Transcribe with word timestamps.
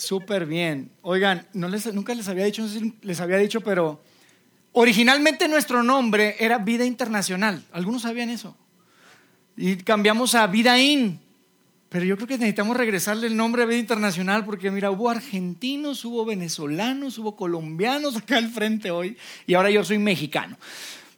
Súper 0.00 0.46
bien. 0.46 0.90
Oigan, 1.02 1.46
no 1.52 1.68
les, 1.68 1.92
nunca 1.92 2.14
les 2.14 2.26
había 2.26 2.46
dicho, 2.46 2.62
no 2.62 2.68
sé 2.68 2.80
si 2.80 2.94
les 3.02 3.20
había 3.20 3.36
dicho, 3.36 3.60
pero 3.60 4.00
originalmente 4.72 5.46
nuestro 5.46 5.82
nombre 5.82 6.36
era 6.38 6.56
Vida 6.56 6.86
Internacional. 6.86 7.62
¿Algunos 7.70 8.02
sabían 8.02 8.30
eso? 8.30 8.56
Y 9.58 9.76
cambiamos 9.76 10.34
a 10.34 10.46
Vida 10.46 10.80
In. 10.80 11.20
Pero 11.90 12.06
yo 12.06 12.16
creo 12.16 12.28
que 12.28 12.38
necesitamos 12.38 12.78
regresarle 12.78 13.26
el 13.26 13.36
nombre 13.36 13.62
a 13.62 13.66
Vida 13.66 13.78
Internacional 13.78 14.46
porque 14.46 14.70
mira, 14.70 14.90
hubo 14.90 15.10
argentinos, 15.10 16.02
hubo 16.06 16.24
venezolanos, 16.24 17.18
hubo 17.18 17.36
colombianos 17.36 18.16
acá 18.16 18.38
al 18.38 18.48
frente 18.48 18.90
hoy 18.90 19.18
y 19.46 19.52
ahora 19.52 19.70
yo 19.70 19.84
soy 19.84 19.98
mexicano. 19.98 20.56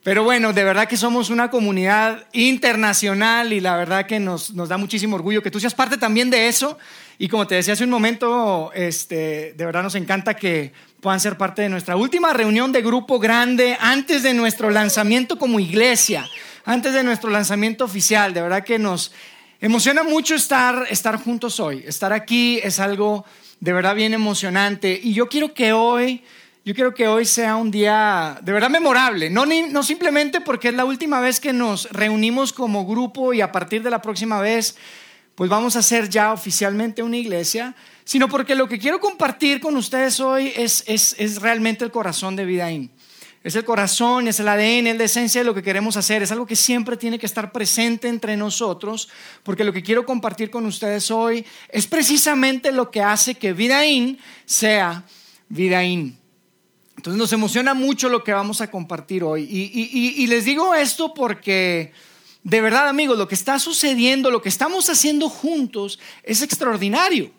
Pero 0.03 0.25
bueno, 0.25 0.53
de 0.53 0.65
verdad 0.65 0.89
que 0.89 0.97
somos 0.97 1.31
una 1.31 1.49
comunidad 1.49 2.27
internacional 2.33 3.53
y 3.53 3.61
la 3.61 3.77
verdad 3.77 4.05
que 4.05 4.19
nos, 4.19 4.53
da 4.53 4.77
muchísimo 4.77 5.15
orgullo 5.15 5.45
que 5.45 5.51
tú 5.51 5.61
seas 5.61 5.75
parte 5.75 5.97
también 5.97 6.29
de 6.29 6.49
eso. 6.49 6.77
Y 7.19 7.29
como 7.29 7.47
te 7.47 7.55
decía 7.55 7.75
hace 7.75 7.85
un 7.85 7.91
momento, 7.91 8.73
este, 8.75 9.55
de 9.57 9.65
verdad 9.65 9.85
nos 9.85 9.95
encanta 9.95 10.35
que 10.35 10.73
puedan 11.01 11.21
ser 11.21 11.37
parte 11.37 11.63
de 11.63 11.69
nuestra 11.69 11.95
última 11.95 12.33
reunión 12.33 12.73
de 12.73 12.83
grupo 12.83 13.21
grande 13.21 13.77
antes 13.79 14.25
de 14.25 14.35
nuestro 14.35 14.71
lanzamiento 14.71 15.39
como 15.39 15.61
iglesia, 15.61 16.29
antes 16.65 16.95
de 16.95 17.05
nuestro 17.05 17.31
lanzamiento 17.31 17.85
oficial. 17.85 18.35
De 18.35 18.43
verdad 18.43 18.65
que 18.65 18.81
nos 18.81 19.13
emociona 19.61 20.03
mucho 20.03 20.35
estar, 20.35 20.85
estar 20.91 21.17
juntos 21.17 21.61
hoy. 21.61 21.85
Estar 21.87 22.13
aquí 22.13 22.59
es 22.65 22.81
algo 22.81 23.25
de 23.61 23.73
verdad 23.73 23.95
bien 23.95 24.15
emocionante. 24.15 24.99
Y 25.01 25.15
yo 25.15 25.29
quiero 25.29 25.55
que 25.55 25.73
hoy 25.73 26.25
yo 26.65 26.75
quiero 26.75 26.95
que 26.95 27.09
hoy 27.09 27.25
sea 27.25 27.57
un 27.57 27.71
día 27.71 28.39
de 28.41 28.53
verdad 28.53 28.71
memorable, 28.71 29.31
no, 29.31 29.83
simplemente 29.83 30.41
porque 30.41 30.69
es 30.69 30.75
la 30.75 30.85
última 30.85 31.21
vez 31.21 31.41
que 31.41 31.53
nos 31.53 31.91
reunimos 31.91 32.53
como 32.53 32.87
grupo 32.87 33.33
y 33.33 33.41
a 33.41 33.51
partir 33.51 33.83
de 33.83 33.91
la 33.91 34.01
próxima 34.01 34.41
vez 34.41 34.77
pues 35.35 35.51
vamos 35.51 35.75
a 35.75 35.83
ser 35.83 36.09
ya 36.09 36.33
oficialmente 36.33 37.03
una 37.03 37.17
iglesia, 37.17 37.75
sino 38.05 38.29
porque 38.29 38.55
lo 38.55 38.69
que 38.69 38.79
quiero 38.79 39.01
compartir 39.01 39.61
con 39.61 39.77
ustedes 39.77 40.21
hoy 40.21 40.53
es 40.55 41.41
realmente 41.41 41.85
el 41.85 41.91
corazón 41.91 42.37
de 42.37 42.45
Vidaín. 42.45 42.93
Es 43.43 43.57
el 43.57 43.65
corazón, 43.65 44.29
es 44.29 44.39
el 44.39 44.47
ADN, 44.47 44.87
es 44.87 44.97
la 44.97 45.05
esencia 45.05 45.41
de 45.41 45.45
lo 45.45 45.55
que 45.55 45.65
queremos 45.65 45.97
hacer. 45.97 46.23
Es 46.23 46.31
algo 46.31 46.47
que 46.47 46.55
siempre 46.55 46.97
tiene 46.97 47.19
que 47.19 47.27
estar 47.27 47.51
presente 47.51 48.07
entre 48.07 48.37
nosotros, 48.37 49.09
porque 49.43 49.65
lo 49.65 49.73
que 49.73 49.83
quiero 49.83 50.07
compartir 50.07 50.49
con 50.49 50.65
ustedes 50.65 51.11
hoy 51.11 51.45
es 51.69 51.89
precisamente 51.89 52.71
lo 52.71 52.93
que 52.93 53.03
hace 53.03 53.35
que 53.35 53.53
Vidaín 53.53 54.19
sea 54.45 55.03
Vidaín. 55.49 56.22
Entonces 57.03 57.19
nos 57.19 57.33
emociona 57.33 57.75
mucho 57.75 58.09
lo 58.09 58.23
que 58.23 58.33
vamos 58.33 58.61
a 58.61 58.71
compartir 58.71 59.25
hoy. 59.25 59.43
Y, 59.43 60.25
les 60.29 60.45
digo 60.45 60.73
esto 60.73 61.13
porque, 61.13 61.93
de 62.45 62.61
verdad 62.61 62.89
amigos, 62.89 63.19
lo 63.19 63.27
que 63.27 63.35
está 63.35 63.59
sucediendo, 63.59 64.31
lo 64.31 64.41
que 64.41 64.49
estamos 64.49 64.89
haciendo 64.89 65.29
juntos 65.29 65.99
es 66.23 66.43
extraordinario. 66.43 67.33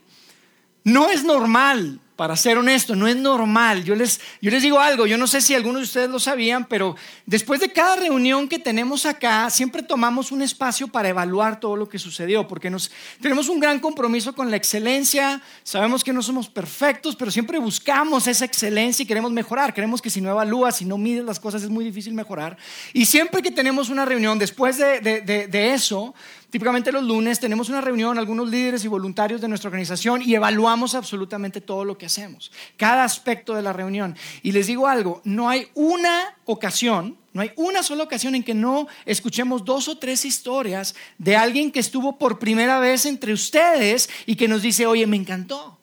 No 0.83 1.09
es 1.09 1.23
normal 1.23 2.01
para 2.15 2.35
ser 2.35 2.57
honesto, 2.57 2.95
no 2.95 3.07
es 3.07 3.15
normal. 3.15 3.83
Yo 3.83 3.95
les, 3.95 4.21
yo 4.41 4.51
les 4.51 4.61
digo 4.61 4.79
algo, 4.79 5.05
yo 5.05 5.17
no 5.17 5.27
sé 5.27 5.41
si 5.41 5.55
algunos 5.55 5.81
de 5.81 5.85
ustedes 5.85 6.09
lo 6.09 6.19
sabían, 6.19 6.65
pero 6.65 6.95
después 7.25 7.59
de 7.59 7.71
cada 7.71 7.95
reunión 7.95 8.47
que 8.47 8.59
tenemos 8.59 9.05
acá, 9.05 9.49
siempre 9.49 9.81
tomamos 9.81 10.31
un 10.31 10.41
espacio 10.41 10.87
para 10.87 11.09
evaluar 11.09 11.59
todo 11.59 11.75
lo 11.75 11.89
que 11.89 11.97
sucedió, 11.97 12.47
porque 12.47 12.69
nos, 12.69 12.91
tenemos 13.21 13.49
un 13.49 13.59
gran 13.59 13.79
compromiso 13.79 14.33
con 14.35 14.51
la 14.51 14.57
excelencia, 14.57 15.41
sabemos 15.63 16.03
que 16.03 16.13
no 16.13 16.21
somos 16.21 16.47
perfectos, 16.47 17.15
pero 17.15 17.31
siempre 17.31 17.57
buscamos 17.57 18.27
esa 18.27 18.45
excelencia 18.45 19.03
y 19.03 19.07
queremos 19.07 19.31
mejorar. 19.31 19.73
Queremos 19.73 20.01
que 20.01 20.09
si 20.09 20.21
no 20.21 20.29
evalúas, 20.29 20.77
si 20.77 20.85
no 20.85 20.97
mides 20.97 21.25
las 21.25 21.39
cosas, 21.39 21.63
es 21.63 21.69
muy 21.69 21.83
difícil 21.83 22.13
mejorar. 22.13 22.57
Y 22.93 23.05
siempre 23.05 23.41
que 23.41 23.51
tenemos 23.51 23.89
una 23.89 24.05
reunión, 24.05 24.37
después 24.37 24.77
de, 24.77 25.01
de, 25.01 25.21
de 25.21 25.73
eso, 25.73 26.13
Típicamente 26.53 26.91
los 26.91 27.01
lunes 27.01 27.39
tenemos 27.39 27.69
una 27.69 27.81
reunión, 27.81 28.19
algunos 28.19 28.47
líderes 28.47 28.85
y 28.85 28.87
voluntarios 28.87 29.41
de 29.41 29.47
nuestra 29.47 29.69
organización 29.69 30.21
y 30.21 30.35
evaluamos 30.35 30.93
absolutamente 30.93 31.61
todo 31.61 31.83
lo 31.83 31.97
que 31.97 32.05
hacemos, 32.05 32.51
cada 32.77 33.03
aspecto 33.03 33.55
de 33.55 33.63
la 33.63 33.73
reunión. 33.73 34.15
Y 34.43 34.51
les 34.51 34.67
digo 34.67 34.87
algo, 34.87 35.19
no 35.23 35.49
hay 35.49 35.69
una 35.73 36.37
ocasión, 36.45 37.17
no 37.33 37.41
hay 37.41 37.49
una 37.55 37.81
sola 37.81 38.03
ocasión 38.03 38.35
en 38.35 38.43
que 38.43 38.53
no 38.53 38.85
escuchemos 39.07 39.65
dos 39.65 39.87
o 39.87 39.97
tres 39.97 40.25
historias 40.25 40.93
de 41.17 41.35
alguien 41.35 41.71
que 41.71 41.79
estuvo 41.79 42.19
por 42.19 42.37
primera 42.37 42.77
vez 42.77 43.07
entre 43.07 43.33
ustedes 43.33 44.07
y 44.27 44.35
que 44.35 44.47
nos 44.47 44.61
dice, 44.61 44.85
oye, 44.85 45.07
me 45.07 45.17
encantó. 45.17 45.79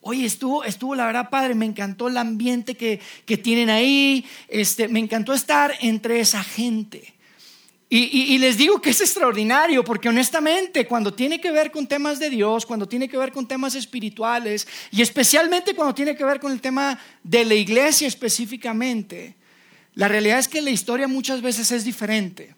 Oye, 0.00 0.24
estuvo, 0.24 0.64
estuvo 0.64 0.94
la 0.94 1.04
verdad 1.04 1.28
padre, 1.28 1.54
me 1.54 1.66
encantó 1.66 2.08
el 2.08 2.16
ambiente 2.16 2.74
que, 2.74 3.00
que 3.26 3.36
tienen 3.36 3.68
ahí, 3.68 4.24
este, 4.48 4.88
me 4.88 5.00
encantó 5.00 5.34
estar 5.34 5.74
entre 5.82 6.20
esa 6.20 6.42
gente. 6.42 7.15
Y, 7.88 8.36
les 8.38 8.56
digo 8.56 8.80
que 8.80 8.90
es 8.90 9.00
extraordinario 9.00 9.84
porque 9.84 10.08
honestamente 10.08 10.88
cuando 10.88 11.14
tiene 11.14 11.40
que 11.40 11.52
ver 11.52 11.70
con 11.70 11.86
temas 11.86 12.18
de 12.18 12.30
Dios, 12.30 12.66
cuando 12.66 12.88
tiene 12.88 13.08
que 13.08 13.16
ver 13.16 13.30
con 13.30 13.46
temas 13.46 13.76
espirituales 13.76 14.66
y 14.90 15.02
especialmente 15.02 15.72
cuando 15.72 15.94
tiene 15.94 16.16
que 16.16 16.24
ver 16.24 16.40
con 16.40 16.50
el 16.50 16.60
tema 16.60 16.98
de 17.22 17.44
la 17.44 17.54
iglesia 17.54 18.08
específicamente, 18.08 19.36
la 19.94 20.08
realidad 20.08 20.40
es 20.40 20.48
que 20.48 20.60
la 20.62 20.70
historia 20.70 21.06
muchas 21.06 21.40
veces 21.42 21.70
es 21.70 21.84
diferente. 21.84 22.56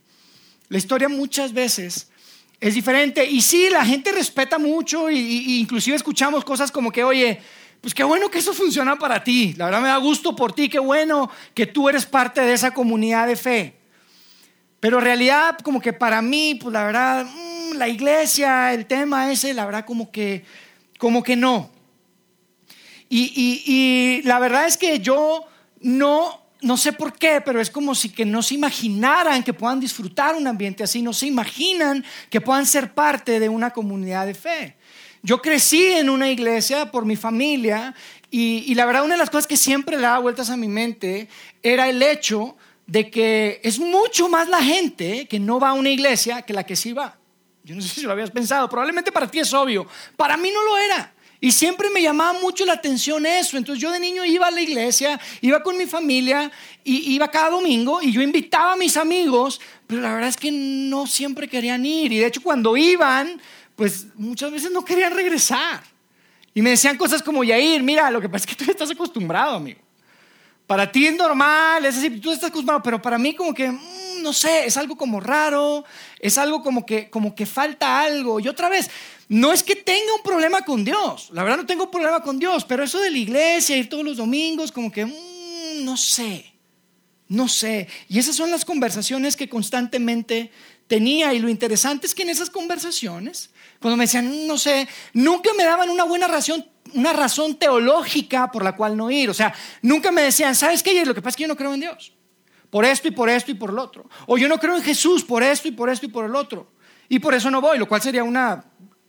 La 0.70 0.78
historia 0.78 1.10
muchas 1.10 1.52
veces 1.52 2.08
es 2.58 2.74
diferente 2.74 3.26
y 3.26 3.42
sí, 3.42 3.68
la 3.70 3.84
gente 3.84 4.12
respeta 4.12 4.58
mucho 4.58 5.10
y, 5.10 5.60
inclusive 5.60 5.94
escuchamos 5.94 6.42
cosas 6.42 6.72
como 6.72 6.90
que, 6.90 7.04
oye, 7.04 7.38
pues 7.82 7.92
qué 7.92 8.02
bueno 8.02 8.30
que 8.30 8.38
eso 8.38 8.54
funciona 8.54 8.96
para 8.98 9.22
ti, 9.22 9.52
la 9.58 9.66
verdad 9.66 9.82
me 9.82 9.88
da 9.88 9.98
gusto 9.98 10.34
por 10.34 10.54
ti, 10.54 10.70
qué 10.70 10.78
bueno 10.78 11.30
que 11.52 11.66
tú 11.66 11.88
eres 11.90 12.06
parte 12.06 12.40
de 12.40 12.54
esa 12.54 12.72
comunidad 12.72 13.26
de 13.26 13.36
fe. 13.36 13.77
Pero 14.80 14.98
en 14.98 15.04
realidad, 15.04 15.58
como 15.62 15.80
que 15.80 15.92
para 15.92 16.22
mí, 16.22 16.56
pues 16.60 16.72
la 16.72 16.84
verdad, 16.84 17.24
mm, 17.24 17.76
la 17.76 17.88
iglesia, 17.88 18.72
el 18.72 18.86
tema 18.86 19.30
ese, 19.32 19.52
la 19.54 19.66
verdad, 19.66 19.84
como 19.84 20.10
que, 20.10 20.44
como 20.98 21.22
que 21.22 21.36
no. 21.36 21.70
Y, 23.08 23.62
y, 23.66 24.22
la 24.22 24.38
verdad 24.38 24.66
es 24.66 24.76
que 24.76 25.00
yo 25.00 25.44
no, 25.80 26.42
no 26.60 26.76
sé 26.76 26.92
por 26.92 27.14
qué, 27.14 27.40
pero 27.40 27.60
es 27.60 27.70
como 27.70 27.94
si 27.94 28.10
que 28.10 28.26
no 28.26 28.42
se 28.42 28.54
imaginaran 28.54 29.42
que 29.42 29.54
puedan 29.54 29.80
disfrutar 29.80 30.34
un 30.34 30.46
ambiente 30.46 30.84
así, 30.84 31.00
no 31.00 31.14
se 31.14 31.26
imaginan 31.26 32.04
que 32.28 32.40
puedan 32.40 32.66
ser 32.66 32.92
parte 32.92 33.40
de 33.40 33.48
una 33.48 33.70
comunidad 33.70 34.26
de 34.26 34.34
fe. 34.34 34.76
Yo 35.22 35.40
crecí 35.40 35.84
en 35.84 36.10
una 36.10 36.28
iglesia 36.28 36.90
por 36.90 37.06
mi 37.06 37.16
familia 37.16 37.94
y, 38.30 38.64
y 38.66 38.74
la 38.74 38.84
verdad 38.84 39.04
una 39.04 39.14
de 39.14 39.18
las 39.18 39.30
cosas 39.30 39.46
que 39.46 39.56
siempre 39.56 39.96
le 39.96 40.02
daba 40.02 40.18
vueltas 40.18 40.50
a 40.50 40.56
mi 40.56 40.68
mente 40.68 41.28
era 41.62 41.88
el 41.88 42.02
hecho 42.02 42.56
de 42.88 43.10
que 43.10 43.60
es 43.62 43.78
mucho 43.78 44.28
más 44.28 44.48
la 44.48 44.62
gente 44.62 45.28
que 45.28 45.38
no 45.38 45.60
va 45.60 45.70
a 45.70 45.72
una 45.74 45.90
iglesia 45.90 46.42
que 46.42 46.54
la 46.54 46.64
que 46.64 46.74
sí 46.74 46.92
va. 46.92 47.16
Yo 47.62 47.76
no 47.76 47.82
sé 47.82 47.88
si 47.88 48.02
lo 48.02 48.12
habías 48.12 48.30
pensado, 48.30 48.68
probablemente 48.68 49.12
para 49.12 49.30
ti 49.30 49.38
es 49.38 49.52
obvio, 49.52 49.86
para 50.16 50.38
mí 50.38 50.50
no 50.50 50.64
lo 50.64 50.76
era. 50.78 51.12
Y 51.40 51.52
siempre 51.52 51.90
me 51.90 52.02
llamaba 52.02 52.40
mucho 52.40 52.64
la 52.64 52.72
atención 52.72 53.24
eso. 53.26 53.56
Entonces 53.56 53.80
yo 53.80 53.92
de 53.92 54.00
niño 54.00 54.24
iba 54.24 54.48
a 54.48 54.50
la 54.50 54.60
iglesia, 54.60 55.20
iba 55.40 55.62
con 55.62 55.76
mi 55.76 55.86
familia, 55.86 56.50
y 56.82 57.12
iba 57.12 57.28
cada 57.28 57.50
domingo 57.50 58.00
y 58.00 58.10
yo 58.10 58.22
invitaba 58.22 58.72
a 58.72 58.76
mis 58.76 58.96
amigos, 58.96 59.60
pero 59.86 60.00
la 60.00 60.14
verdad 60.14 60.30
es 60.30 60.36
que 60.38 60.50
no 60.50 61.06
siempre 61.06 61.46
querían 61.46 61.84
ir. 61.84 62.12
Y 62.12 62.18
de 62.18 62.26
hecho 62.26 62.42
cuando 62.42 62.76
iban, 62.76 63.40
pues 63.76 64.06
muchas 64.16 64.50
veces 64.50 64.72
no 64.72 64.82
querían 64.82 65.14
regresar. 65.14 65.82
Y 66.54 66.62
me 66.62 66.70
decían 66.70 66.96
cosas 66.96 67.22
como, 67.22 67.44
Yair, 67.44 67.82
mira, 67.82 68.10
lo 68.10 68.20
que 68.20 68.28
pasa 68.28 68.46
es 68.48 68.56
que 68.56 68.64
tú 68.64 68.70
estás 68.70 68.90
acostumbrado, 68.90 69.56
amigo. 69.56 69.80
Para 70.68 70.92
ti 70.92 71.06
es 71.06 71.16
normal, 71.16 71.86
es 71.86 71.94
decir, 71.94 72.20
tú 72.20 72.30
estás 72.30 72.50
acostumbrado, 72.50 72.82
pero 72.82 73.00
para 73.00 73.16
mí 73.16 73.34
como 73.34 73.54
que, 73.54 73.70
mm, 73.70 74.20
no 74.20 74.34
sé, 74.34 74.66
es 74.66 74.76
algo 74.76 74.98
como 74.98 75.18
raro, 75.18 75.82
es 76.20 76.36
algo 76.36 76.62
como 76.62 76.84
que, 76.84 77.08
como 77.08 77.34
que 77.34 77.46
falta 77.46 78.00
algo. 78.00 78.38
Y 78.38 78.48
otra 78.48 78.68
vez, 78.68 78.90
no 79.30 79.50
es 79.50 79.62
que 79.62 79.76
tenga 79.76 80.12
un 80.14 80.22
problema 80.22 80.60
con 80.60 80.84
Dios, 80.84 81.30
la 81.32 81.42
verdad 81.42 81.56
no 81.56 81.66
tengo 81.66 81.84
un 81.84 81.90
problema 81.90 82.20
con 82.20 82.38
Dios, 82.38 82.66
pero 82.66 82.84
eso 82.84 83.00
de 83.00 83.10
la 83.10 83.16
iglesia, 83.16 83.78
ir 83.78 83.88
todos 83.88 84.04
los 84.04 84.18
domingos, 84.18 84.70
como 84.70 84.92
que, 84.92 85.06
mm, 85.06 85.84
no 85.84 85.96
sé, 85.96 86.52
no 87.28 87.48
sé. 87.48 87.88
Y 88.06 88.18
esas 88.18 88.36
son 88.36 88.50
las 88.50 88.66
conversaciones 88.66 89.36
que 89.36 89.48
constantemente 89.48 90.50
tenía. 90.86 91.32
Y 91.32 91.38
lo 91.38 91.48
interesante 91.48 92.06
es 92.06 92.14
que 92.14 92.24
en 92.24 92.30
esas 92.30 92.50
conversaciones, 92.50 93.48
cuando 93.80 93.96
me 93.96 94.04
decían, 94.04 94.46
no 94.46 94.58
sé, 94.58 94.86
nunca 95.14 95.50
me 95.56 95.64
daban 95.64 95.88
una 95.88 96.04
buena 96.04 96.28
razón 96.28 96.66
una 96.94 97.12
razón 97.12 97.56
teológica 97.56 98.50
por 98.50 98.64
la 98.64 98.76
cual 98.76 98.96
no 98.96 99.10
ir. 99.10 99.30
O 99.30 99.34
sea, 99.34 99.54
nunca 99.82 100.10
me 100.12 100.22
decían, 100.22 100.54
¿sabes 100.54 100.82
qué? 100.82 101.04
Lo 101.04 101.14
que 101.14 101.22
pasa 101.22 101.30
es 101.30 101.36
que 101.36 101.42
yo 101.42 101.48
no 101.48 101.56
creo 101.56 101.74
en 101.74 101.80
Dios. 101.80 102.12
Por 102.70 102.84
esto 102.84 103.08
y 103.08 103.10
por 103.10 103.28
esto 103.30 103.50
y 103.50 103.54
por 103.54 103.72
lo 103.72 103.82
otro. 103.82 104.08
O 104.26 104.36
yo 104.36 104.48
no 104.48 104.58
creo 104.58 104.76
en 104.76 104.82
Jesús 104.82 105.24
por 105.24 105.42
esto 105.42 105.68
y 105.68 105.72
por 105.72 105.88
esto 105.88 106.06
y 106.06 106.08
por 106.08 106.24
el 106.24 106.34
otro. 106.34 106.72
Y 107.08 107.18
por 107.18 107.34
eso 107.34 107.50
no 107.50 107.60
voy, 107.60 107.78
lo 107.78 107.88
cual 107.88 108.02
sería 108.02 108.22
una 108.22 108.64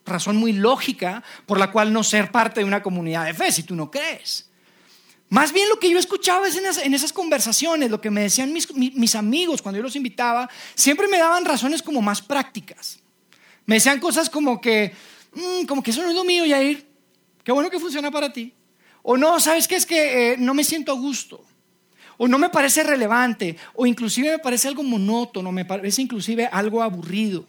razón 0.05 0.37
muy 0.37 0.53
lógica 0.53 1.23
por 1.45 1.59
la 1.59 1.71
cual 1.71 1.91
no 1.93 2.03
ser 2.03 2.31
parte 2.31 2.61
de 2.61 2.65
una 2.65 2.81
comunidad 2.81 3.25
de 3.25 3.33
fe 3.33 3.51
si 3.51 3.63
tú 3.63 3.75
no 3.75 3.91
crees. 3.91 4.49
Más 5.29 5.53
bien 5.53 5.69
lo 5.69 5.79
que 5.79 5.89
yo 5.91 5.99
escuchaba 5.99 6.47
es 6.47 6.55
en 6.55 6.93
esas, 6.93 7.13
conversaciones, 7.13 7.91
lo 7.91 8.01
que 8.01 8.09
me 8.09 8.21
decían 8.21 8.51
mis, 8.51 9.15
amigos 9.15 9.61
cuando 9.61 9.77
yo 9.77 9.83
los 9.83 9.95
invitaba, 9.95 10.49
siempre 10.73 11.07
me 11.07 11.19
daban 11.19 11.45
razones 11.45 11.83
como 11.83 12.01
más 12.01 12.21
prácticas. 12.21 12.99
Me 13.67 13.75
decían 13.75 13.99
cosas 13.99 14.29
como 14.29 14.59
que, 14.59 14.91
mm, 15.33 15.65
como 15.65 15.83
que 15.83 15.91
eso 15.91 16.01
no 16.01 16.09
es 16.09 16.15
lo 16.15 16.23
mío, 16.23 16.45
Yair. 16.45 16.88
Qué 17.43 17.51
bueno 17.51 17.69
que 17.69 17.79
funciona 17.79 18.11
para 18.11 18.31
ti. 18.31 18.53
O 19.01 19.17
no, 19.17 19.39
¿sabes 19.39 19.67
qué? 19.67 19.75
Es 19.75 19.85
que 19.85 20.33
eh, 20.33 20.37
no 20.37 20.53
me 20.53 20.63
siento 20.63 20.91
a 20.91 20.95
gusto. 20.95 21.43
O 22.17 22.27
no 22.27 22.37
me 22.37 22.49
parece 22.49 22.83
relevante. 22.83 23.55
O 23.75 23.85
inclusive 23.85 24.31
me 24.31 24.39
parece 24.39 24.67
algo 24.67 24.83
monótono. 24.83 25.51
Me 25.51 25.65
parece 25.65 26.01
inclusive 26.01 26.47
algo 26.51 26.81
aburrido. 26.81 27.45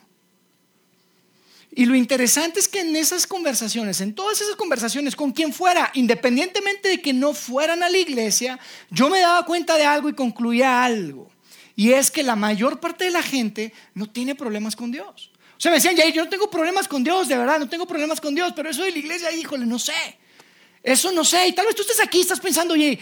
Y 1.72 1.87
lo 1.87 1.94
interesante 1.94 2.58
es 2.58 2.66
que 2.66 2.81
en 2.81 2.96
esas 2.96 3.26
conversaciones, 3.26 4.00
en 4.00 4.14
todas 4.14 4.40
esas 4.40 4.56
conversaciones, 4.56 5.14
con 5.14 5.31
quien 5.31 5.52
fuera, 5.52 5.90
independientemente 5.94 6.88
de 6.88 7.00
que 7.00 7.12
no 7.12 7.32
fueran 7.32 7.82
a 7.82 7.88
la 7.88 7.98
iglesia, 7.98 8.58
yo 8.90 9.08
me 9.08 9.20
daba 9.20 9.44
cuenta 9.46 9.76
de 9.76 9.84
algo 9.84 10.08
y 10.08 10.14
concluía 10.14 10.82
algo. 10.82 11.31
Y 11.76 11.92
es 11.92 12.10
que 12.10 12.25
la 12.25 12.34
mayor 12.34 12.81
parte 12.81 13.04
de 13.04 13.12
la 13.12 13.22
gente 13.22 13.72
no 13.94 14.06
tiene 14.06 14.34
problemas 14.34 14.75
con 14.75 14.90
Dios. 14.90 15.29
O 15.60 15.62
sea, 15.62 15.70
me 15.70 15.76
decían, 15.76 15.94
yo 16.14 16.24
no 16.24 16.30
tengo 16.30 16.48
problemas 16.48 16.88
con 16.88 17.04
Dios, 17.04 17.28
de 17.28 17.36
verdad, 17.36 17.58
no 17.58 17.68
tengo 17.68 17.86
problemas 17.86 18.18
con 18.18 18.34
Dios, 18.34 18.54
pero 18.56 18.70
eso 18.70 18.82
de 18.82 18.92
la 18.92 18.98
iglesia, 18.98 19.30
híjole, 19.30 19.66
no 19.66 19.78
sé. 19.78 19.92
Eso 20.82 21.12
no 21.12 21.22
sé. 21.22 21.48
Y 21.48 21.52
tal 21.52 21.66
vez 21.66 21.74
tú 21.74 21.82
estés 21.82 22.00
aquí 22.00 22.22
estás 22.22 22.40
pensando, 22.40 22.72
oye, 22.72 22.98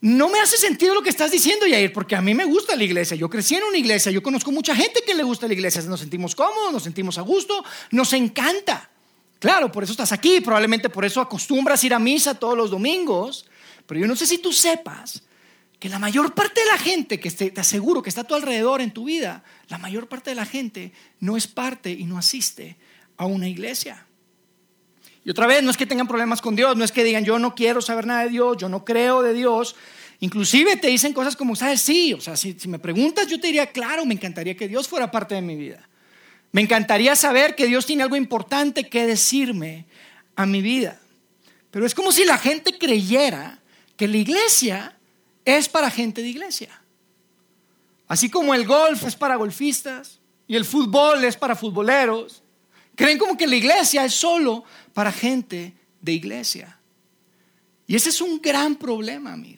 no 0.00 0.30
me 0.30 0.40
hace 0.40 0.56
sentido 0.56 0.94
lo 0.94 1.02
que 1.02 1.10
estás 1.10 1.30
diciendo, 1.30 1.66
Yair, 1.66 1.92
porque 1.92 2.16
a 2.16 2.22
mí 2.22 2.32
me 2.32 2.46
gusta 2.46 2.74
la 2.76 2.84
iglesia. 2.84 3.14
Yo 3.14 3.28
crecí 3.28 3.56
en 3.56 3.64
una 3.64 3.76
iglesia, 3.76 4.10
yo 4.10 4.22
conozco 4.22 4.50
mucha 4.50 4.74
gente 4.74 5.02
que 5.06 5.14
le 5.14 5.22
gusta 5.22 5.46
la 5.46 5.52
iglesia. 5.52 5.82
Nos 5.82 6.00
sentimos 6.00 6.34
cómodos, 6.34 6.72
nos 6.72 6.82
sentimos 6.82 7.18
a 7.18 7.20
gusto, 7.20 7.62
nos 7.90 8.10
encanta. 8.14 8.88
Claro, 9.38 9.70
por 9.70 9.84
eso 9.84 9.92
estás 9.92 10.10
aquí, 10.10 10.40
probablemente 10.40 10.88
por 10.88 11.04
eso 11.04 11.20
acostumbras 11.20 11.84
ir 11.84 11.92
a 11.92 11.98
misa 11.98 12.32
todos 12.32 12.56
los 12.56 12.70
domingos. 12.70 13.44
Pero 13.86 14.00
yo 14.00 14.06
no 14.06 14.16
sé 14.16 14.26
si 14.26 14.38
tú 14.38 14.50
sepas 14.50 15.24
que 15.78 15.88
la 15.88 15.98
mayor 15.98 16.34
parte 16.34 16.60
de 16.60 16.66
la 16.66 16.78
gente 16.78 17.20
que 17.20 17.30
te 17.30 17.60
aseguro 17.60 18.02
que 18.02 18.08
está 18.08 18.22
a 18.22 18.24
tu 18.24 18.34
alrededor 18.34 18.80
en 18.80 18.90
tu 18.90 19.04
vida, 19.04 19.44
la 19.68 19.78
mayor 19.78 20.08
parte 20.08 20.30
de 20.30 20.36
la 20.36 20.46
gente 20.46 20.92
no 21.20 21.36
es 21.36 21.46
parte 21.46 21.90
y 21.90 22.04
no 22.04 22.18
asiste 22.18 22.76
a 23.16 23.26
una 23.26 23.48
iglesia. 23.48 24.04
Y 25.24 25.30
otra 25.30 25.46
vez, 25.46 25.62
no 25.62 25.70
es 25.70 25.76
que 25.76 25.86
tengan 25.86 26.08
problemas 26.08 26.40
con 26.40 26.56
Dios, 26.56 26.76
no 26.76 26.84
es 26.84 26.90
que 26.90 27.04
digan 27.04 27.24
yo 27.24 27.38
no 27.38 27.54
quiero 27.54 27.80
saber 27.80 28.06
nada 28.06 28.24
de 28.24 28.30
Dios, 28.30 28.56
yo 28.56 28.68
no 28.68 28.84
creo 28.84 29.22
de 29.22 29.34
Dios. 29.34 29.76
Inclusive 30.20 30.76
te 30.76 30.88
dicen 30.88 31.12
cosas 31.12 31.36
como, 31.36 31.54
sabes, 31.54 31.80
sí, 31.80 32.12
o 32.12 32.20
sea, 32.20 32.36
si, 32.36 32.56
me 32.66 32.80
preguntas, 32.80 33.28
yo 33.28 33.38
te 33.38 33.46
diría, 33.46 33.66
claro, 33.66 34.04
me 34.04 34.14
encantaría 34.14 34.56
que 34.56 34.66
Dios 34.66 34.88
fuera 34.88 35.10
parte 35.10 35.36
de 35.36 35.42
mi 35.42 35.54
vida. 35.54 35.88
Me 36.50 36.62
encantaría 36.62 37.14
saber 37.14 37.54
que 37.54 37.66
Dios 37.66 37.86
tiene 37.86 38.02
algo 38.02 38.16
importante 38.16 38.88
que 38.88 39.06
decirme 39.06 39.86
a 40.34 40.44
mi 40.46 40.60
vida. 40.60 40.98
Pero 41.70 41.86
es 41.86 41.94
como 41.94 42.10
si 42.10 42.24
la 42.24 42.38
gente 42.38 42.78
creyera 42.78 43.60
que 43.96 44.08
la 44.08 44.16
iglesia 44.16 44.97
es 45.56 45.68
para 45.68 45.90
gente 45.90 46.22
de 46.22 46.28
iglesia. 46.28 46.82
Así 48.06 48.30
como 48.30 48.54
el 48.54 48.66
golf 48.66 49.04
es 49.04 49.16
para 49.16 49.36
golfistas 49.36 50.20
y 50.46 50.56
el 50.56 50.64
fútbol 50.64 51.24
es 51.24 51.36
para 51.36 51.54
futboleros 51.56 52.42
Creen 52.98 53.16
como 53.16 53.36
que 53.36 53.46
la 53.46 53.54
iglesia 53.54 54.04
es 54.04 54.12
solo 54.12 54.64
para 54.92 55.12
gente 55.12 55.72
de 56.00 56.12
iglesia. 56.12 56.80
Y 57.86 57.94
ese 57.94 58.08
es 58.08 58.20
un 58.20 58.40
gran 58.42 58.74
problema, 58.74 59.32
amigos. 59.32 59.57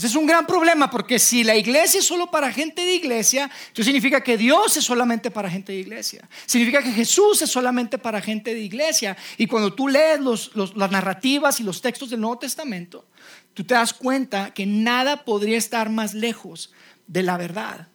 Ese 0.00 0.06
es 0.06 0.16
un 0.16 0.24
gran 0.24 0.46
problema 0.46 0.90
porque 0.90 1.18
si 1.18 1.44
la 1.44 1.54
iglesia 1.54 1.98
es 1.98 2.06
solo 2.06 2.30
para 2.30 2.50
gente 2.50 2.80
de 2.86 2.94
iglesia, 2.94 3.50
eso 3.70 3.84
significa 3.84 4.22
que 4.22 4.38
Dios 4.38 4.74
es 4.78 4.82
solamente 4.82 5.30
para 5.30 5.50
gente 5.50 5.72
de 5.72 5.78
iglesia. 5.80 6.26
Significa 6.46 6.82
que 6.82 6.90
Jesús 6.90 7.42
es 7.42 7.50
solamente 7.50 7.98
para 7.98 8.22
gente 8.22 8.54
de 8.54 8.60
iglesia. 8.60 9.14
Y 9.36 9.46
cuando 9.46 9.74
tú 9.74 9.88
lees 9.88 10.18
las 10.54 10.90
narrativas 10.90 11.60
y 11.60 11.64
los 11.64 11.82
textos 11.82 12.08
del 12.08 12.18
Nuevo 12.18 12.38
Testamento, 12.38 13.08
tú 13.52 13.62
te 13.62 13.74
das 13.74 13.92
cuenta 13.92 14.54
que 14.54 14.64
nada 14.64 15.22
podría 15.22 15.58
estar 15.58 15.90
más 15.90 16.14
lejos 16.14 16.72
de 17.06 17.22
la 17.22 17.36
verdad. 17.36 17.88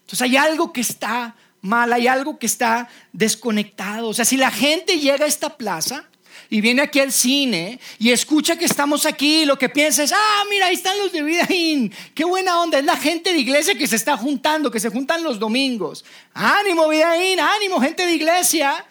Entonces 0.00 0.22
hay 0.22 0.36
algo 0.36 0.72
que 0.72 0.80
está 0.80 1.36
mal, 1.60 1.92
hay 1.92 2.08
algo 2.08 2.40
que 2.40 2.46
está 2.46 2.88
desconectado. 3.12 4.08
O 4.08 4.14
sea, 4.14 4.24
si 4.24 4.36
la 4.36 4.50
gente 4.50 4.98
llega 4.98 5.26
a 5.26 5.28
esta 5.28 5.56
plaza 5.56 6.08
y 6.48 6.60
viene 6.60 6.82
aquí 6.82 7.00
al 7.00 7.12
cine 7.12 7.78
y 7.98 8.10
escucha 8.10 8.56
que 8.56 8.64
estamos 8.64 9.06
aquí, 9.06 9.44
lo 9.44 9.58
que 9.58 9.68
piensa 9.68 10.02
es, 10.02 10.12
ah, 10.12 10.44
mira, 10.48 10.66
ahí 10.66 10.74
están 10.74 10.98
los 10.98 11.12
de 11.12 11.22
Vidaín, 11.22 11.92
qué 12.14 12.24
buena 12.24 12.60
onda, 12.60 12.78
es 12.78 12.84
la 12.84 12.96
gente 12.96 13.32
de 13.32 13.38
iglesia 13.38 13.76
que 13.76 13.86
se 13.86 13.96
está 13.96 14.16
juntando, 14.16 14.70
que 14.70 14.80
se 14.80 14.88
juntan 14.88 15.22
los 15.22 15.38
domingos. 15.38 16.04
Ánimo, 16.32 16.88
Vidaín, 16.88 17.40
ánimo, 17.40 17.80
gente 17.80 18.06
de 18.06 18.12
iglesia. 18.12 18.84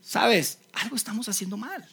Sabes, 0.00 0.58
algo 0.72 0.96
estamos 0.96 1.28
haciendo 1.28 1.56
mal. 1.56 1.86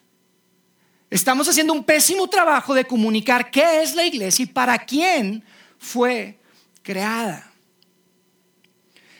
Estamos 1.10 1.48
haciendo 1.48 1.74
un 1.74 1.84
pésimo 1.84 2.28
trabajo 2.28 2.74
de 2.74 2.86
comunicar 2.86 3.52
qué 3.52 3.84
es 3.84 3.94
la 3.94 4.04
iglesia 4.04 4.44
y 4.44 4.48
para 4.48 4.80
quién 4.80 5.44
fue 5.78 6.40
creada. 6.82 7.52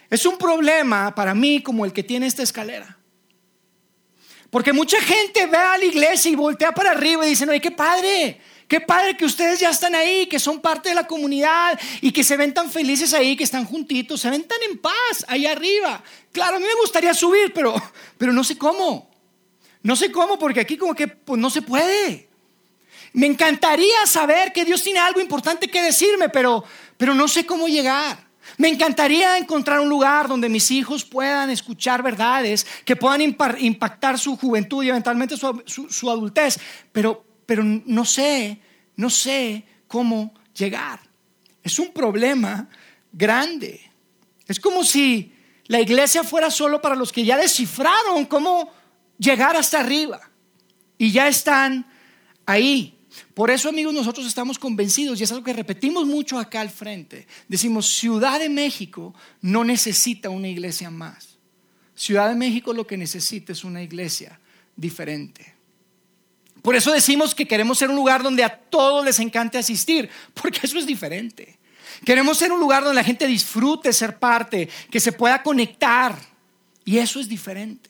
Es 0.10 0.26
un 0.26 0.38
problema 0.38 1.14
para 1.16 1.34
mí 1.34 1.62
como 1.62 1.86
el 1.86 1.94
que 1.94 2.04
tiene 2.04 2.28
esta 2.28 2.44
escalera. 2.44 2.93
Porque 4.54 4.72
mucha 4.72 5.02
gente 5.02 5.48
ve 5.48 5.58
a 5.58 5.80
la 5.80 5.86
iglesia 5.86 6.30
y 6.30 6.36
voltea 6.36 6.72
para 6.72 6.92
arriba 6.92 7.26
y 7.26 7.30
dice, 7.30 7.50
oye, 7.50 7.60
qué 7.60 7.72
padre, 7.72 8.40
qué 8.68 8.80
padre 8.82 9.18
que 9.18 9.26
ustedes 9.26 9.60
ya 9.60 9.72
están 9.72 9.96
ahí, 9.96 10.28
que 10.28 10.38
son 10.38 10.62
parte 10.62 10.90
de 10.90 10.96
la 10.96 11.08
comunidad 11.08 11.80
y 12.02 12.12
que 12.12 12.24
se 12.24 12.38
ven 12.38 12.54
tan 12.54 12.70
felices 12.70 13.16
ahí, 13.16 13.36
que 13.36 13.46
están 13.46 13.66
juntitos, 13.66 14.22
se 14.22 14.30
ven 14.30 14.44
tan 14.44 14.60
en 14.70 14.78
paz 14.78 15.26
ahí 15.28 15.48
arriba. 15.48 16.04
Claro, 16.32 16.58
a 16.58 16.60
mí 16.60 16.66
me 16.68 16.82
gustaría 16.82 17.16
subir, 17.16 17.52
pero, 17.52 17.74
pero 18.20 18.32
no 18.32 18.44
sé 18.44 18.56
cómo. 18.56 19.10
No 19.82 19.96
sé 19.96 20.12
cómo, 20.12 20.38
porque 20.38 20.60
aquí 20.60 20.78
como 20.78 20.94
que 20.94 21.08
pues, 21.08 21.42
no 21.42 21.50
se 21.50 21.64
puede. 21.64 22.30
Me 23.14 23.26
encantaría 23.26 24.06
saber 24.06 24.54
que 24.54 24.66
Dios 24.66 24.84
tiene 24.84 25.00
algo 25.00 25.20
importante 25.20 25.68
que 25.68 25.82
decirme, 25.82 26.30
pero, 26.30 26.64
pero 26.96 27.16
no 27.16 27.28
sé 27.28 27.44
cómo 27.44 27.68
llegar. 27.68 28.23
Me 28.58 28.70
encantaría 28.70 29.38
encontrar 29.38 29.80
un 29.80 29.90
lugar 29.90 30.28
donde 30.28 30.50
mis 30.50 30.70
hijos 30.72 31.04
puedan 31.04 31.50
escuchar 31.50 32.04
verdades 32.04 32.66
que 32.86 32.96
puedan 32.96 33.22
impactar 33.22 34.20
su 34.20 34.38
juventud 34.38 34.84
y 34.84 34.90
eventualmente 34.90 35.38
su, 35.38 36.10
adultez, 36.10 36.60
pero, 36.92 37.26
pero 37.46 37.64
no 37.64 38.06
sé, 38.06 38.60
no 38.96 39.10
sé 39.10 39.64
cómo 39.88 40.34
llegar. 40.56 41.00
Es 41.64 41.80
un 41.80 41.92
problema 41.94 42.68
grande. 43.12 43.80
Es 44.48 44.60
como 44.60 44.84
si 44.84 45.34
la 45.68 45.80
iglesia 45.80 46.24
fuera 46.24 46.52
solo 46.52 46.82
para 46.82 46.96
los 46.96 47.12
que 47.12 47.24
ya 47.24 47.38
descifraron 47.38 48.26
cómo 48.26 48.72
llegar 49.18 49.56
hasta 49.56 49.80
arriba 49.80 50.20
y 50.98 51.12
ya 51.12 51.28
están 51.28 51.86
ahí. 52.46 52.98
Por 53.34 53.52
eso, 53.52 53.70
amigos, 53.70 53.94
nosotros 53.94 54.26
estamos 54.26 54.60
convencidos, 54.60 55.20
y 55.20 55.24
es 55.24 55.32
algo 55.32 55.44
que 55.44 55.54
repetimos 55.54 56.06
mucho 56.06 56.38
acá 56.38 56.62
al 56.62 56.70
frente. 56.70 57.28
Decimos, 57.48 57.88
Ciudad 57.88 58.40
de 58.40 58.50
México 58.50 59.14
no 59.42 59.64
necesita 59.64 60.30
una 60.30 60.48
iglesia 60.48 60.90
más. 60.90 61.38
Ciudad 61.96 62.30
de 62.30 62.36
México 62.36 62.74
lo 62.74 62.88
que 62.88 62.98
necesita 62.98 63.52
es 63.52 63.64
una 63.64 63.82
iglesia 63.82 64.40
diferente. 64.76 65.54
Por 66.62 66.76
eso 66.76 66.92
decimos 66.92 67.36
que 67.36 67.48
queremos 67.48 67.78
ser 67.78 67.90
un 67.90 67.96
lugar 67.96 68.24
donde 68.24 68.44
a 68.44 68.58
todos 68.58 69.04
les 69.04 69.20
encante 69.20 69.58
asistir, 69.58 70.10
porque 70.34 70.62
eso 70.64 70.80
es 70.80 70.86
diferente. 70.86 71.60
Queremos 72.06 72.38
ser 72.38 72.52
un 72.52 72.60
lugar 72.60 72.84
donde 72.84 72.96
la 72.96 73.04
gente 73.04 73.28
disfrute 73.28 73.94
ser 73.94 74.18
parte, 74.18 74.70
que 74.90 75.00
se 75.00 75.12
pueda 75.12 75.44
conectar, 75.44 76.18
y 76.86 76.98
eso 76.98 77.20
es 77.20 77.28
diferente. 77.28 77.90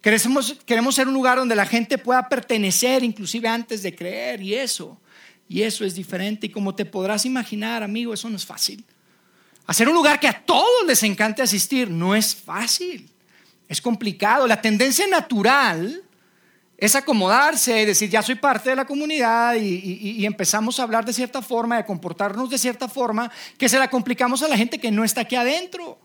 Queremos, 0.00 0.56
queremos 0.64 0.94
ser 0.94 1.08
un 1.08 1.14
lugar 1.14 1.38
donde 1.38 1.56
la 1.56 1.66
gente 1.66 1.98
pueda 1.98 2.28
pertenecer, 2.28 3.02
inclusive 3.02 3.48
antes 3.48 3.82
de 3.82 3.94
creer, 3.94 4.40
y 4.40 4.54
eso, 4.54 4.98
y 5.48 5.62
eso 5.62 5.84
es 5.84 5.94
diferente. 5.94 6.46
Y 6.46 6.50
como 6.50 6.74
te 6.74 6.84
podrás 6.84 7.24
imaginar, 7.24 7.82
amigo, 7.82 8.14
eso 8.14 8.30
no 8.30 8.36
es 8.36 8.46
fácil. 8.46 8.84
Hacer 9.66 9.88
un 9.88 9.94
lugar 9.94 10.18
que 10.18 10.28
a 10.28 10.44
todos 10.44 10.86
les 10.86 11.02
encante 11.02 11.42
asistir 11.42 11.90
no 11.90 12.14
es 12.14 12.34
fácil, 12.34 13.10
es 13.68 13.82
complicado. 13.82 14.46
La 14.46 14.62
tendencia 14.62 15.06
natural 15.06 16.02
es 16.78 16.94
acomodarse, 16.94 17.84
decir, 17.84 18.08
ya 18.08 18.22
soy 18.22 18.36
parte 18.36 18.70
de 18.70 18.76
la 18.76 18.86
comunidad 18.86 19.56
y, 19.56 20.14
y, 20.16 20.24
empezamos 20.24 20.78
a 20.78 20.84
hablar 20.84 21.04
de 21.04 21.12
cierta 21.12 21.42
forma, 21.42 21.76
de 21.76 21.84
comportarnos 21.84 22.48
de 22.48 22.56
cierta 22.56 22.88
forma, 22.88 23.30
que 23.58 23.68
se 23.68 23.80
la 23.80 23.90
complicamos 23.90 24.44
a 24.44 24.48
la 24.48 24.56
gente 24.56 24.78
que 24.78 24.92
no 24.92 25.02
está 25.02 25.22
aquí 25.22 25.34
adentro. 25.34 25.98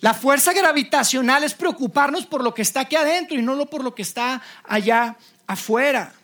La 0.00 0.14
fuerza 0.14 0.52
gravitacional 0.52 1.42
es 1.44 1.54
preocuparnos 1.54 2.26
por 2.26 2.42
lo 2.42 2.54
que 2.54 2.62
está 2.62 2.80
aquí 2.80 2.96
adentro 2.96 3.36
y 3.36 3.42
no 3.42 3.66
por 3.66 3.82
lo 3.82 3.94
que 3.94 4.02
está 4.02 4.40
allá 4.64 5.16
afuera. 5.46 6.14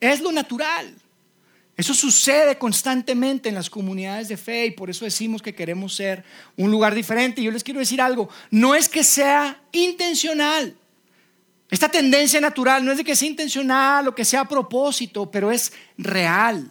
Es 0.00 0.20
lo 0.20 0.30
natural. 0.30 0.94
Eso 1.76 1.94
sucede 1.94 2.58
constantemente 2.58 3.48
en 3.48 3.54
las 3.54 3.70
comunidades 3.70 4.28
de 4.28 4.36
fe 4.36 4.66
y 4.66 4.70
por 4.72 4.90
eso 4.90 5.04
decimos 5.04 5.42
que 5.42 5.54
queremos 5.54 5.94
ser 5.94 6.22
un 6.56 6.70
lugar 6.70 6.94
diferente. 6.94 7.40
Y 7.40 7.44
yo 7.44 7.50
les 7.50 7.64
quiero 7.64 7.80
decir 7.80 8.00
algo, 8.00 8.28
no 8.50 8.74
es 8.74 8.88
que 8.88 9.02
sea 9.02 9.60
intencional. 9.72 10.76
Esta 11.70 11.88
tendencia 11.88 12.40
natural 12.40 12.84
no 12.84 12.92
es 12.92 12.98
de 12.98 13.04
que 13.04 13.16
sea 13.16 13.28
intencional 13.28 14.06
o 14.06 14.14
que 14.14 14.26
sea 14.26 14.42
a 14.42 14.48
propósito, 14.48 15.30
pero 15.30 15.50
es 15.50 15.72
real. 15.96 16.70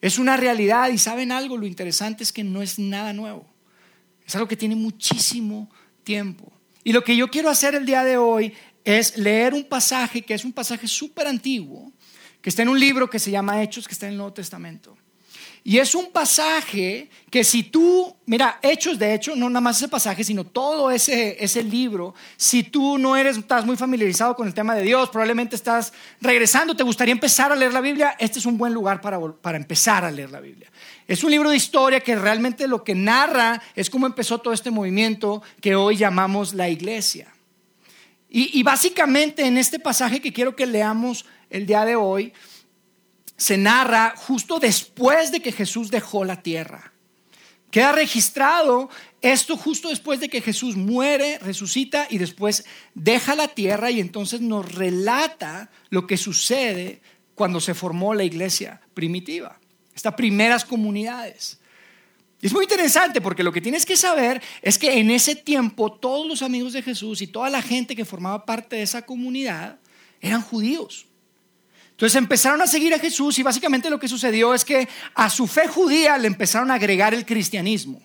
Es 0.00 0.18
una 0.18 0.36
realidad 0.36 0.88
y 0.90 0.98
saben 0.98 1.32
algo, 1.32 1.56
lo 1.56 1.66
interesante 1.66 2.22
es 2.22 2.32
que 2.32 2.44
no 2.44 2.62
es 2.62 2.78
nada 2.78 3.12
nuevo. 3.12 3.44
Es 4.28 4.34
algo 4.34 4.46
que 4.46 4.58
tiene 4.58 4.76
muchísimo 4.76 5.70
tiempo. 6.04 6.52
Y 6.84 6.92
lo 6.92 7.02
que 7.02 7.16
yo 7.16 7.30
quiero 7.30 7.48
hacer 7.48 7.74
el 7.74 7.86
día 7.86 8.04
de 8.04 8.18
hoy 8.18 8.52
es 8.84 9.16
leer 9.16 9.54
un 9.54 9.64
pasaje 9.64 10.20
que 10.20 10.34
es 10.34 10.44
un 10.44 10.52
pasaje 10.52 10.86
súper 10.86 11.26
antiguo, 11.26 11.90
que 12.42 12.50
está 12.50 12.60
en 12.60 12.68
un 12.68 12.78
libro 12.78 13.08
que 13.08 13.18
se 13.18 13.30
llama 13.30 13.62
Hechos, 13.62 13.88
que 13.88 13.94
está 13.94 14.04
en 14.04 14.12
el 14.12 14.18
Nuevo 14.18 14.34
Testamento. 14.34 14.98
Y 15.64 15.78
es 15.78 15.94
un 15.94 16.12
pasaje 16.12 17.08
que 17.30 17.42
si 17.42 17.62
tú, 17.62 18.14
mira, 18.26 18.58
hechos 18.62 18.98
de 18.98 19.14
hecho, 19.14 19.34
no 19.34 19.48
nada 19.48 19.60
más 19.62 19.78
ese 19.78 19.88
pasaje, 19.88 20.22
sino 20.22 20.44
todo 20.44 20.90
ese, 20.90 21.42
ese 21.42 21.62
libro, 21.62 22.14
si 22.36 22.62
tú 22.62 22.98
no 22.98 23.16
eres, 23.16 23.38
estás 23.38 23.64
muy 23.64 23.76
familiarizado 23.76 24.36
con 24.36 24.46
el 24.46 24.54
tema 24.54 24.74
de 24.74 24.82
Dios, 24.82 25.08
probablemente 25.08 25.56
estás 25.56 25.92
regresando, 26.20 26.76
te 26.76 26.82
gustaría 26.82 27.12
empezar 27.12 27.50
a 27.50 27.56
leer 27.56 27.72
la 27.72 27.80
Biblia, 27.80 28.14
este 28.18 28.38
es 28.38 28.46
un 28.46 28.56
buen 28.56 28.72
lugar 28.72 29.00
para, 29.00 29.18
para 29.20 29.56
empezar 29.56 30.04
a 30.04 30.10
leer 30.10 30.30
la 30.30 30.40
Biblia. 30.40 30.70
Es 31.08 31.24
un 31.24 31.30
libro 31.30 31.48
de 31.48 31.56
historia 31.56 32.00
que 32.00 32.14
realmente 32.14 32.68
lo 32.68 32.84
que 32.84 32.94
narra 32.94 33.62
es 33.74 33.88
cómo 33.88 34.06
empezó 34.06 34.38
todo 34.38 34.52
este 34.52 34.70
movimiento 34.70 35.42
que 35.62 35.74
hoy 35.74 35.96
llamamos 35.96 36.52
la 36.52 36.68
iglesia. 36.68 37.34
Y, 38.30 38.62
básicamente 38.62 39.46
en 39.46 39.56
este 39.56 39.78
pasaje 39.78 40.20
que 40.20 40.34
quiero 40.34 40.54
que 40.54 40.66
leamos 40.66 41.24
el 41.48 41.64
día 41.64 41.86
de 41.86 41.96
hoy, 41.96 42.34
se 43.38 43.56
narra 43.56 44.12
justo 44.16 44.58
después 44.58 45.32
de 45.32 45.40
que 45.40 45.50
Jesús 45.50 45.90
dejó 45.90 46.26
la 46.26 46.42
tierra. 46.42 46.92
Queda 47.70 47.92
registrado 47.92 48.90
esto 49.22 49.56
justo 49.56 49.88
después 49.88 50.20
de 50.20 50.28
que 50.28 50.42
Jesús 50.42 50.76
muere, 50.76 51.38
resucita 51.38 52.06
y 52.10 52.18
después 52.18 52.66
deja 52.94 53.34
la 53.34 53.48
tierra 53.48 53.90
y 53.90 54.00
entonces 54.00 54.42
nos 54.42 54.70
relata 54.74 55.70
lo 55.88 56.06
que 56.06 56.18
sucede 56.18 57.00
cuando 57.34 57.60
se 57.60 57.72
formó 57.72 58.12
la 58.12 58.24
iglesia 58.24 58.82
primitiva, 58.92 59.58
estas 59.98 60.14
primeras 60.14 60.64
comunidades. 60.64 61.58
es 62.40 62.52
muy 62.52 62.64
interesante 62.64 63.20
porque 63.20 63.42
lo 63.42 63.52
que 63.52 63.60
tienes 63.60 63.84
que 63.84 63.96
saber 63.96 64.40
es 64.62 64.78
que 64.78 64.98
en 65.00 65.10
ese 65.10 65.34
tiempo 65.34 65.92
todos 65.92 66.24
los 66.26 66.42
amigos 66.42 66.72
de 66.72 66.82
Jesús 66.82 67.20
y 67.20 67.26
toda 67.26 67.50
la 67.50 67.60
gente 67.60 67.96
que 67.96 68.04
formaba 68.04 68.46
parte 68.46 68.76
de 68.76 68.82
esa 68.82 69.02
comunidad 69.02 69.80
eran 70.20 70.40
judíos. 70.40 71.06
Entonces 71.90 72.14
empezaron 72.14 72.62
a 72.62 72.68
seguir 72.68 72.94
a 72.94 73.00
Jesús 73.00 73.40
y 73.40 73.42
básicamente 73.42 73.90
lo 73.90 73.98
que 73.98 74.06
sucedió 74.06 74.54
es 74.54 74.64
que 74.64 74.88
a 75.14 75.28
su 75.28 75.48
fe 75.48 75.66
judía 75.66 76.16
le 76.16 76.28
empezaron 76.28 76.70
a 76.70 76.74
agregar 76.74 77.12
el 77.12 77.26
cristianismo. 77.26 78.00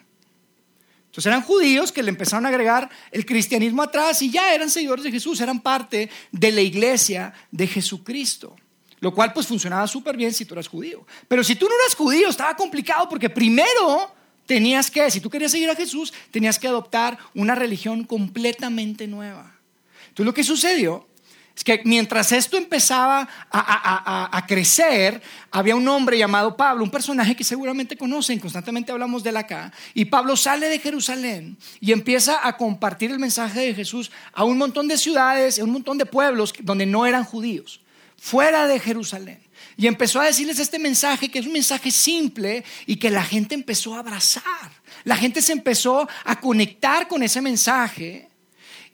Entonces 1.06 1.28
eran 1.28 1.44
judíos 1.44 1.92
que 1.92 2.02
le 2.02 2.10
empezaron 2.10 2.48
a 2.48 2.50
agregar 2.50 2.90
el 3.12 3.24
cristianismo 3.24 3.84
atrás 3.84 4.20
y 4.24 4.32
ya 4.32 4.52
eran 4.52 4.72
seguidores 4.72 5.04
de 5.04 5.12
Jesús, 5.12 5.40
eran 5.42 5.62
parte 5.62 6.10
de 6.32 6.52
la 6.52 6.62
iglesia 6.62 7.32
de 7.52 7.68
Jesucristo. 7.68 8.56
Lo 9.04 9.14
cual 9.14 9.34
pues 9.34 9.48
funcionaba 9.48 9.86
súper 9.86 10.16
bien 10.16 10.34
si 10.34 10.46
tú 10.46 10.54
eras 10.54 10.70
judío. 10.70 11.06
Pero 11.28 11.44
si 11.44 11.58
tú 11.58 11.68
no 11.68 11.76
eras 11.76 11.94
judío 11.94 12.30
estaba 12.30 12.56
complicado 12.56 13.10
porque 13.10 13.30
primero 13.30 14.10
tenías 14.46 14.90
que, 14.90 15.12
si 15.12 15.20
tú 15.20 15.30
querías 15.30 15.52
seguir 15.52 15.70
a 15.70 15.76
Jesús, 15.76 16.14
tenías 16.32 16.58
que 16.58 16.70
adoptar 16.70 17.18
una 17.36 17.54
religión 17.54 18.06
completamente 18.06 19.06
nueva. 19.06 19.58
Entonces 20.04 20.26
lo 20.26 20.34
que 20.34 20.46
sucedió 20.46 21.06
es 21.54 21.66
que 21.66 21.82
mientras 21.84 22.32
esto 22.32 22.56
empezaba 22.56 23.28
a, 23.52 24.46
crecer, 24.48 25.22
había 25.52 25.76
un 25.76 25.86
hombre 25.90 26.18
llamado 26.18 26.56
Pablo, 26.56 26.86
un 26.86 26.90
personaje 26.90 27.36
que 27.36 27.44
seguramente 27.44 27.98
conocen, 27.98 28.40
constantemente 28.40 28.94
hablamos 28.94 29.22
de 29.22 29.32
él 29.32 29.38
acá, 29.38 29.74
y 29.94 30.06
Pablo 30.06 30.38
sale 30.38 30.70
de 30.70 30.80
Jerusalén 30.80 31.58
y 31.82 31.92
empieza 31.92 32.48
a 32.48 32.56
compartir 32.56 33.12
el 33.12 33.20
mensaje 33.20 33.60
de 33.60 33.76
Jesús 33.76 34.12
a 34.32 34.46
un 34.46 34.58
montón 34.58 34.88
de 34.88 34.98
ciudades, 34.98 35.60
a 35.60 35.66
un 35.66 35.72
montón 35.72 35.98
de 35.98 36.06
pueblos 36.06 36.54
donde 36.62 36.86
no 36.86 37.06
eran 37.06 37.26
judíos, 37.26 37.83
fuera 38.24 38.68
de 38.68 38.80
Jerusalén. 38.80 39.44
Y 39.76 39.86
empezó 39.86 40.22
a 40.22 40.26
decirles 40.26 40.58
este 40.58 40.80
mensaje, 40.80 41.30
que 41.30 41.40
es 41.40 41.46
un 41.46 41.52
mensaje 41.52 41.92
simple 41.92 42.64
y 42.86 42.96
que 42.96 43.10
la 43.10 43.22
gente 43.22 43.54
empezó 43.54 43.96
a 43.96 44.00
abrazar. 44.00 44.72
La 45.04 45.18
gente 45.18 45.42
se 45.42 45.52
empezó 45.52 46.08
a 46.24 46.40
conectar 46.40 47.10
con 47.10 47.22
ese 47.22 47.42
mensaje 47.42 48.30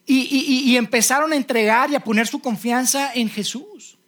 y, 0.07 0.75
empezaron 0.75 1.31
a 1.31 1.36
entregar 1.36 1.91
y 1.91 1.95
a 1.95 2.00
poner 2.00 2.25
su 2.25 2.39
confianza 2.39 3.12
en 3.13 3.29
Jesús. 3.29 4.00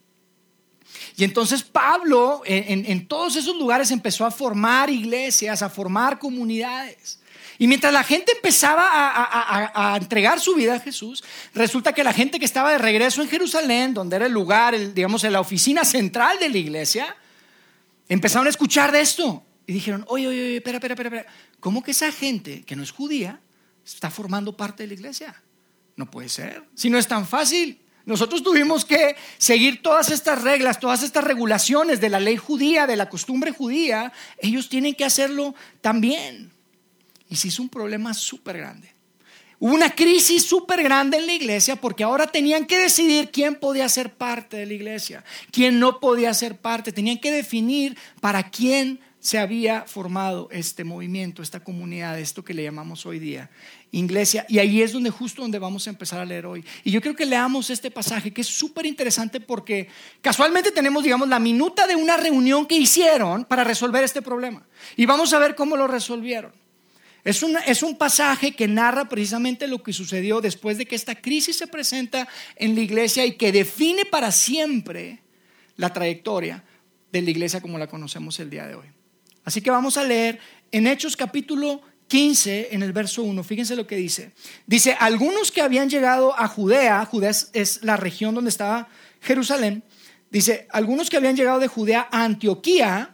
Y 1.16 1.22
entonces 1.22 1.62
Pablo 1.62 2.42
en, 2.44 3.06
todos 3.06 3.36
esos 3.36 3.56
lugares 3.56 3.92
empezó 3.92 4.26
a 4.26 4.32
formar 4.32 4.90
iglesias, 4.90 5.62
a 5.62 5.70
formar 5.70 6.18
comunidades. 6.18 7.20
Y 7.58 7.66
mientras 7.66 7.92
la 7.92 8.04
gente 8.04 8.32
empezaba 8.32 8.88
a, 8.92 9.96
entregar 9.96 10.40
su 10.40 10.54
vida 10.54 10.74
a 10.74 10.80
Jesús, 10.80 11.22
resulta 11.54 11.92
que 11.92 12.04
la 12.04 12.12
gente 12.12 12.38
que 12.38 12.44
estaba 12.44 12.72
de 12.72 12.78
regreso 12.78 13.22
en 13.22 13.28
Jerusalén, 13.28 13.94
donde 13.94 14.16
era 14.16 14.26
el 14.26 14.32
lugar, 14.32 14.76
digamos, 14.94 15.24
en 15.24 15.32
la 15.32 15.40
oficina 15.40 15.84
central 15.84 16.38
de 16.38 16.48
la 16.48 16.58
iglesia, 16.58 17.16
empezaron 18.08 18.46
a 18.46 18.50
escuchar 18.50 18.92
de 18.92 19.00
esto. 19.00 19.44
Y 19.66 19.74
dijeron, 19.74 20.04
oye, 20.08 20.26
oye, 20.26 20.42
oye, 20.42 20.56
espera, 20.56 20.78
espera, 20.78 20.94
espera, 20.94 21.26
¿cómo 21.60 21.82
que 21.82 21.92
esa 21.92 22.10
gente 22.10 22.62
que 22.64 22.74
no 22.74 22.82
es 22.82 22.90
judía 22.90 23.40
está 23.84 24.10
formando 24.10 24.56
parte 24.56 24.82
de 24.82 24.88
la 24.88 24.94
iglesia? 24.94 25.42
No 25.96 26.10
puede 26.10 26.28
ser. 26.28 26.64
Si 26.74 26.90
no 26.90 26.98
es 26.98 27.06
tan 27.06 27.26
fácil. 27.26 27.78
Nosotros 28.04 28.42
tuvimos 28.42 28.84
que 28.84 29.14
seguir 29.38 29.80
todas 29.80 30.10
estas 30.10 30.42
reglas, 30.42 30.80
todas 30.80 31.02
estas 31.02 31.22
regulaciones 31.22 32.00
de 32.00 32.08
la 32.08 32.18
ley 32.18 32.36
judía, 32.36 32.86
de 32.86 32.96
la 32.96 33.08
costumbre 33.08 33.52
judía. 33.52 34.12
Ellos 34.38 34.68
tienen 34.68 34.94
que 34.94 35.04
hacerlo 35.04 35.54
también. 35.80 36.50
Y 37.32 37.36
se 37.36 37.48
hizo 37.48 37.62
un 37.62 37.70
problema 37.70 38.12
súper 38.12 38.58
grande. 38.58 38.92
Hubo 39.58 39.72
una 39.72 39.94
crisis 39.94 40.44
súper 40.44 40.82
grande 40.82 41.16
en 41.16 41.26
la 41.26 41.32
iglesia 41.32 41.76
porque 41.76 42.04
ahora 42.04 42.26
tenían 42.26 42.66
que 42.66 42.76
decidir 42.76 43.30
quién 43.30 43.54
podía 43.54 43.88
ser 43.88 44.12
parte 44.12 44.58
de 44.58 44.66
la 44.66 44.74
iglesia, 44.74 45.24
quién 45.50 45.80
no 45.80 45.98
podía 45.98 46.34
ser 46.34 46.58
parte. 46.58 46.92
Tenían 46.92 47.16
que 47.16 47.32
definir 47.32 47.96
para 48.20 48.50
quién 48.50 49.00
se 49.18 49.38
había 49.38 49.86
formado 49.86 50.50
este 50.52 50.84
movimiento, 50.84 51.40
esta 51.40 51.60
comunidad, 51.60 52.20
esto 52.20 52.44
que 52.44 52.52
le 52.52 52.64
llamamos 52.64 53.06
hoy 53.06 53.18
día 53.18 53.48
iglesia. 53.92 54.44
Y 54.50 54.58
ahí 54.58 54.82
es 54.82 54.92
donde 54.92 55.08
justo 55.08 55.40
donde 55.40 55.58
vamos 55.58 55.86
a 55.86 55.90
empezar 55.90 56.20
a 56.20 56.26
leer 56.26 56.44
hoy. 56.44 56.62
Y 56.84 56.90
yo 56.90 57.00
creo 57.00 57.16
que 57.16 57.24
leamos 57.24 57.70
este 57.70 57.90
pasaje 57.90 58.30
que 58.30 58.42
es 58.42 58.46
súper 58.46 58.84
interesante 58.84 59.40
porque 59.40 59.88
casualmente 60.20 60.70
tenemos, 60.70 61.02
digamos, 61.02 61.28
la 61.28 61.38
minuta 61.38 61.86
de 61.86 61.96
una 61.96 62.18
reunión 62.18 62.66
que 62.66 62.76
hicieron 62.76 63.46
para 63.46 63.64
resolver 63.64 64.04
este 64.04 64.20
problema. 64.20 64.66
Y 64.96 65.06
vamos 65.06 65.32
a 65.32 65.38
ver 65.38 65.54
cómo 65.54 65.78
lo 65.78 65.86
resolvieron. 65.86 66.61
Es 67.24 67.42
un, 67.42 67.56
es 67.66 67.82
un 67.82 67.96
pasaje 67.96 68.52
que 68.52 68.66
narra 68.66 69.08
precisamente 69.08 69.68
lo 69.68 69.82
que 69.82 69.92
sucedió 69.92 70.40
después 70.40 70.76
de 70.76 70.86
que 70.86 70.96
esta 70.96 71.14
crisis 71.14 71.56
se 71.56 71.68
presenta 71.68 72.28
en 72.56 72.74
la 72.74 72.80
iglesia 72.80 73.24
y 73.24 73.32
que 73.32 73.52
define 73.52 74.04
para 74.04 74.32
siempre 74.32 75.20
la 75.76 75.92
trayectoria 75.92 76.64
de 77.12 77.22
la 77.22 77.30
iglesia 77.30 77.60
como 77.60 77.78
la 77.78 77.86
conocemos 77.86 78.40
el 78.40 78.50
día 78.50 78.66
de 78.66 78.74
hoy. 78.74 78.86
Así 79.44 79.60
que 79.60 79.70
vamos 79.70 79.96
a 79.96 80.04
leer 80.04 80.40
en 80.72 80.86
Hechos 80.86 81.16
capítulo 81.16 81.82
15, 82.08 82.68
en 82.72 82.82
el 82.82 82.92
verso 82.92 83.22
1, 83.22 83.42
fíjense 83.42 83.74
lo 83.76 83.86
que 83.86 83.96
dice. 83.96 84.32
Dice, 84.66 84.96
algunos 84.98 85.50
que 85.50 85.62
habían 85.62 85.88
llegado 85.88 86.38
a 86.38 86.46
Judea, 86.46 87.04
Judea 87.06 87.30
es, 87.30 87.80
la 87.82 87.96
región 87.96 88.34
donde 88.34 88.50
estaba 88.50 88.88
Jerusalén, 89.20 89.82
dice, 90.30 90.66
algunos 90.70 91.08
que 91.08 91.16
habían 91.16 91.36
llegado 91.36 91.58
de 91.58 91.68
Judea 91.68 92.08
a 92.10 92.24
Antioquía, 92.24 93.11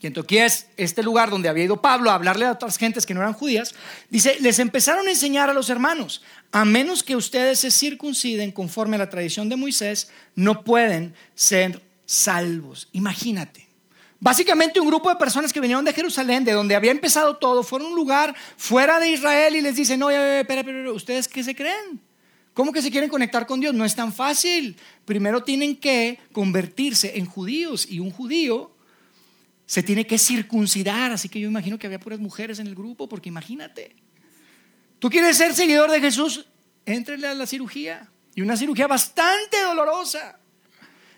y 0.00 0.06
Antioquía 0.06 0.44
es 0.44 0.66
este 0.76 1.02
lugar 1.02 1.30
donde 1.30 1.48
había 1.48 1.64
ido 1.64 1.80
Pablo 1.80 2.10
a 2.10 2.14
hablarle 2.14 2.44
a 2.44 2.52
otras 2.52 2.76
gentes 2.76 3.06
que 3.06 3.14
no 3.14 3.20
eran 3.20 3.32
judías, 3.32 3.74
dice, 4.10 4.36
les 4.40 4.58
empezaron 4.58 5.06
a 5.06 5.10
enseñar 5.10 5.48
a 5.48 5.54
los 5.54 5.70
hermanos, 5.70 6.22
a 6.52 6.64
menos 6.64 7.02
que 7.02 7.16
ustedes 7.16 7.60
se 7.60 7.70
circunciden 7.70 8.52
conforme 8.52 8.96
a 8.96 9.00
la 9.00 9.08
tradición 9.08 9.48
de 9.48 9.56
Moisés, 9.56 10.10
no 10.34 10.64
pueden 10.64 11.14
ser 11.34 11.82
salvos. 12.04 12.88
Imagínate. 12.92 13.66
Básicamente 14.20 14.80
un 14.80 14.88
grupo 14.88 15.08
de 15.08 15.16
personas 15.16 15.52
que 15.52 15.60
vinieron 15.60 15.84
de 15.84 15.92
Jerusalén, 15.92 16.44
de 16.44 16.52
donde 16.52 16.74
había 16.74 16.90
empezado 16.90 17.36
todo, 17.36 17.62
fueron 17.62 17.88
a 17.88 17.90
un 17.90 17.96
lugar 17.96 18.34
fuera 18.56 19.00
de 19.00 19.10
Israel 19.10 19.56
y 19.56 19.60
les 19.62 19.76
dicen, 19.76 20.00
no, 20.00 20.10
espera, 20.10 20.60
espera, 20.60 20.92
¿ustedes 20.92 21.26
qué 21.26 21.42
se 21.42 21.54
creen? 21.54 22.00
¿Cómo 22.52 22.72
que 22.72 22.80
se 22.80 22.90
quieren 22.90 23.10
conectar 23.10 23.46
con 23.46 23.60
Dios? 23.60 23.74
No 23.74 23.84
es 23.84 23.94
tan 23.94 24.12
fácil. 24.12 24.76
Primero 25.04 25.42
tienen 25.42 25.76
que 25.76 26.18
convertirse 26.32 27.18
en 27.18 27.26
judíos 27.26 27.86
y 27.90 28.00
un 28.00 28.10
judío 28.10 28.75
se 29.66 29.82
tiene 29.82 30.06
que 30.06 30.18
circuncidar. 30.18 31.12
Así 31.12 31.28
que 31.28 31.40
yo 31.40 31.48
imagino 31.48 31.78
que 31.78 31.86
había 31.86 32.00
puras 32.00 32.20
mujeres 32.20 32.58
en 32.58 32.68
el 32.68 32.74
grupo, 32.74 33.08
porque 33.08 33.28
imagínate. 33.28 33.94
Tú 34.98 35.10
quieres 35.10 35.36
ser 35.36 35.54
seguidor 35.54 35.90
de 35.90 36.00
Jesús, 36.00 36.46
éntrele 36.86 37.26
a 37.26 37.34
la 37.34 37.46
cirugía. 37.46 38.10
Y 38.34 38.42
una 38.42 38.56
cirugía 38.56 38.86
bastante 38.86 39.60
dolorosa. 39.62 40.38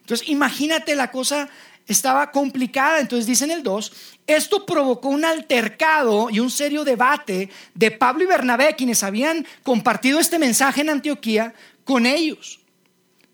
Entonces 0.00 0.28
imagínate 0.28 0.94
la 0.94 1.10
cosa 1.10 1.48
estaba 1.86 2.30
complicada. 2.30 3.00
Entonces 3.00 3.26
dice 3.26 3.44
en 3.44 3.50
el 3.50 3.62
2, 3.62 3.92
esto 4.26 4.64
provocó 4.64 5.08
un 5.08 5.24
altercado 5.24 6.30
y 6.30 6.38
un 6.38 6.50
serio 6.50 6.84
debate 6.84 7.50
de 7.74 7.90
Pablo 7.90 8.24
y 8.24 8.26
Bernabé, 8.26 8.76
quienes 8.76 9.02
habían 9.02 9.46
compartido 9.62 10.20
este 10.20 10.38
mensaje 10.38 10.82
en 10.82 10.90
Antioquía, 10.90 11.54
con 11.84 12.06
ellos. 12.06 12.60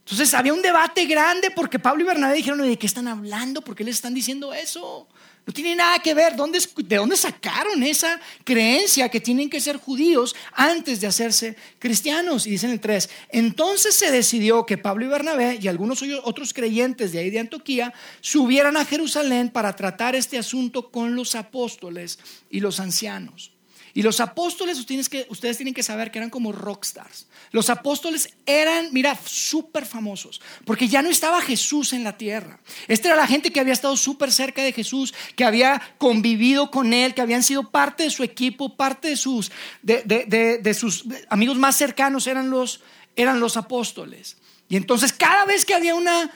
Entonces 0.04 0.34
había 0.34 0.52
un 0.52 0.60
debate 0.60 1.06
grande 1.06 1.50
porque 1.50 1.78
Pablo 1.78 2.02
y 2.02 2.06
Bernabé 2.06 2.36
dijeron, 2.36 2.60
¿de 2.60 2.78
qué 2.78 2.86
están 2.86 3.08
hablando? 3.08 3.62
¿Por 3.62 3.74
qué 3.74 3.84
les 3.84 3.94
están 3.94 4.12
diciendo 4.12 4.52
eso? 4.52 5.08
No 5.46 5.52
tiene 5.52 5.74
nada 5.74 5.98
que 5.98 6.12
ver. 6.12 6.34
¿De 6.34 6.96
dónde 6.96 7.16
sacaron 7.16 7.82
esa 7.82 8.20
creencia 8.44 9.08
que 9.08 9.20
tienen 9.20 9.48
que 9.48 9.60
ser 9.60 9.78
judíos 9.78 10.36
antes 10.52 11.00
de 11.00 11.06
hacerse 11.06 11.56
cristianos? 11.78 12.46
Y 12.46 12.50
dicen 12.50 12.70
el 12.70 12.80
3. 12.80 13.08
Entonces 13.30 13.94
se 13.94 14.10
decidió 14.10 14.66
que 14.66 14.76
Pablo 14.76 15.06
y 15.06 15.08
Bernabé 15.08 15.58
y 15.58 15.68
algunos 15.68 16.02
otros 16.22 16.52
creyentes 16.52 17.12
de 17.12 17.20
ahí 17.20 17.30
de 17.30 17.40
Antioquía 17.40 17.94
subieran 18.20 18.76
a 18.76 18.84
Jerusalén 18.84 19.48
para 19.48 19.74
tratar 19.74 20.14
este 20.14 20.36
asunto 20.36 20.90
con 20.90 21.16
los 21.16 21.34
apóstoles 21.34 22.18
y 22.50 22.60
los 22.60 22.78
ancianos. 22.78 23.53
Y 23.96 24.02
los 24.02 24.18
apóstoles, 24.18 24.76
ustedes, 24.80 25.08
que, 25.08 25.24
ustedes 25.30 25.56
tienen 25.56 25.72
que 25.72 25.84
saber 25.84 26.10
que 26.10 26.18
eran 26.18 26.28
como 26.28 26.50
rockstars. 26.50 27.28
Los 27.52 27.70
apóstoles 27.70 28.30
eran, 28.44 28.88
mira, 28.92 29.16
súper 29.24 29.86
famosos, 29.86 30.40
porque 30.64 30.88
ya 30.88 31.00
no 31.00 31.10
estaba 31.10 31.40
Jesús 31.40 31.92
en 31.92 32.02
la 32.02 32.18
tierra. 32.18 32.58
Esta 32.88 33.08
era 33.08 33.16
la 33.16 33.28
gente 33.28 33.52
que 33.52 33.60
había 33.60 33.72
estado 33.72 33.96
súper 33.96 34.32
cerca 34.32 34.64
de 34.64 34.72
Jesús, 34.72 35.14
que 35.36 35.44
había 35.44 35.80
convivido 35.98 36.72
con 36.72 36.92
él, 36.92 37.14
que 37.14 37.22
habían 37.22 37.44
sido 37.44 37.70
parte 37.70 38.02
de 38.02 38.10
su 38.10 38.24
equipo, 38.24 38.76
parte 38.76 39.08
de 39.08 39.16
sus, 39.16 39.52
de, 39.82 40.76
sus 40.76 41.04
amigos 41.28 41.56
más 41.56 41.76
cercanos 41.76 42.26
eran 42.26 42.50
los, 42.50 42.80
eran 43.14 43.38
los 43.38 43.56
apóstoles. 43.56 44.38
Y 44.68 44.74
entonces 44.74 45.12
cada 45.12 45.44
vez 45.44 45.64
que 45.64 45.74
había 45.74 45.94
una 45.94 46.32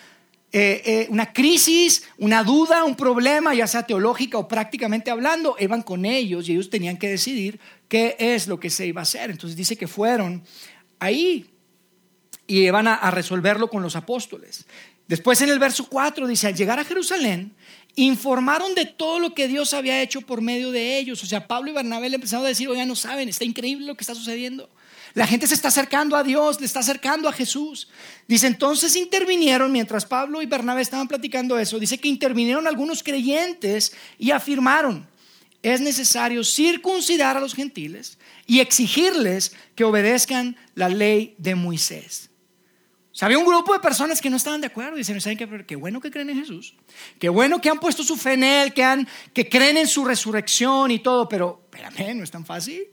eh, 0.50 0.83
eh, 0.87 1.07
una 1.11 1.31
crisis, 1.31 2.05
una 2.17 2.43
duda, 2.43 2.85
un 2.85 2.97
problema, 2.97 3.55
ya 3.55 3.67
sea 3.67 3.83
teológica 3.83 4.38
o 4.38 4.49
prácticamente 4.49 5.11
hablando, 5.11 5.57
iban 5.59 5.83
con 5.83 6.07
ellos 6.07 6.49
y 6.49 6.52
ellos 6.52 6.71
tenían 6.71 6.97
que 6.97 7.09
decidir 7.09 7.61
qué 7.87 8.17
es 8.19 8.49
lo 8.49 8.59
que 8.59 8.71
se 8.71 8.87
iba 8.87 9.00
a 9.00 9.02
hacer. 9.02 9.31
Entonces 9.31 9.57
dice 9.57 9.76
que 9.76 9.87
fueron 9.87 10.43
ahí 11.00 11.47
y 12.47 12.61
iban 12.61 12.88
a, 12.88 13.11
resolverlo 13.11 13.69
con 13.69 13.83
los 13.83 13.95
apóstoles. 13.95 14.64
Después 15.07 15.40
en 15.43 15.50
el 15.50 15.59
verso 15.59 15.87
4 15.87 16.26
dice, 16.26 16.47
al 16.47 16.55
llegar 16.55 16.78
a 16.78 16.85
Jerusalén, 16.85 17.55
informaron 17.95 18.75
de 18.75 18.87
todo 18.87 19.19
lo 19.21 19.35
que 19.35 19.49
Dios 19.49 19.75
había 19.75 20.00
hecho 20.00 20.23
por 20.23 20.40
medio 20.40 20.71
de 20.71 20.99
ellos. 20.99 21.23
O 21.23 21.26
sea, 21.26 21.47
Pablo 21.47 21.71
y 21.71 21.75
Bernabé 21.75 22.09
le 22.09 22.14
empezaron 22.14 22.47
a 22.47 22.49
decir, 22.49 22.69
oigan, 22.69 22.88
no 22.88 22.97
saben, 22.97 23.28
está 23.28 23.45
increíble 23.45 23.87
lo 23.87 23.97
que 23.97 24.02
está 24.02 24.14
sucediendo. 24.14 24.71
La 25.19 25.27
gente 25.27 25.49
se 25.49 25.55
está 25.55 25.67
acercando 25.67 26.15
a 26.15 26.23
Dios, 26.23 26.61
le 26.61 26.67
está 26.67 26.79
acercando 26.79 27.29
a 27.29 27.33
Jesús. 27.33 27.89
Dice, 28.29 28.47
entonces 28.47 28.95
intervinieron, 28.95 29.73
mientras 29.73 30.07
Pablo 30.07 30.41
y 30.43 30.47
Bernabé 30.47 30.81
estaban 30.81 31.09
platicando 31.09 31.59
eso, 31.59 31.81
dice 31.81 31.99
que 31.99 32.07
intervinieron 32.07 32.69
algunos 32.69 33.03
creyentes 33.03 33.93
y 34.17 34.31
afirmaron, 34.31 35.09
es 35.61 35.81
necesario 35.81 36.45
circuncidar 36.45 37.37
a 37.37 37.41
los 37.41 37.53
gentiles 37.53 38.17
y 38.47 38.61
exigirles 38.61 39.57
que 39.75 39.83
obedezcan 39.83 40.57
la 40.77 40.89
ley 40.89 41.35
de 41.39 41.57
Moisés. 41.57 42.31
O 43.11 43.17
sea, 43.17 43.27
había 43.27 43.39
un 43.39 43.47
grupo 43.47 43.73
de 43.73 43.81
personas 43.81 44.21
que 44.21 44.31
no 44.31 44.37
estaban 44.37 44.61
de 44.61 44.69
acuerdo. 44.69 44.95
Dicen, 44.95 45.21
¿saben 45.21 45.37
qué? 45.67 45.75
Bueno 45.75 46.01
que 46.01 46.13
creen 46.13 46.31
en 46.31 46.39
Jesús. 46.39 46.77
Qué 47.19 47.29
bueno 47.29 47.61
que 47.61 47.69
han 47.69 47.81
puesto 47.81 48.05
su 48.05 48.17
fe 48.17 48.35
en 48.35 48.45
Él, 48.45 48.73
que, 48.73 48.85
han, 48.85 49.09
que 49.35 49.49
creen 49.49 49.79
en 49.79 49.89
su 49.89 50.05
resurrección 50.05 50.93
y 50.93 51.01
todo. 51.01 51.29
Pero, 51.29 51.63
espérame, 51.65 52.19
no 52.19 52.23
es 52.23 52.31
tan 52.31 52.47
fácil. 52.47 52.87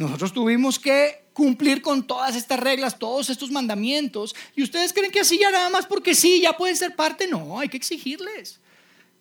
Nosotros 0.00 0.32
tuvimos 0.32 0.78
que 0.78 1.26
cumplir 1.34 1.82
con 1.82 2.06
todas 2.06 2.34
estas 2.34 2.58
reglas, 2.58 2.98
todos 2.98 3.28
estos 3.28 3.50
mandamientos. 3.50 4.34
Y 4.56 4.62
ustedes 4.62 4.94
creen 4.94 5.10
que 5.10 5.20
así 5.20 5.38
ya 5.38 5.50
nada 5.50 5.68
más 5.68 5.84
porque 5.84 6.14
sí, 6.14 6.40
ya 6.40 6.56
pueden 6.56 6.74
ser 6.74 6.96
parte. 6.96 7.28
No, 7.28 7.60
hay 7.60 7.68
que 7.68 7.76
exigirles. 7.76 8.60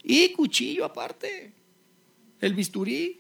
Y 0.02 0.32
cuchillo 0.32 0.86
aparte. 0.86 1.52
El 2.40 2.54
bisturí 2.54 3.20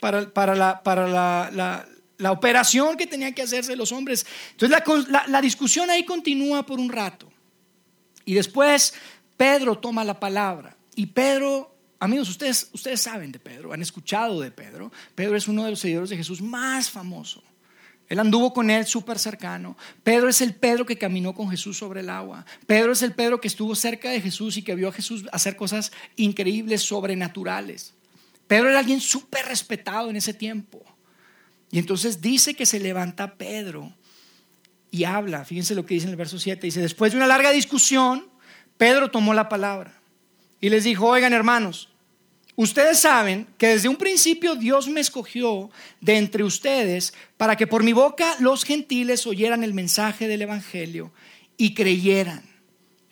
para, 0.00 0.22
la, 0.56 1.86
la, 2.18 2.32
operación 2.32 2.96
que 2.96 3.06
tenían 3.06 3.32
que 3.32 3.42
hacerse 3.42 3.76
los 3.76 3.92
hombres. 3.92 4.26
Entonces 4.50 4.82
la 5.28 5.40
discusión 5.40 5.90
ahí 5.90 6.04
continúa 6.04 6.66
por 6.66 6.80
un 6.80 6.90
rato. 6.90 7.30
Y 8.24 8.34
después 8.34 8.92
Pedro 9.36 9.78
toma 9.78 10.02
la 10.02 10.18
palabra. 10.18 10.76
Y 10.96 11.06
Pedro 11.06 11.77
Amigos, 12.00 12.28
ustedes, 12.28 12.70
ustedes 12.72 13.00
saben 13.00 13.32
de 13.32 13.40
Pedro, 13.40 13.72
han 13.72 13.82
escuchado 13.82 14.40
de 14.40 14.50
Pedro. 14.50 14.92
Pedro 15.14 15.36
es 15.36 15.48
uno 15.48 15.64
de 15.64 15.70
los 15.70 15.80
seguidores 15.80 16.10
de 16.10 16.16
Jesús 16.16 16.40
más 16.40 16.90
famoso. 16.90 17.42
Él 18.08 18.20
anduvo 18.20 18.54
con 18.54 18.70
él 18.70 18.86
súper 18.86 19.18
cercano. 19.18 19.76
Pedro 20.02 20.28
es 20.28 20.40
el 20.40 20.54
Pedro 20.54 20.86
que 20.86 20.96
caminó 20.96 21.34
con 21.34 21.50
Jesús 21.50 21.76
sobre 21.76 22.00
el 22.00 22.08
agua. 22.08 22.46
Pedro 22.66 22.92
es 22.92 23.02
el 23.02 23.12
Pedro 23.12 23.40
que 23.40 23.48
estuvo 23.48 23.74
cerca 23.74 24.10
de 24.10 24.20
Jesús 24.20 24.56
y 24.56 24.62
que 24.62 24.74
vio 24.74 24.88
a 24.88 24.92
Jesús 24.92 25.24
hacer 25.32 25.56
cosas 25.56 25.92
increíbles, 26.16 26.82
sobrenaturales. 26.82 27.94
Pedro 28.46 28.70
era 28.70 28.78
alguien 28.78 29.00
súper 29.00 29.44
respetado 29.46 30.08
en 30.08 30.16
ese 30.16 30.32
tiempo. 30.32 30.82
Y 31.70 31.78
entonces 31.78 32.22
dice 32.22 32.54
que 32.54 32.64
se 32.64 32.80
levanta 32.80 33.34
Pedro 33.34 33.92
y 34.90 35.04
habla. 35.04 35.44
Fíjense 35.44 35.74
lo 35.74 35.84
que 35.84 35.94
dice 35.94 36.06
en 36.06 36.12
el 36.12 36.16
verso 36.16 36.38
7. 36.38 36.66
Dice, 36.66 36.80
después 36.80 37.12
de 37.12 37.18
una 37.18 37.26
larga 37.26 37.50
discusión, 37.50 38.26
Pedro 38.78 39.10
tomó 39.10 39.34
la 39.34 39.50
palabra 39.50 40.00
y 40.62 40.70
les 40.70 40.84
dijo, 40.84 41.06
oigan 41.06 41.34
hermanos, 41.34 41.87
ustedes 42.58 42.98
saben 42.98 43.46
que 43.56 43.68
desde 43.68 43.88
un 43.88 43.94
principio 43.94 44.56
Dios 44.56 44.88
me 44.88 45.00
escogió 45.00 45.70
de 46.00 46.16
entre 46.16 46.42
ustedes 46.42 47.14
para 47.36 47.54
que 47.54 47.68
por 47.68 47.84
mi 47.84 47.92
boca 47.92 48.34
los 48.40 48.64
gentiles 48.64 49.28
oyeran 49.28 49.62
el 49.62 49.74
mensaje 49.74 50.26
del 50.26 50.42
Evangelio 50.42 51.12
y 51.56 51.72
creyeran. 51.72 52.42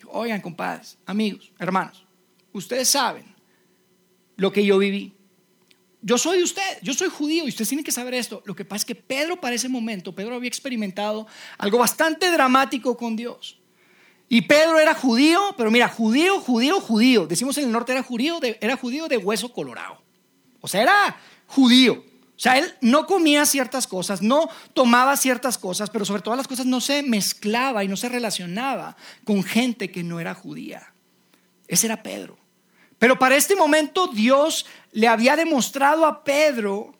Oigan, 0.07 0.41
compadres, 0.41 0.97
amigos, 1.05 1.49
hermanos, 1.59 2.05
ustedes 2.51 2.89
saben 2.89 3.23
lo 4.35 4.51
que 4.51 4.65
yo 4.65 4.77
viví. 4.77 5.13
Yo 6.01 6.17
soy 6.17 6.43
usted, 6.43 6.79
yo 6.81 6.93
soy 6.93 7.07
judío 7.07 7.45
y 7.45 7.49
ustedes 7.49 7.69
tienen 7.69 7.85
que 7.85 7.91
saber 7.93 8.15
esto. 8.15 8.43
Lo 8.45 8.53
que 8.53 8.65
pasa 8.65 8.81
es 8.81 8.85
que 8.85 8.95
Pedro 8.95 9.39
para 9.39 9.55
ese 9.55 9.69
momento, 9.69 10.13
Pedro 10.13 10.35
había 10.35 10.49
experimentado 10.49 11.25
algo 11.57 11.77
bastante 11.77 12.29
dramático 12.29 12.97
con 12.97 13.15
Dios. 13.15 13.56
Y 14.29 14.41
Pedro 14.41 14.77
era 14.77 14.93
judío, 14.93 15.55
pero 15.57 15.71
mira, 15.71 15.87
judío, 15.87 16.41
judío, 16.41 16.81
judío. 16.81 17.27
Decimos 17.27 17.57
en 17.57 17.65
el 17.65 17.71
norte 17.71 17.93
era 17.93 18.03
judío, 18.03 18.39
de, 18.39 18.57
era 18.61 18.75
judío 18.75 19.07
de 19.07 19.17
hueso 19.17 19.53
colorado. 19.53 20.01
O 20.59 20.67
sea, 20.67 20.81
era 20.81 21.17
judío. 21.47 22.03
O 22.37 22.39
sea, 22.39 22.57
él 22.57 22.75
no 22.81 23.07
comía 23.07 23.45
ciertas 23.45 23.87
cosas, 23.87 24.21
no 24.21 24.49
tomaba 24.73 25.17
ciertas 25.17 25.57
cosas, 25.57 25.89
pero 25.89 26.05
sobre 26.05 26.21
todas 26.21 26.37
las 26.37 26.47
cosas 26.47 26.65
no 26.65 26.81
se 26.81 27.01
mezclaba 27.03 27.83
y 27.83 27.87
no 27.87 27.97
se 27.97 28.09
relacionaba 28.09 28.95
con 29.23 29.43
gente 29.43 29.89
que 29.89 30.03
no 30.03 30.19
era 30.19 30.35
judía. 30.35 30.93
Ese 31.67 31.87
era 31.87 32.03
Pedro. 32.03 32.37
Pero 32.99 33.17
para 33.17 33.35
este 33.35 33.55
momento 33.55 34.07
Dios 34.07 34.65
le 34.91 35.07
había 35.07 35.35
demostrado 35.35 36.05
a 36.05 36.23
Pedro 36.23 36.96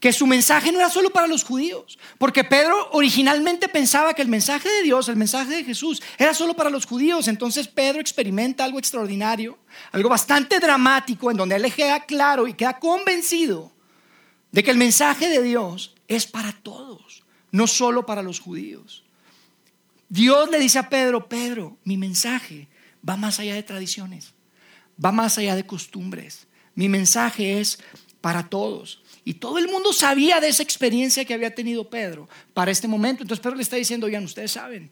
que 0.00 0.12
su 0.12 0.26
mensaje 0.26 0.70
no 0.70 0.78
era 0.78 0.90
solo 0.90 1.10
para 1.10 1.26
los 1.26 1.42
judíos, 1.42 1.98
porque 2.18 2.44
Pedro 2.44 2.88
originalmente 2.92 3.68
pensaba 3.68 4.14
que 4.14 4.22
el 4.22 4.28
mensaje 4.28 4.68
de 4.68 4.82
Dios, 4.82 5.08
el 5.08 5.16
mensaje 5.16 5.56
de 5.56 5.64
Jesús, 5.64 6.00
era 6.18 6.34
solo 6.34 6.54
para 6.54 6.70
los 6.70 6.86
judíos. 6.86 7.26
Entonces 7.26 7.66
Pedro 7.66 8.00
experimenta 8.00 8.64
algo 8.64 8.78
extraordinario, 8.78 9.58
algo 9.90 10.08
bastante 10.08 10.60
dramático, 10.60 11.30
en 11.30 11.36
donde 11.36 11.56
él 11.56 11.72
queda 11.74 12.04
claro 12.04 12.46
y 12.46 12.54
queda 12.54 12.78
convencido 12.78 13.72
de 14.52 14.62
que 14.62 14.70
el 14.70 14.76
mensaje 14.76 15.28
de 15.28 15.42
Dios 15.42 15.94
es 16.06 16.26
para 16.26 16.52
todos, 16.52 17.24
no 17.50 17.66
solo 17.66 18.06
para 18.06 18.22
los 18.22 18.38
judíos. 18.38 19.04
Dios 20.08 20.48
le 20.50 20.58
dice 20.58 20.78
a 20.78 20.88
Pedro, 20.88 21.28
Pedro, 21.28 21.76
mi 21.84 21.96
mensaje 21.96 22.68
va 23.06 23.16
más 23.16 23.40
allá 23.40 23.54
de 23.54 23.62
tradiciones, 23.62 24.32
va 25.04 25.12
más 25.12 25.38
allá 25.38 25.56
de 25.56 25.66
costumbres. 25.66 26.46
Mi 26.74 26.88
mensaje 26.88 27.60
es 27.60 27.80
para 28.20 28.48
todos. 28.48 29.02
Y 29.28 29.34
todo 29.34 29.58
el 29.58 29.68
mundo 29.68 29.92
sabía 29.92 30.40
de 30.40 30.48
esa 30.48 30.62
experiencia 30.62 31.22
que 31.26 31.34
había 31.34 31.54
tenido 31.54 31.90
Pedro 31.90 32.30
para 32.54 32.70
este 32.70 32.88
momento. 32.88 33.22
Entonces 33.22 33.42
Pedro 33.42 33.56
le 33.56 33.62
está 33.62 33.76
diciendo, 33.76 34.06
oigan, 34.06 34.24
ustedes 34.24 34.52
saben, 34.52 34.90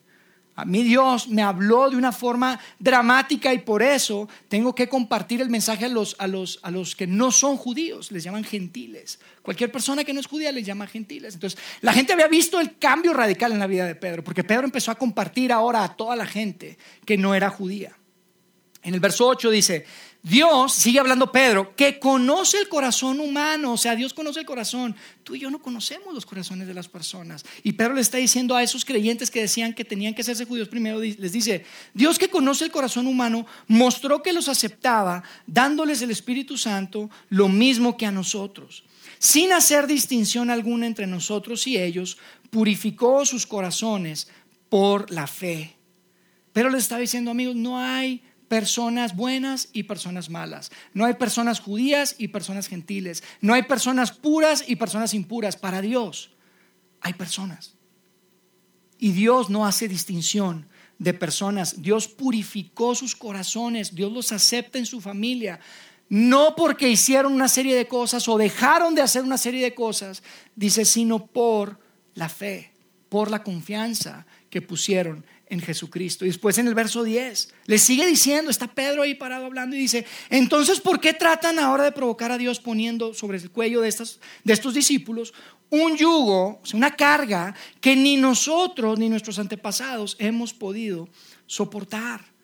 a 0.55 0.67
mí 0.67 0.83
Dios 0.83 1.29
me 1.29 1.41
habló 1.41 1.89
de 1.89 1.97
una 1.97 2.13
forma 2.13 2.61
dramática 2.79 3.55
y 3.55 3.61
por 3.61 3.83
eso 3.83 4.29
tengo 4.49 4.75
que 4.75 4.91
compartir 4.91 5.41
el 5.41 5.49
mensaje 5.49 5.87
a 5.87 5.89
los, 5.89 6.17
a 6.19 6.27
los, 6.27 6.59
a 6.63 6.71
los 6.71 6.95
que 6.95 7.07
no 7.07 7.33
son 7.33 7.57
judíos, 7.57 8.13
les 8.13 8.25
llaman 8.25 8.45
gentiles. 8.45 9.21
Cualquier 9.41 9.73
persona 9.73 10.05
que 10.05 10.13
no 10.13 10.21
es 10.21 10.27
judía 10.27 10.53
les 10.53 10.67
llama 10.67 10.87
gentiles. 10.87 11.33
Entonces 11.33 11.59
la 11.81 11.95
gente 11.95 12.13
había 12.13 12.29
visto 12.29 12.61
el 12.61 12.77
cambio 12.77 13.15
radical 13.15 13.53
en 13.53 13.59
la 13.59 13.67
vida 13.67 13.87
de 13.87 13.95
Pedro, 13.95 14.23
porque 14.23 14.45
Pedro 14.45 14.67
empezó 14.67 14.91
a 14.91 14.97
compartir 14.97 15.51
ahora 15.51 15.83
a 15.83 15.97
toda 15.97 16.15
la 16.15 16.27
gente 16.27 16.77
que 17.07 17.17
no 17.17 17.35
era 17.35 17.49
judía. 17.49 17.97
En 18.83 18.93
el 18.93 19.01
verso 19.01 19.27
8 19.27 19.51
dice, 19.51 19.87
Dios, 20.29 20.73
sigue 20.73 20.99
hablando 20.99 21.31
Pedro, 21.31 21.77
que 21.77 22.01
conoce 22.01 22.59
el 22.59 22.69
corazón 22.69 23.21
humano, 23.21 23.75
o 23.75 23.77
sea, 23.77 23.95
Dios 23.95 24.13
conoce 24.13 24.41
el 24.41 24.47
corazón. 24.47 24.97
Tú 25.23 25.37
y 25.37 25.39
yo 25.39 25.53
no 25.53 25.63
conocemos 25.63 26.13
los 26.13 26.27
corazones 26.27 26.67
de 26.67 26.75
las 26.75 26.89
personas. 26.89 27.45
Y 27.63 27.75
Pedro 27.75 27.95
le 27.95 28.01
está 28.01 28.19
diciendo 28.19 28.57
a 28.57 28.63
esos 28.65 28.85
creyentes 28.85 29.31
que 29.31 29.41
decían 29.41 29.73
que 29.73 29.85
tenían 29.85 30.15
que 30.15 30.23
hacerse 30.23 30.45
judíos 30.45 30.67
primero, 30.67 30.99
les 30.99 31.31
dice, 31.31 31.65
Dios 31.95 32.19
que 32.19 32.29
conoce 32.29 32.65
el 32.65 32.73
corazón 32.73 33.07
humano, 33.07 33.47
mostró 33.69 34.21
que 34.21 34.33
los 34.33 34.49
aceptaba, 34.49 35.23
dándoles 35.47 36.03
el 36.03 36.11
Espíritu 36.11 36.59
Santo 36.59 37.09
lo 37.29 37.49
mismo 37.49 37.97
que 37.97 38.07
a 38.07 38.11
nosotros. 38.11 38.83
Sin 39.21 39.53
hacer 39.53 39.87
distinción 39.87 40.51
alguna 40.51 40.89
entre 40.89 41.07
nosotros 41.07 41.69
y 41.69 41.79
ellos, 41.79 42.19
purificó 42.51 43.25
sus 43.27 43.47
corazones 43.47 44.27
por 44.71 45.09
la 45.09 45.29
fe. 45.29 45.77
Pero 46.53 46.69
les 46.69 46.83
está 46.83 46.99
diciendo, 46.99 47.31
amigos, 47.31 47.55
no 47.55 47.79
hay 47.79 48.25
personas 48.49 49.17
buenas 49.17 49.69
y 49.73 49.85
personas 49.85 50.31
malas. 50.31 50.71
No 50.95 51.05
hay 51.05 51.15
personas 51.15 51.61
judías 51.61 52.15
y 52.19 52.29
personas 52.29 52.69
gentiles. 52.69 53.23
No 53.41 53.55
hay 53.55 53.63
personas 53.63 54.13
puras 54.13 54.65
y 54.67 54.77
personas 54.77 55.15
impuras. 55.15 55.57
Para 55.57 55.81
Dios 55.81 56.31
hay 57.01 57.15
personas. 57.15 57.75
Y 58.99 59.13
Dios 59.13 59.51
no 59.51 59.67
hace 59.67 59.89
distinción 59.89 60.69
de 60.99 61.13
personas. 61.13 61.83
Dios 61.83 62.09
purificó 62.09 62.95
sus 62.95 63.15
corazones. 63.15 63.95
Dios 63.95 64.13
los 64.13 64.33
acepta 64.33 64.79
en 64.79 64.87
su 64.87 65.01
familia. 65.01 65.61
No 66.09 66.55
porque 66.57 66.89
hicieron 66.89 67.33
una 67.33 67.49
serie 67.49 67.75
de 67.75 67.89
cosas 67.89 68.29
o 68.29 68.39
dejaron 68.39 68.95
de 68.95 69.03
hacer 69.03 69.23
una 69.23 69.39
serie 69.39 69.63
de 69.63 69.75
cosas, 69.75 70.23
dice, 70.55 70.85
sino 70.85 71.27
por 71.27 71.81
la 72.15 72.29
fe, 72.29 72.73
por 73.09 73.31
la 73.31 73.43
confianza 73.43 74.25
que 74.49 74.63
pusieron 74.63 75.27
en 75.49 75.61
Jesucristo. 75.61 76.25
Y 76.25 76.29
después 76.29 76.59
en 76.59 76.69
el 76.69 76.75
verso 76.75 77.05
10 77.05 77.55
le 77.67 77.79
sigue 77.79 78.07
diciendo, 78.07 78.51
está 78.51 78.67
Pedro 78.67 79.03
ahí 79.03 79.15
parado 79.15 79.47
hablando 79.47 79.77
y 79.77 79.79
dice, 79.79 80.07
entonces, 80.31 80.81
¿por 80.81 81.01
qué 81.01 81.15
tratan 81.15 81.59
ahora 81.59 81.85
de 81.85 81.93
provocar 81.93 82.33
a 82.33 82.39
Dios 82.39 82.61
poniendo 82.61 83.15
sobre 83.15 83.39
el 83.39 83.51
cuello 83.51 83.81
de, 83.81 83.89
estas, 83.89 84.21
de 84.45 84.53
estos 84.53 84.75
discípulos 84.75 85.33
un 85.69 85.97
yugo, 85.97 86.61
una 86.75 86.95
carga 86.95 87.55
que 87.81 87.97
ni 87.97 88.17
nosotros 88.17 88.99
ni 88.99 89.09
nuestros 89.09 89.39
antepasados 89.39 90.17
hemos 90.19 90.53
podido 90.53 91.09
soportar? 91.47 92.37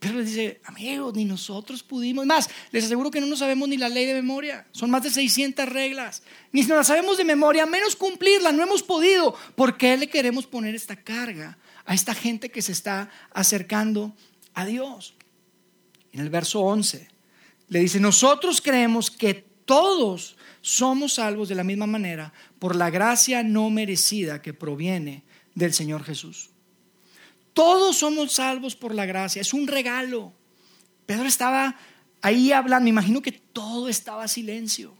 Pero 0.00 0.18
les 0.18 0.26
dice, 0.26 0.60
amigos, 0.64 1.14
ni 1.14 1.24
nosotros 1.24 1.82
pudimos. 1.82 2.24
Más, 2.24 2.48
les 2.70 2.84
aseguro 2.84 3.10
que 3.10 3.20
no 3.20 3.26
nos 3.26 3.40
sabemos 3.40 3.68
ni 3.68 3.76
la 3.76 3.88
ley 3.88 4.06
de 4.06 4.14
memoria. 4.14 4.64
Son 4.70 4.90
más 4.90 5.02
de 5.02 5.10
600 5.10 5.68
reglas. 5.68 6.22
Ni 6.52 6.62
si 6.62 6.68
no 6.68 6.76
la 6.76 6.84
sabemos 6.84 7.18
de 7.18 7.24
memoria, 7.24 7.66
menos 7.66 7.96
cumplirla. 7.96 8.52
No 8.52 8.62
hemos 8.62 8.84
podido. 8.84 9.34
¿Por 9.56 9.76
qué 9.76 9.96
le 9.96 10.06
queremos 10.06 10.46
poner 10.46 10.76
esta 10.76 10.94
carga 10.94 11.58
a 11.88 11.94
esta 11.94 12.14
gente 12.14 12.50
que 12.50 12.60
se 12.60 12.72
está 12.72 13.10
acercando 13.32 14.14
a 14.52 14.66
Dios? 14.66 15.14
En 16.12 16.20
el 16.20 16.28
verso 16.28 16.60
11 16.60 17.08
le 17.68 17.80
dice, 17.80 17.98
nosotros 17.98 18.60
creemos 18.60 19.10
que 19.10 19.34
todos 19.64 20.36
somos 20.60 21.14
salvos 21.14 21.48
de 21.48 21.54
la 21.54 21.64
misma 21.64 21.86
manera 21.86 22.32
por 22.58 22.76
la 22.76 22.90
gracia 22.90 23.42
no 23.42 23.70
merecida 23.70 24.42
que 24.42 24.52
proviene 24.52 25.24
del 25.54 25.72
Señor 25.72 26.04
Jesús. 26.04 26.50
Todos 27.54 27.96
somos 27.96 28.32
salvos 28.32 28.76
por 28.76 28.94
la 28.94 29.06
gracia, 29.06 29.40
es 29.40 29.54
un 29.54 29.66
regalo. 29.66 30.34
Pedro 31.06 31.24
estaba 31.24 31.74
ahí 32.20 32.52
hablando, 32.52 32.84
me 32.84 32.90
imagino 32.90 33.22
que 33.22 33.32
todo 33.32 33.88
estaba 33.88 34.28
silencio. 34.28 34.94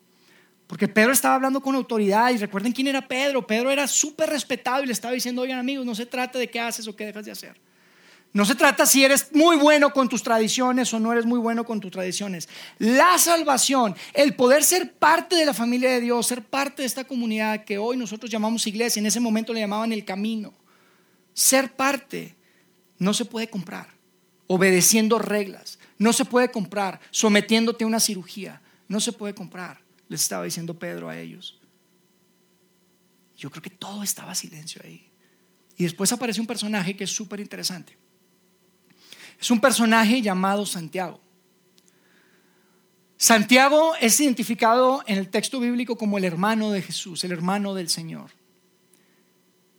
Porque 0.68 0.86
Pedro 0.86 1.10
estaba 1.10 1.34
hablando 1.34 1.60
con 1.60 1.74
autoridad 1.74 2.30
y 2.30 2.36
recuerden 2.36 2.72
quién 2.72 2.86
era 2.86 3.08
Pedro. 3.08 3.44
Pedro 3.44 3.72
era 3.72 3.88
súper 3.88 4.30
respetado 4.30 4.84
y 4.84 4.86
le 4.86 4.92
estaba 4.92 5.14
diciendo, 5.14 5.42
oigan 5.42 5.58
amigos, 5.58 5.84
no 5.84 5.96
se 5.96 6.06
trata 6.06 6.38
de 6.38 6.48
qué 6.48 6.60
haces 6.60 6.86
o 6.86 6.94
qué 6.94 7.06
dejas 7.06 7.24
de 7.24 7.32
hacer. 7.32 7.60
No 8.32 8.44
se 8.44 8.54
trata 8.54 8.86
si 8.86 9.02
eres 9.02 9.32
muy 9.32 9.56
bueno 9.56 9.92
con 9.92 10.08
tus 10.08 10.22
tradiciones 10.22 10.94
o 10.94 11.00
no 11.00 11.10
eres 11.12 11.24
muy 11.24 11.40
bueno 11.40 11.64
con 11.64 11.80
tus 11.80 11.90
tradiciones. 11.90 12.48
La 12.78 13.18
salvación, 13.18 13.96
el 14.12 14.34
poder 14.34 14.62
ser 14.62 14.92
parte 14.92 15.34
de 15.34 15.46
la 15.46 15.54
familia 15.54 15.90
de 15.90 16.02
Dios, 16.02 16.26
ser 16.26 16.44
parte 16.44 16.82
de 16.82 16.86
esta 16.86 17.04
comunidad 17.04 17.64
que 17.64 17.78
hoy 17.78 17.96
nosotros 17.96 18.30
llamamos 18.30 18.66
iglesia, 18.66 19.00
en 19.00 19.06
ese 19.06 19.18
momento 19.18 19.52
le 19.52 19.60
llamaban 19.60 19.92
el 19.92 20.04
camino. 20.04 20.52
Ser 21.32 21.72
parte 21.72 22.36
no 22.98 23.14
se 23.14 23.24
puede 23.24 23.48
comprar 23.48 23.98
obedeciendo 24.48 25.20
reglas. 25.20 25.78
No 25.98 26.12
se 26.12 26.24
puede 26.24 26.50
comprar 26.50 27.00
sometiéndote 27.12 27.84
a 27.84 27.86
una 27.86 28.00
cirugía. 28.00 28.60
No 28.88 28.98
se 28.98 29.12
puede 29.12 29.34
comprar, 29.34 29.78
les 30.08 30.22
estaba 30.22 30.44
diciendo 30.44 30.78
Pedro 30.78 31.08
a 31.08 31.18
ellos. 31.18 31.58
Yo 33.36 33.50
creo 33.50 33.62
que 33.62 33.70
todo 33.70 34.02
estaba 34.02 34.34
silencio 34.34 34.82
ahí. 34.84 35.08
Y 35.76 35.84
después 35.84 36.10
aparece 36.12 36.40
un 36.40 36.46
personaje 36.46 36.96
que 36.96 37.04
es 37.04 37.10
súper 37.10 37.38
interesante. 37.40 37.96
Es 39.40 39.50
un 39.50 39.60
personaje 39.60 40.20
llamado 40.20 40.66
Santiago. 40.66 41.20
Santiago 43.16 43.94
es 44.00 44.18
identificado 44.20 45.02
en 45.06 45.18
el 45.18 45.28
texto 45.28 45.60
bíblico 45.60 45.96
como 45.96 46.18
el 46.18 46.24
hermano 46.24 46.70
de 46.70 46.82
Jesús, 46.82 47.22
el 47.24 47.32
hermano 47.32 47.74
del 47.74 47.88
Señor. 47.88 48.30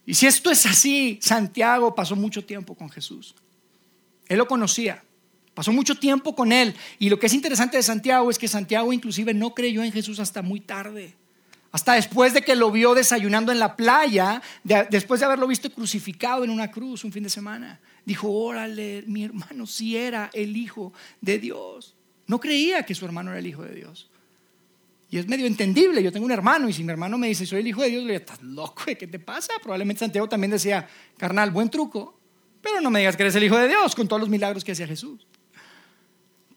Y 0.06 0.14
si 0.14 0.26
esto 0.28 0.50
es 0.52 0.66
así, 0.66 1.20
Santiago 1.22 1.94
pasó 1.94 2.16
mucho 2.16 2.46
tiempo 2.46 2.76
con 2.76 2.90
Jesús. 2.90 3.36
Él 4.28 4.38
lo 4.38 4.48
conocía, 4.48 5.04
pasó 5.60 5.74
mucho 5.74 5.96
tiempo 5.96 6.34
con 6.34 6.54
él. 6.54 6.74
Y 7.00 7.10
lo 7.10 7.20
que 7.20 7.26
es 7.26 7.34
interesante 7.34 7.76
de 7.76 7.84
Santiago 7.84 8.32
es 8.32 8.40
que 8.40 8.48
Santiago 8.48 8.94
inclusive 8.94 9.34
no 9.34 9.54
creyó 9.54 9.84
en 9.84 9.92
Jesús 9.92 10.18
hasta 10.22 10.42
muy 10.42 10.62
tarde. 10.62 11.16
Hasta 11.74 11.96
después 11.96 12.34
de 12.34 12.44
que 12.44 12.56
lo 12.56 12.72
vio 12.72 12.96
desayunando 12.96 13.52
en 13.52 13.60
la 13.60 13.76
playa, 13.76 14.42
después 14.64 15.20
de 15.20 15.26
haberlo 15.26 15.48
visto 15.48 15.70
crucificado 15.70 16.46
en 16.46 16.50
una 16.50 16.72
cruz 16.72 17.04
un 17.04 17.12
fin 17.12 17.24
de 17.24 17.30
semana. 17.30 17.82
Dijo, 18.06 18.32
órale, 18.32 19.04
mi 19.06 19.26
hermano 19.26 19.68
sí 19.68 19.98
era 19.98 20.30
el 20.32 20.56
Hijo 20.56 20.94
de 21.20 21.40
Dios. 21.40 21.94
No 22.26 22.40
creía 22.40 22.84
que 22.84 22.96
su 22.96 23.04
hermano 23.04 23.32
era 23.32 23.40
el 23.40 23.48
Hijo 23.48 23.64
de 23.64 23.76
Dios. 23.76 24.10
Y 25.12 25.18
es 25.18 25.28
medio 25.28 25.46
entendible. 25.46 26.02
Yo 26.02 26.14
tengo 26.14 26.26
un 26.26 26.32
hermano 26.32 26.70
y 26.70 26.74
si 26.74 26.86
mi 26.86 26.92
hermano 26.94 27.18
me 27.18 27.28
dice, 27.28 27.46
soy 27.46 27.60
el 27.60 27.68
hijo 27.68 27.82
de 27.82 27.90
Dios, 27.90 28.04
le 28.04 28.14
digo, 28.14 28.22
estás 28.22 28.42
loco, 28.42 28.84
¿qué 28.98 29.08
te 29.08 29.20
pasa? 29.20 29.56
Probablemente 29.62 30.00
Santiago 30.00 30.30
también 30.30 30.52
decía, 30.52 30.88
carnal, 31.18 31.52
buen 31.52 31.70
truco, 31.70 32.18
pero 32.62 32.80
no 32.80 32.90
me 32.90 33.00
digas 33.00 33.18
que 33.18 33.24
eres 33.24 33.36
el 33.36 33.44
hijo 33.44 33.58
de 33.58 33.68
Dios 33.68 33.94
con 33.94 34.08
todos 34.08 34.22
los 34.22 34.30
milagros 34.30 34.64
que 34.64 34.72
hacía 34.72 34.88
Jesús. 34.88 35.28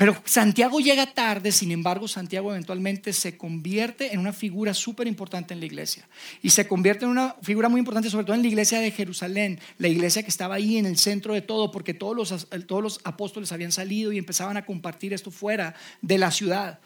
Pero 0.03 0.17
Santiago 0.25 0.81
llega 0.81 1.07
tarde, 1.07 1.53
sin 1.53 1.71
embargo, 1.71 2.09
Santiago 2.09 2.51
eventualmente 2.51 3.13
se 3.13 3.37
convierte 3.37 4.13
en 4.13 4.19
una 4.19 4.33
figura 4.33 4.75
súper 4.75 5.07
importante 5.07 5.55
en 5.55 5.61
la 5.61 5.67
iglesia. 5.67 6.09
Y 6.43 6.51
se 6.51 6.67
convierte 6.67 7.05
en 7.05 7.13
una 7.13 7.37
figura 7.41 7.69
muy 7.69 7.79
importante, 7.79 8.11
sobre 8.11 8.25
todo 8.25 8.35
en 8.35 8.43
la 8.43 8.49
iglesia 8.49 8.81
de 8.81 8.91
Jerusalén, 8.91 9.61
la 9.79 9.87
iglesia 9.87 10.25
que 10.25 10.31
estaba 10.31 10.57
ahí 10.57 10.77
en 10.77 10.87
el 10.87 10.99
centro 10.99 11.35
de 11.35 11.41
todo, 11.41 11.71
porque 11.71 11.95
todos 11.95 12.17
los, 12.17 12.49
todos 12.67 12.83
los 12.83 13.01
apóstoles 13.05 13.53
habían 13.53 13.71
salido 13.71 14.11
y 14.11 14.19
empezaban 14.19 14.57
a 14.57 14.67
compartir 14.67 15.13
esto 15.13 15.31
fuera 15.31 15.77
de 16.01 16.19
la 16.19 16.33
ciudad. 16.33 16.81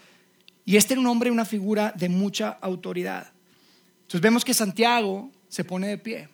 Y 0.66 0.76
este 0.76 0.92
era 0.92 1.00
un 1.00 1.06
hombre, 1.06 1.30
una 1.30 1.46
figura 1.46 1.94
de 1.96 2.10
mucha 2.10 2.50
autoridad. 2.60 3.32
Entonces 4.02 4.20
vemos 4.20 4.44
que 4.44 4.52
Santiago 4.52 5.30
se 5.48 5.64
pone 5.64 5.86
de 5.86 5.96
pie. 5.96 6.28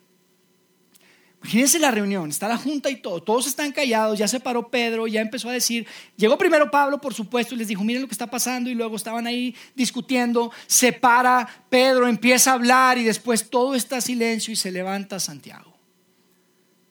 Imagínense 1.43 1.81
la 1.81 1.91
reunión, 1.91 2.31
está 2.31 2.47
la 2.47 2.57
junta 2.57 2.89
y 2.89 2.97
todo, 2.97 3.21
todos 3.21 3.49
están 3.49 3.73
callados, 3.73 4.17
ya 4.17 4.29
se 4.29 4.39
paró 4.39 4.69
Pedro, 4.69 5.09
ya 5.09 5.21
empezó 5.21 5.49
a 5.49 5.53
decir, 5.53 5.87
llegó 6.17 6.39
primero 6.39 6.71
Pablo, 6.71 7.01
por 7.01 7.15
supuesto, 7.15 7.55
y 7.55 7.59
les 7.59 7.67
dijo, 7.67 7.83
miren 7.83 8.03
lo 8.03 8.09
que 8.09 8.15
está 8.15 8.29
pasando, 8.29 8.71
y 8.71 8.75
luego 8.75 8.95
estaban 8.95 9.27
ahí 9.27 9.57
discutiendo, 9.75 10.53
se 10.69 10.93
para 10.93 11.49
Pedro, 11.69 12.07
empieza 12.07 12.53
a 12.53 12.55
hablar, 12.55 12.97
y 12.97 13.03
después 13.03 13.51
todo 13.51 13.75
está 13.75 14.01
silencio 14.01 14.53
y 14.53 14.57
se 14.57 14.71
levanta 14.71 15.19
Santiago. 15.19 15.77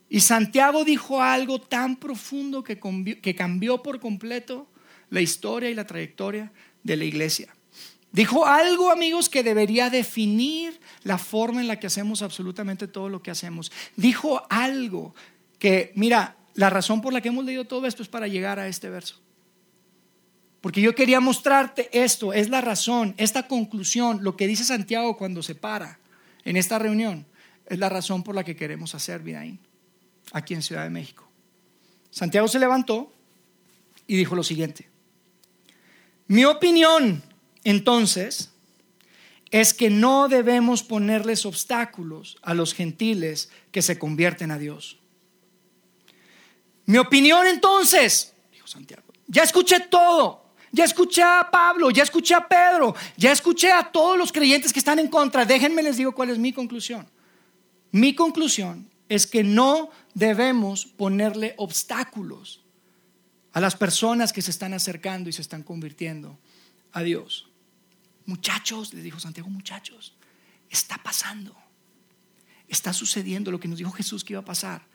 Y 0.09 0.19
Santiago 0.19 0.83
dijo 0.83 1.21
algo 1.21 1.61
tan 1.61 1.95
profundo 1.95 2.61
que, 2.61 2.77
que 3.21 3.35
cambió 3.35 3.81
por 3.81 4.01
completo 4.01 4.67
la 5.09 5.21
historia 5.21 5.69
y 5.69 5.73
la 5.73 5.87
trayectoria 5.87 6.51
de 6.83 6.97
la 6.97 7.05
iglesia. 7.05 7.55
Dijo 8.11 8.45
algo, 8.45 8.91
amigos, 8.91 9.29
que 9.29 9.43
debería 9.43 9.89
definir 9.89 10.79
la 11.03 11.17
forma 11.17 11.61
en 11.61 11.67
la 11.67 11.79
que 11.79 11.87
hacemos 11.87 12.21
absolutamente 12.21 12.87
todo 12.87 13.07
lo 13.07 13.23
que 13.23 13.31
hacemos. 13.31 13.71
Dijo 13.95 14.43
algo 14.49 15.15
que, 15.59 15.93
mira, 15.95 16.35
la 16.55 16.69
razón 16.69 17.01
por 17.01 17.13
la 17.13 17.21
que 17.21 17.29
hemos 17.29 17.45
leído 17.45 17.65
todo 17.65 17.87
esto 17.87 18.03
es 18.03 18.09
para 18.09 18.27
llegar 18.27 18.59
a 18.59 18.67
este 18.67 18.89
verso. 18.89 19.19
Porque 20.59 20.81
yo 20.81 20.93
quería 20.93 21.19
mostrarte 21.19 21.89
esto, 21.91 22.33
es 22.33 22.49
la 22.49 22.61
razón, 22.61 23.15
esta 23.17 23.47
conclusión, 23.47 24.19
lo 24.23 24.35
que 24.35 24.45
dice 24.47 24.63
Santiago 24.63 25.17
cuando 25.17 25.41
se 25.41 25.55
para 25.55 25.99
en 26.43 26.57
esta 26.57 26.77
reunión, 26.77 27.25
es 27.65 27.79
la 27.79 27.89
razón 27.89 28.21
por 28.23 28.35
la 28.35 28.43
que 28.43 28.55
queremos 28.55 28.93
hacer 28.93 29.21
Vidaín, 29.21 29.59
aquí 30.33 30.53
en 30.53 30.61
Ciudad 30.61 30.83
de 30.83 30.89
México. 30.89 31.27
Santiago 32.11 32.47
se 32.47 32.59
levantó 32.59 33.11
y 34.05 34.17
dijo 34.17 34.35
lo 34.35 34.43
siguiente. 34.43 34.89
Mi 36.27 36.45
opinión, 36.45 37.23
entonces, 37.63 38.51
es 39.51 39.73
que 39.73 39.89
no 39.89 40.29
debemos 40.29 40.81
ponerles 40.81 41.45
obstáculos 41.45 42.37
a 42.41 42.53
los 42.53 42.73
gentiles 42.73 43.49
que 43.71 43.81
se 43.81 43.99
convierten 43.99 44.49
a 44.51 44.57
Dios. 44.57 44.97
Mi 46.85 46.97
opinión 46.97 47.45
entonces, 47.45 48.33
dijo 48.51 48.67
Santiago, 48.67 49.03
ya 49.27 49.43
escuché 49.43 49.81
todo, 49.81 50.45
ya 50.71 50.85
escuché 50.85 51.21
a 51.21 51.49
Pablo, 51.51 51.91
ya 51.91 52.03
escuché 52.03 52.33
a 52.33 52.47
Pedro, 52.47 52.95
ya 53.17 53.31
escuché 53.31 53.71
a 53.71 53.83
todos 53.83 54.17
los 54.17 54.31
creyentes 54.31 54.71
que 54.71 54.79
están 54.79 54.99
en 54.99 55.09
contra. 55.09 55.45
Déjenme 55.45 55.83
les 55.83 55.97
digo 55.97 56.13
cuál 56.13 56.29
es 56.29 56.37
mi 56.37 56.53
conclusión. 56.53 57.07
Mi 57.91 58.15
conclusión 58.15 58.89
es 59.09 59.27
que 59.27 59.43
no 59.43 59.89
debemos 60.13 60.85
ponerle 60.85 61.55
obstáculos 61.57 62.63
a 63.51 63.59
las 63.59 63.75
personas 63.75 64.31
que 64.31 64.41
se 64.41 64.51
están 64.51 64.73
acercando 64.73 65.29
y 65.29 65.33
se 65.33 65.41
están 65.41 65.63
convirtiendo 65.63 66.39
a 66.93 67.03
Dios. 67.03 67.50
Muchachos, 68.31 68.93
les 68.93 69.03
dijo 69.03 69.19
Santiago, 69.19 69.49
muchachos, 69.49 70.13
está 70.69 70.97
pasando. 71.03 71.53
Está 72.69 72.93
sucediendo 72.93 73.51
lo 73.51 73.59
que 73.59 73.67
nos 73.67 73.77
dijo 73.77 73.91
Jesús 73.91 74.23
que 74.23 74.31
iba 74.31 74.39
a 74.39 74.45
pasar. 74.45 74.87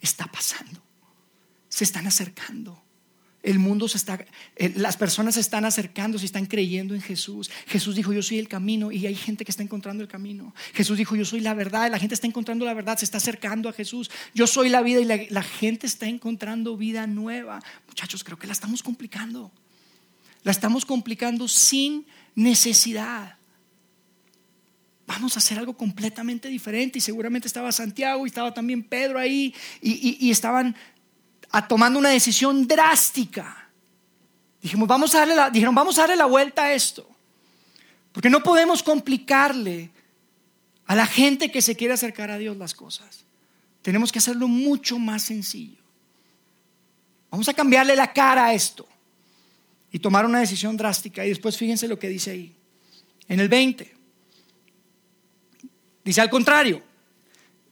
Está 0.00 0.26
pasando. 0.26 0.80
Se 1.68 1.82
están 1.82 2.06
acercando. 2.06 2.80
El 3.42 3.58
mundo 3.58 3.88
se 3.88 3.96
está, 3.96 4.24
eh, 4.54 4.72
las 4.76 4.96
personas 4.96 5.34
se 5.34 5.40
están 5.40 5.64
acercando, 5.64 6.20
se 6.20 6.26
están 6.26 6.46
creyendo 6.46 6.94
en 6.94 7.02
Jesús. 7.02 7.50
Jesús 7.66 7.96
dijo, 7.96 8.12
yo 8.12 8.22
soy 8.22 8.38
el 8.38 8.46
camino 8.46 8.92
y 8.92 9.04
hay 9.08 9.16
gente 9.16 9.44
que 9.44 9.50
está 9.50 9.64
encontrando 9.64 10.04
el 10.04 10.08
camino. 10.08 10.54
Jesús 10.72 10.96
dijo, 10.96 11.16
yo 11.16 11.24
soy 11.24 11.40
la 11.40 11.52
verdad, 11.52 11.90
la 11.90 11.98
gente 11.98 12.14
está 12.14 12.28
encontrando 12.28 12.64
la 12.64 12.74
verdad, 12.74 12.96
se 12.96 13.06
está 13.06 13.18
acercando 13.18 13.68
a 13.68 13.72
Jesús. 13.72 14.08
Yo 14.34 14.46
soy 14.46 14.68
la 14.68 14.82
vida 14.82 15.00
y 15.00 15.04
la, 15.04 15.18
la 15.30 15.42
gente 15.42 15.88
está 15.88 16.06
encontrando 16.06 16.76
vida 16.76 17.08
nueva. 17.08 17.60
Muchachos, 17.88 18.22
creo 18.22 18.38
que 18.38 18.46
la 18.46 18.52
estamos 18.52 18.84
complicando. 18.84 19.50
La 20.44 20.52
estamos 20.52 20.84
complicando 20.84 21.48
sin 21.48 22.06
necesidad. 22.34 23.36
Vamos 25.06 25.36
a 25.36 25.38
hacer 25.38 25.58
algo 25.58 25.76
completamente 25.76 26.48
diferente. 26.48 26.98
Y 26.98 27.00
seguramente 27.00 27.46
estaba 27.46 27.72
Santiago 27.72 28.24
y 28.24 28.28
estaba 28.28 28.52
también 28.52 28.82
Pedro 28.82 29.18
ahí 29.18 29.54
y, 29.80 30.30
estaban 30.30 30.74
tomando 31.68 31.98
una 31.98 32.10
decisión 32.10 32.66
drástica. 32.66 33.68
Dijimos, 34.62 34.88
vamos 34.88 35.14
a 35.14 35.20
darle 35.20 35.34
dijeron, 35.52 35.74
vamos 35.74 35.98
a 35.98 36.02
darle 36.02 36.16
la 36.16 36.26
vuelta 36.26 36.64
a 36.64 36.72
esto. 36.72 37.08
Porque 38.12 38.30
no 38.30 38.42
podemos 38.42 38.82
complicarle 38.82 39.90
a 40.86 40.94
la 40.94 41.06
gente 41.06 41.50
que 41.50 41.62
se 41.62 41.76
quiere 41.76 41.94
acercar 41.94 42.30
a 42.30 42.38
Dios 42.38 42.56
las 42.56 42.74
cosas. 42.74 43.24
tenemos 43.82 44.10
que 44.10 44.18
hacerlo 44.18 44.48
mucho 44.48 44.98
más 44.98 45.22
sencillo. 45.22 45.82
Vamos 47.30 47.48
a 47.48 47.54
cambiarle 47.54 47.96
la 47.96 48.12
cara 48.12 48.46
a 48.46 48.54
esto 48.54 48.88
y 49.94 50.00
tomar 50.00 50.26
una 50.26 50.40
decisión 50.40 50.76
drástica. 50.76 51.24
Y 51.24 51.28
después 51.28 51.56
fíjense 51.56 51.86
lo 51.86 52.00
que 52.00 52.08
dice 52.08 52.32
ahí. 52.32 52.56
En 53.28 53.38
el 53.38 53.48
20. 53.48 53.94
Dice 56.04 56.20
al 56.20 56.28
contrario, 56.28 56.82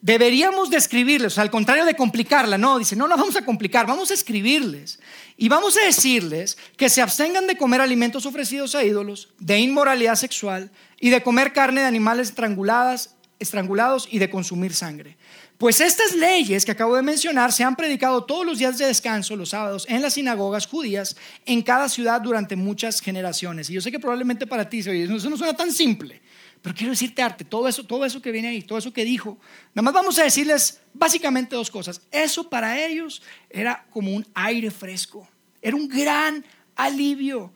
deberíamos 0.01 0.71
describirles, 0.71 1.37
al 1.39 1.51
contrario 1.51 1.85
de 1.85 1.97
complicarla, 1.97 2.57
no, 2.57 2.79
dice, 2.79 2.95
no 2.95 3.09
la 3.09 3.17
vamos 3.17 3.35
a 3.35 3.45
complicar, 3.45 3.89
vamos 3.89 4.13
a 4.13 4.15
escribirles 4.15 5.01
y 5.37 5.49
vamos 5.49 5.77
a 5.77 5.85
decirles 5.85 6.57
que 6.77 6.89
se 6.89 7.03
abstengan 7.03 7.49
de 7.49 7.57
comer 7.57 7.81
alimentos 7.81 8.25
ofrecidos 8.25 8.77
a 8.77 8.85
ídolos, 8.85 9.31
de 9.41 9.59
inmoralidad 9.59 10.15
sexual 10.15 10.71
y 11.01 11.11
de 11.11 11.25
comer 11.25 11.53
carne 11.53 11.81
de 11.81 11.89
animales 11.89 12.29
estranguladas, 12.29 13.17
estrangulados 13.41 14.07
y 14.09 14.21
de 14.21 14.31
consumir 14.31 14.75
sangre. 14.75 15.17
Pues 15.63 15.81
estas 15.81 16.17
leyes 16.17 16.65
que 16.65 16.73
acabo 16.73 16.97
de 16.97 17.03
mencionar 17.03 17.53
se 17.53 17.63
han 17.63 17.77
predicado 17.77 18.25
todos 18.25 18.45
los 18.45 18.59
días 18.59 18.79
de 18.79 18.87
descanso, 18.87 19.37
los 19.37 19.51
sábados, 19.51 19.87
en 19.89 20.03
las 20.03 20.15
sinagogas 20.15 20.67
judías, 20.67 21.15
en 21.47 21.63
cada 21.63 21.89
ciudad 21.89 22.21
durante 22.21 22.57
muchas 22.57 23.01
generaciones. 23.01 23.71
Y 23.71 23.75
yo 23.75 23.81
sé 23.81 23.93
que 23.93 24.01
probablemente 24.01 24.45
para 24.45 24.69
ti 24.69 24.81
eso 24.81 25.31
no 25.31 25.37
suena 25.37 25.55
tan 25.55 25.71
simple, 25.71 26.21
pero 26.61 26.75
quiero 26.75 26.91
decirte, 26.91 27.23
Arte, 27.23 27.45
todo 27.45 27.69
eso, 27.69 27.87
todo 27.87 28.05
eso 28.05 28.21
que 28.21 28.33
viene 28.33 28.49
ahí, 28.49 28.63
todo 28.63 28.77
eso 28.77 28.93
que 28.93 29.05
dijo, 29.05 29.39
nada 29.73 29.85
más 29.85 29.95
vamos 29.95 30.19
a 30.19 30.25
decirles 30.25 30.81
básicamente 30.95 31.55
dos 31.55 31.71
cosas. 31.71 32.03
Eso 32.11 32.51
para 32.51 32.85
ellos 32.85 33.23
era 33.49 33.87
como 33.91 34.11
un 34.11 34.27
aire 34.35 34.73
fresco, 34.73 35.29
era 35.61 35.77
un 35.77 35.87
gran 35.87 36.45
alivio. 36.75 37.55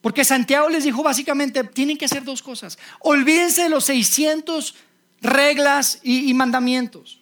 Porque 0.00 0.24
Santiago 0.24 0.68
les 0.68 0.84
dijo 0.84 1.02
básicamente, 1.02 1.64
tienen 1.64 1.98
que 1.98 2.04
hacer 2.04 2.22
dos 2.22 2.40
cosas. 2.40 2.78
Olvídense 3.00 3.64
de 3.64 3.68
los 3.68 3.86
600 3.86 4.76
reglas 5.20 6.00
y, 6.02 6.32
mandamientos. 6.34 7.20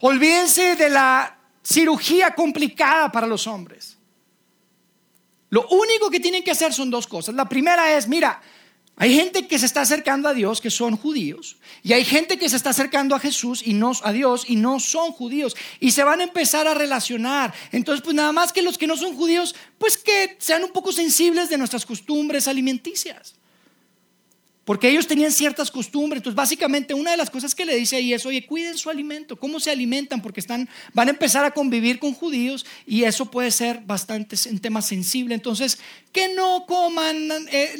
Olvídense 0.00 0.76
de 0.76 0.90
la 0.90 1.38
cirugía 1.62 2.34
complicada 2.34 3.10
para 3.10 3.26
los 3.26 3.46
hombres. 3.46 3.96
Lo 5.50 5.66
único 5.68 6.10
que 6.10 6.20
tienen 6.20 6.42
que 6.42 6.50
hacer 6.50 6.72
son 6.72 6.90
dos 6.90 7.06
cosas. 7.06 7.34
La 7.34 7.48
primera 7.48 7.96
es, 7.96 8.08
mira, 8.08 8.42
hay 8.96 9.14
gente 9.14 9.48
que 9.48 9.58
se 9.58 9.66
está 9.66 9.80
acercando 9.80 10.28
a 10.28 10.34
Dios 10.34 10.60
que 10.60 10.70
son 10.70 10.96
judíos 10.96 11.56
y 11.82 11.94
hay 11.94 12.04
gente 12.04 12.38
que 12.38 12.48
se 12.48 12.56
está 12.56 12.70
acercando 12.70 13.16
a 13.16 13.20
Jesús 13.20 13.62
y 13.64 13.74
no 13.74 13.92
a 14.02 14.12
Dios 14.12 14.44
y 14.48 14.56
no 14.56 14.78
son 14.78 15.10
judíos 15.12 15.56
y 15.80 15.90
se 15.90 16.04
van 16.04 16.20
a 16.20 16.24
empezar 16.24 16.68
a 16.68 16.74
relacionar. 16.74 17.52
Entonces, 17.72 18.04
pues 18.04 18.14
nada 18.14 18.32
más 18.32 18.52
que 18.52 18.62
los 18.62 18.78
que 18.78 18.86
no 18.86 18.96
son 18.96 19.16
judíos, 19.16 19.54
pues 19.78 19.98
que 19.98 20.36
sean 20.38 20.62
un 20.62 20.70
poco 20.70 20.92
sensibles 20.92 21.48
de 21.48 21.58
nuestras 21.58 21.84
costumbres 21.84 22.46
alimenticias. 22.46 23.34
Porque 24.64 24.88
ellos 24.88 25.06
tenían 25.06 25.30
ciertas 25.30 25.70
costumbres. 25.70 26.20
Entonces, 26.20 26.36
básicamente, 26.36 26.94
una 26.94 27.10
de 27.10 27.16
las 27.16 27.30
cosas 27.30 27.54
que 27.54 27.64
le 27.64 27.76
dice 27.76 27.96
ahí 27.96 28.14
es, 28.14 28.24
oye, 28.24 28.46
cuiden 28.46 28.78
su 28.78 28.88
alimento, 28.88 29.36
cómo 29.36 29.60
se 29.60 29.70
alimentan, 29.70 30.22
porque 30.22 30.40
están, 30.40 30.68
van 30.92 31.08
a 31.08 31.10
empezar 31.10 31.44
a 31.44 31.50
convivir 31.50 31.98
con 31.98 32.14
judíos 32.14 32.64
y 32.86 33.04
eso 33.04 33.30
puede 33.30 33.50
ser 33.50 33.80
bastante 33.80 34.36
un 34.50 34.58
tema 34.58 34.80
sensible. 34.80 35.34
Entonces, 35.34 35.78
que 36.12 36.34
no 36.34 36.64
coman 36.66 37.30
eh, 37.50 37.74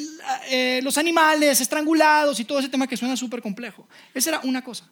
eh, 0.49 0.79
los 0.83 0.97
animales 0.97 1.59
estrangulados 1.59 2.39
y 2.39 2.45
todo 2.45 2.59
ese 2.59 2.69
tema 2.69 2.87
que 2.87 2.97
suena 2.97 3.17
súper 3.17 3.41
complejo. 3.41 3.87
Esa 4.13 4.29
era 4.31 4.39
una 4.41 4.63
cosa. 4.63 4.89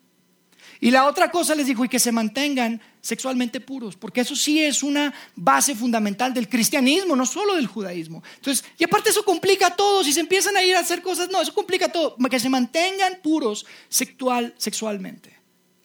Y 0.83 0.91
la 0.91 1.05
otra 1.05 1.31
cosa 1.31 1.55
les 1.55 1.67
dijo, 1.67 1.85
y 1.85 1.87
que 1.87 1.97
se 1.97 2.11
mantengan 2.11 2.81
sexualmente 2.99 3.61
puros, 3.61 3.95
porque 3.95 4.19
eso 4.19 4.35
sí 4.35 4.61
es 4.61 4.83
una 4.83 5.13
base 5.33 5.75
fundamental 5.75 6.33
del 6.33 6.49
cristianismo, 6.49 7.15
no 7.15 7.25
solo 7.25 7.55
del 7.55 7.67
judaísmo. 7.67 8.21
Entonces, 8.35 8.65
y 8.77 8.83
aparte 8.83 9.11
eso 9.11 9.23
complica 9.23 9.77
todo, 9.77 10.03
si 10.03 10.11
se 10.11 10.19
empiezan 10.19 10.57
a 10.57 10.61
ir 10.61 10.75
a 10.75 10.79
hacer 10.79 11.01
cosas, 11.01 11.29
no, 11.29 11.41
eso 11.41 11.53
complica 11.53 11.89
todo, 11.89 12.17
que 12.29 12.37
se 12.37 12.49
mantengan 12.49 13.21
puros 13.23 13.65
sexual, 13.87 14.53
sexualmente. 14.57 15.39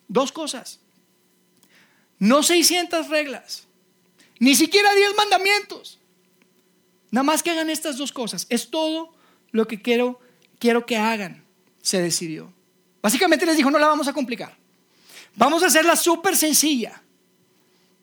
Dos 0.08 0.32
cosas, 0.32 0.80
no 2.18 2.42
600 2.42 3.08
reglas, 3.08 3.68
ni 4.40 4.56
siquiera 4.56 4.92
10 4.96 5.14
mandamientos, 5.16 6.00
nada 7.12 7.22
más 7.22 7.44
que 7.44 7.50
hagan 7.50 7.70
estas 7.70 7.98
dos 7.98 8.10
cosas, 8.10 8.48
es 8.48 8.68
todo 8.68 9.14
lo 9.52 9.68
que 9.68 9.80
quiero, 9.80 10.18
quiero 10.58 10.86
que 10.86 10.96
hagan, 10.96 11.44
se 11.82 12.02
decidió. 12.02 12.52
Básicamente 13.00 13.46
les 13.46 13.56
dijo, 13.56 13.70
no 13.70 13.78
la 13.78 13.86
vamos 13.86 14.08
a 14.08 14.12
complicar. 14.12 14.57
Vamos 15.38 15.62
a 15.62 15.66
hacerla 15.66 15.94
súper 15.94 16.36
sencilla. 16.36 17.00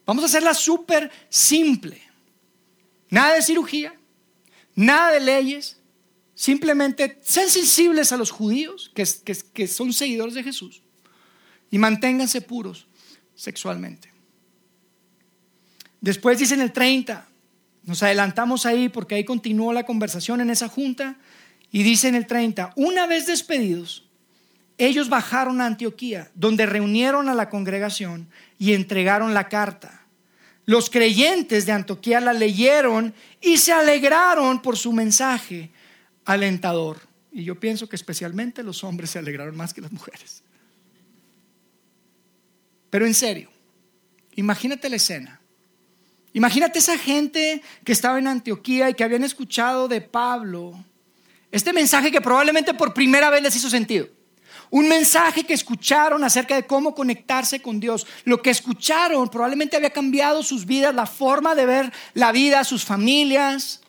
Vamos 0.06 0.24
a 0.24 0.28
hacerla 0.28 0.54
súper 0.54 1.12
simple. 1.30 2.02
Nada 3.10 3.36
de 3.36 3.42
cirugía, 3.42 3.94
nada 4.74 5.12
de 5.12 5.20
leyes. 5.20 5.78
Simplemente 6.34 7.20
sean 7.22 7.50
sensibles 7.50 8.12
a 8.14 8.18
los 8.18 8.32
judíos 8.32 8.92
que, 8.96 9.06
que 9.54 9.68
son 9.68 9.94
seguidores 9.94 10.34
de 10.34 10.44
Jesús 10.44 10.82
y 11.70 11.78
manténganse 11.78 12.42
puros 12.42 12.88
sexualmente. 13.36 14.12
Después 16.00 16.40
dicen 16.40 16.62
el 16.62 16.72
30, 16.72 17.28
nos 17.84 18.02
adelantamos 18.04 18.66
ahí 18.66 18.90
porque 18.90 19.16
ahí 19.16 19.26
continuó 19.26 19.74
la 19.74 19.86
conversación 19.86 20.40
en 20.40 20.50
esa 20.50 20.70
junta 20.70 21.18
y 21.72 21.84
dice 21.84 22.08
en 22.08 22.16
el 22.16 22.28
30, 22.28 22.74
una 22.76 23.08
vez 23.08 23.28
despedidos, 23.28 24.05
ellos 24.78 25.10
bajaron 25.10 25.62
a 25.62 25.66
Antioquía, 25.66 26.30
donde 26.34 26.66
reunieron 26.66 27.30
a 27.30 27.34
la 27.34 27.50
congregación 27.50 28.28
y 28.60 28.74
entregaron 28.74 29.34
la 29.34 29.48
carta. 29.48 30.02
Los 30.66 30.90
creyentes 30.90 31.66
de 31.66 31.72
Antioquía 31.72 32.20
la 32.20 32.34
leyeron 32.34 33.14
y 33.42 33.58
se 33.58 33.72
alegraron 33.72 34.62
por 34.62 34.78
su 34.78 34.92
mensaje 34.92 35.70
alentador. 36.26 37.00
Y 37.32 37.44
yo 37.44 37.60
pienso 37.60 37.88
que 37.88 37.96
especialmente 37.96 38.64
los 38.64 38.84
hombres 38.84 39.12
se 39.12 39.20
alegraron 39.20 39.56
más 39.56 39.74
que 39.74 39.82
las 39.82 39.92
mujeres. 39.92 40.44
Pero 42.90 43.06
en 43.06 43.14
serio, 43.14 43.50
imagínate 44.36 44.90
la 44.90 44.96
escena. 44.96 45.40
Imagínate 46.34 46.80
esa 46.80 46.98
gente 46.98 47.62
que 47.84 47.92
estaba 47.92 48.20
en 48.20 48.28
Antioquía 48.28 48.90
y 48.90 48.94
que 48.94 49.04
habían 49.04 49.24
escuchado 49.24 49.88
de 49.88 50.02
Pablo 50.02 50.78
este 51.56 51.72
mensaje 51.72 52.12
que 52.12 52.20
probablemente 52.20 52.74
por 52.74 52.94
primera 52.94 53.30
vez 53.30 53.42
les 53.42 53.56
hizo 53.56 53.70
sentido. 53.70 54.10
Un 54.70 54.88
mensaje 54.88 55.44
que 55.44 55.54
escucharon 55.54 56.24
acerca 56.24 56.56
de 56.56 56.66
cómo 56.66 56.96
conectarse 56.96 57.62
con 57.62 57.80
Dios. 57.80 58.06
Lo 58.24 58.42
que 58.42 58.50
escucharon 58.50 59.30
probablemente 59.30 59.78
había 59.78 59.92
cambiado 59.92 60.44
sus 60.44 60.66
vidas, 60.66 60.94
la 60.94 61.06
forma 61.06 61.56
de 61.56 61.66
ver 61.66 61.94
la 62.14 62.32
vida, 62.32 62.64
sus 62.64 62.84
familias. 62.84 63.82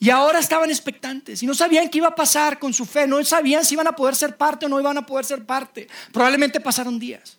Y 0.00 0.10
ahora 0.10 0.38
estaban 0.38 0.70
expectantes 0.70 1.42
y 1.42 1.46
no 1.46 1.54
sabían 1.54 1.88
qué 1.88 1.98
iba 1.98 2.08
a 2.08 2.14
pasar 2.14 2.58
con 2.58 2.72
su 2.72 2.86
fe, 2.86 3.06
no 3.06 3.22
sabían 3.24 3.64
si 3.64 3.74
iban 3.74 3.88
a 3.88 3.96
poder 3.96 4.14
ser 4.14 4.36
parte 4.36 4.66
o 4.66 4.68
no 4.68 4.78
iban 4.78 4.96
a 4.96 5.04
poder 5.04 5.24
ser 5.24 5.44
parte. 5.44 5.88
Probablemente 6.12 6.60
pasaron 6.60 6.98
días, 6.98 7.38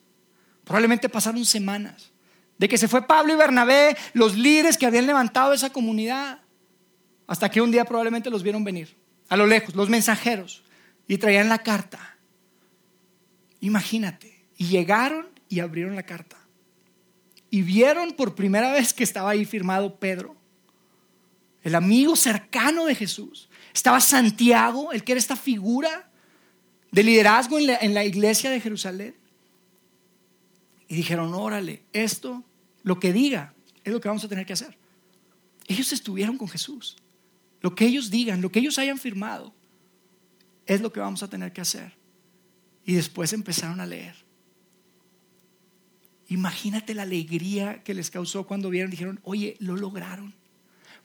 probablemente 0.66 1.08
pasaron 1.08 1.46
semanas. 1.46 2.12
De 2.58 2.68
que 2.68 2.78
se 2.78 2.90
fue 2.90 3.08
Pablo 3.08 3.32
y 3.32 3.38
Bernabé, 3.38 3.96
los 4.12 4.36
líderes 4.36 4.78
que 4.78 4.86
habían 4.86 5.08
levantado 5.08 5.54
esa 5.54 5.70
comunidad, 5.70 6.42
hasta 7.26 7.50
que 7.50 7.62
un 7.62 7.72
día 7.72 7.86
probablemente 7.86 8.30
los 8.30 8.44
vieron 8.44 8.66
venir, 8.66 8.98
a 9.30 9.38
lo 9.38 9.48
lejos, 9.48 9.76
los 9.76 9.88
mensajeros 9.88 10.64
y 11.08 11.18
traían 11.18 11.48
la 11.48 11.60
carta. 11.60 12.09
Imagínate. 13.62 14.46
Y 14.58 14.68
llegaron 14.68 15.28
y 15.48 15.60
abrieron 15.60 15.96
la 15.96 16.04
carta. 16.04 16.38
Y 17.50 17.62
vieron 17.62 18.14
por 18.14 18.36
primera 18.36 18.72
vez 18.72 18.94
que 18.94 19.04
estaba 19.04 19.32
ahí 19.32 19.46
firmado 19.46 20.00
Pedro, 20.00 20.36
el 21.64 21.76
amigo 21.76 22.16
cercano 22.16 22.86
de 22.86 22.96
Jesús. 22.96 23.50
Estaba 23.74 24.00
Santiago, 24.00 24.92
el 24.92 25.04
que 25.04 25.14
era 25.14 25.20
esta 25.20 25.36
figura 25.36 26.10
de 26.92 27.04
liderazgo 27.04 27.58
en 27.58 27.68
la, 27.68 27.78
en 27.78 27.94
la 27.94 28.06
iglesia 28.06 28.50
de 28.50 28.62
Jerusalén. 28.62 29.16
Y 30.88 30.96
dijeron, 30.96 31.34
órale, 31.34 31.84
esto, 31.94 32.44
lo 32.84 33.00
que 33.00 33.14
diga, 33.14 33.54
es 33.84 33.92
lo 33.92 34.00
que 34.00 34.08
vamos 34.08 34.24
a 34.24 34.28
tener 34.28 34.46
que 34.46 34.54
hacer. 34.54 34.78
Ellos 35.68 35.92
estuvieron 35.92 36.38
con 36.38 36.48
Jesús. 36.48 36.98
Lo 37.62 37.76
que 37.76 37.86
ellos 37.86 38.10
digan, 38.10 38.42
lo 38.42 38.52
que 38.52 38.60
ellos 38.60 38.80
hayan 38.80 38.98
firmado, 38.98 39.54
es 40.66 40.82
lo 40.82 40.92
que 40.94 41.00
vamos 41.00 41.24
a 41.24 41.30
tener 41.30 41.52
que 41.52 41.62
hacer. 41.62 41.99
Y 42.90 42.96
después 42.96 43.34
empezaron 43.34 43.82
a 43.82 43.86
leer. 43.86 44.16
Imagínate 46.28 46.96
la 46.96 47.04
alegría 47.04 47.84
que 47.84 47.94
les 47.94 48.10
causó 48.10 48.48
cuando 48.48 48.72
vieron, 48.72 48.90
dijeron, 48.90 49.20
oye, 49.22 49.56
lo 49.60 49.76
lograron. 49.76 50.34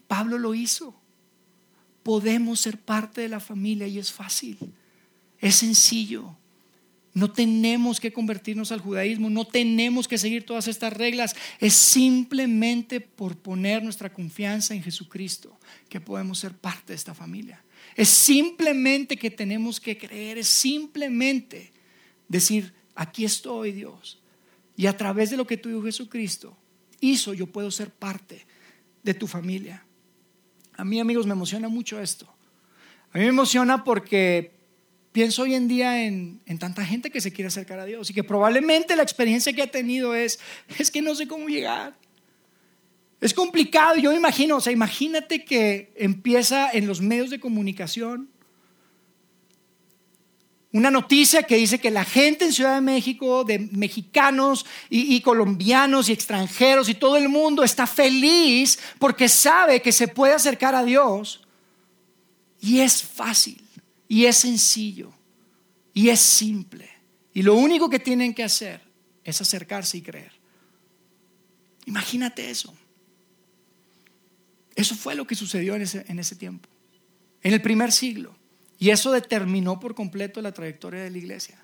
Pablo 0.08 0.38
lo 0.38 0.54
hizo. 0.54 0.98
Podemos 2.02 2.60
ser 2.60 2.78
parte 2.78 3.20
de 3.20 3.28
la 3.28 3.38
familia 3.38 3.86
y 3.86 3.98
es 3.98 4.10
fácil. 4.10 4.56
Es 5.38 5.56
sencillo. 5.56 6.34
No 7.12 7.30
tenemos 7.30 8.00
que 8.00 8.14
convertirnos 8.14 8.72
al 8.72 8.80
judaísmo, 8.80 9.28
no 9.28 9.46
tenemos 9.46 10.08
que 10.08 10.16
seguir 10.16 10.46
todas 10.46 10.68
estas 10.68 10.90
reglas. 10.90 11.36
Es 11.60 11.74
simplemente 11.74 13.02
por 13.02 13.36
poner 13.36 13.82
nuestra 13.82 14.10
confianza 14.10 14.74
en 14.74 14.82
Jesucristo 14.82 15.54
que 15.90 16.00
podemos 16.00 16.38
ser 16.38 16.56
parte 16.56 16.94
de 16.94 16.96
esta 16.96 17.12
familia. 17.12 17.62
Es 17.94 18.08
simplemente 18.08 19.18
que 19.18 19.30
tenemos 19.30 19.78
que 19.78 19.98
creer, 19.98 20.38
es 20.38 20.48
simplemente 20.48 21.73
decir, 22.28 22.74
aquí 22.94 23.24
estoy 23.24 23.72
Dios. 23.72 24.20
Y 24.76 24.86
a 24.86 24.96
través 24.96 25.30
de 25.30 25.36
lo 25.36 25.46
que 25.46 25.56
tú 25.56 25.82
Jesucristo 25.82 26.56
hizo, 27.00 27.34
yo 27.34 27.46
puedo 27.46 27.70
ser 27.70 27.90
parte 27.90 28.46
de 29.02 29.14
tu 29.14 29.26
familia. 29.26 29.84
A 30.76 30.84
mí 30.84 30.98
amigos 30.98 31.26
me 31.26 31.32
emociona 31.32 31.68
mucho 31.68 32.00
esto. 32.00 32.26
A 33.12 33.18
mí 33.18 33.24
me 33.24 33.30
emociona 33.30 33.84
porque 33.84 34.52
pienso 35.12 35.42
hoy 35.42 35.54
en 35.54 35.68
día 35.68 36.04
en, 36.04 36.40
en, 36.46 36.58
tanta 36.58 36.84
gente 36.84 37.10
que 37.10 37.20
se 37.20 37.32
quiere 37.32 37.46
acercar 37.46 37.78
a 37.78 37.84
Dios 37.84 38.10
y 38.10 38.14
que 38.14 38.24
probablemente 38.24 38.96
la 38.96 39.04
experiencia 39.04 39.52
que 39.52 39.62
ha 39.62 39.70
tenido 39.70 40.14
es, 40.14 40.40
es 40.78 40.90
que 40.90 41.02
no 41.02 41.14
sé 41.14 41.28
cómo 41.28 41.48
llegar. 41.48 41.96
Es 43.20 43.32
complicado, 43.32 43.96
yo 43.96 44.10
me 44.10 44.16
imagino, 44.16 44.56
o 44.56 44.60
sea, 44.60 44.72
imagínate 44.72 45.44
que 45.44 45.92
empieza 45.96 46.70
en 46.70 46.86
los 46.86 47.00
medios 47.00 47.30
de 47.30 47.40
comunicación 47.40 48.28
una 50.74 50.90
noticia 50.90 51.44
que 51.44 51.54
dice 51.54 51.78
que 51.78 51.92
la 51.92 52.04
gente 52.04 52.46
en 52.46 52.52
Ciudad 52.52 52.74
de 52.74 52.80
México, 52.80 53.44
de 53.44 53.60
mexicanos 53.60 54.66
y, 54.90 55.20
colombianos 55.20 56.08
y 56.08 56.12
extranjeros 56.12 56.88
y 56.88 56.94
todo 56.94 57.16
el 57.16 57.28
mundo 57.28 57.62
está 57.62 57.86
feliz 57.86 58.80
porque 58.98 59.28
sabe 59.28 59.80
que 59.80 59.92
se 59.92 60.08
puede 60.08 60.34
acercar 60.34 60.74
a 60.74 60.82
Dios 60.82 61.42
y 62.60 62.80
es 62.80 63.04
fácil 63.04 63.62
y 64.08 64.24
es 64.24 64.36
sencillo 64.36 65.12
y 65.92 66.08
es 66.08 66.18
simple. 66.18 66.90
Y 67.32 67.42
lo 67.42 67.54
único 67.54 67.88
que 67.88 68.00
tienen 68.00 68.34
que 68.34 68.42
hacer 68.42 68.80
es 69.22 69.40
acercarse 69.40 69.98
y 69.98 70.02
creer. 70.02 70.32
Imagínate 71.86 72.50
eso. 72.50 72.74
Eso 74.74 74.96
fue 74.96 75.14
lo 75.14 75.24
que 75.24 75.36
sucedió 75.36 75.76
en 75.76 75.82
ese 76.18 76.34
tiempo, 76.34 76.68
en 77.44 77.54
el 77.54 77.62
primer 77.62 77.92
siglo. 77.92 78.34
Y 78.78 78.90
eso 78.90 79.12
determinó 79.12 79.78
por 79.78 79.94
completo 79.94 80.40
la 80.40 80.52
trayectoria 80.52 81.02
de 81.02 81.10
la 81.10 81.18
iglesia. 81.18 81.58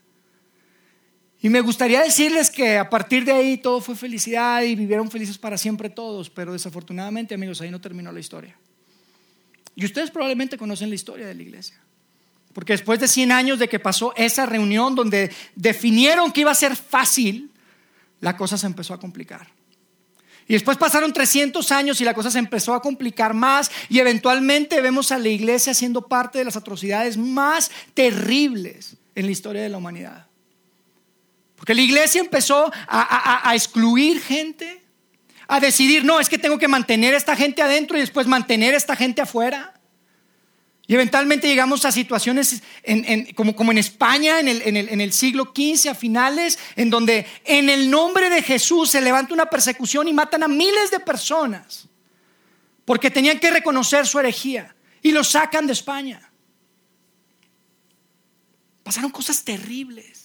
Y 1.43 1.49
me 1.49 1.61
gustaría 1.61 2.03
decirles 2.03 2.51
que 2.51 2.77
a 2.77 2.91
partir 2.91 3.25
de 3.25 3.33
ahí 3.33 3.57
todo 3.57 3.81
fue 3.81 3.97
felicidad 3.97 4.63
y 4.63 4.75
vivieron 4.75 5.11
felices 5.11 5.39
para 5.39 5.57
siempre 5.57 5.89
todos, 5.89 6.29
pero 6.29 6.53
desafortunadamente, 6.53 7.35
amigos, 7.35 7.61
ahí 7.61 7.71
no 7.71 7.81
terminó 7.81 8.13
la 8.13 8.21
historia. 8.21 8.57
Y 9.75 9.87
ustedes 9.87 10.11
probablemente 10.11 10.59
conocen 10.59 10.91
la 10.91 10.95
historia 10.95 11.27
de 11.27 11.35
la 11.35 11.43
iglesia. 11.43 11.81
Porque 12.53 12.75
después 12.75 13.01
de 13.01 13.09
100 13.09 13.33
años 13.33 13.59
de 13.59 13.69
que 13.69 13.79
pasó 13.79 14.13
esa 14.17 14.45
reunión 14.45 14.95
donde 14.95 15.31
definieron 15.55 16.33
que 16.33 16.43
iba 16.43 16.51
a 16.51 16.55
ser 16.55 16.77
fácil, 16.77 17.51
la 18.21 18.37
cosa 18.37 18.59
se 18.59 18.67
empezó 18.67 18.93
a 18.93 19.01
complicar. 19.01 19.49
Y 20.51 20.55
después 20.55 20.77
pasaron 20.79 21.13
300 21.13 21.71
años 21.71 22.01
y 22.01 22.05
la 22.05 22.13
cosa 22.13 22.29
se 22.29 22.41
empezó 22.41 22.75
a 22.75 22.83
complicar 22.83 23.35
más 23.35 23.71
y 23.89 24.01
eventualmente 24.01 24.81
vemos 24.81 25.13
a 25.13 25.19
la 25.21 25.29
iglesia 25.29 25.75
siendo 25.75 26.09
parte 26.09 26.41
de 26.41 26.45
las 26.45 26.57
atrocidades 26.57 27.17
más 27.17 27.71
terribles 27.95 28.97
en 29.15 29.27
la 29.27 29.31
historia 29.31 29.63
de 29.63 29.69
la 29.69 29.79
humanidad. 29.79 30.27
Porque 31.55 31.73
la 31.73 31.83
iglesia 31.83 32.21
empezó 32.21 32.69
a, 32.89 33.49
a 33.49 33.55
excluir 33.55 34.21
gente, 34.21 34.83
a 35.47 35.61
decidir, 35.61 36.05
no, 36.05 36.19
es 36.19 36.29
que 36.29 36.37
tengo 36.37 36.59
que 36.59 36.67
mantener 36.67 37.15
a 37.15 37.19
esta 37.19 37.37
gente 37.37 37.63
adentro 37.63 37.97
y 37.97 38.01
después 38.01 38.27
mantener 38.27 38.75
a 38.75 38.79
esta 38.79 38.97
gente 38.97 39.23
afuera. 39.23 39.80
Y 40.91 40.95
eventualmente 40.95 41.47
llegamos 41.47 41.85
a 41.85 41.93
situaciones 41.93 42.65
como, 43.37 43.71
en 43.71 43.79
España 43.79 44.41
en 44.41 44.49
el, 44.49 44.61
en 44.61 45.01
el, 45.01 45.13
siglo 45.13 45.53
XV 45.55 45.91
a 45.91 45.95
finales, 45.95 46.59
en 46.75 46.91
donde 46.91 47.29
en 47.45 47.71
el 47.71 47.89
nombre 47.89 48.29
de 48.29 48.43
Jesús 48.43 48.91
se 48.91 49.01
levanta 49.01 49.33
una 49.33 49.47
persecución 49.47 50.09
y 50.09 50.13
matan 50.13 50.43
a 50.43 50.49
miles 50.49 50.91
de 50.91 50.99
personas 50.99 51.87
porque 52.85 53.09
tenían 53.09 53.39
que 53.39 53.53
reconocer 53.53 54.05
su 54.05 54.19
herejía 54.19 54.75
y 55.01 55.13
lo 55.13 55.23
sacan 55.23 55.65
de 55.69 55.75
España. 55.75 56.29
Pasaron 58.83 59.13
cosas 59.13 59.45
terribles 59.45 60.20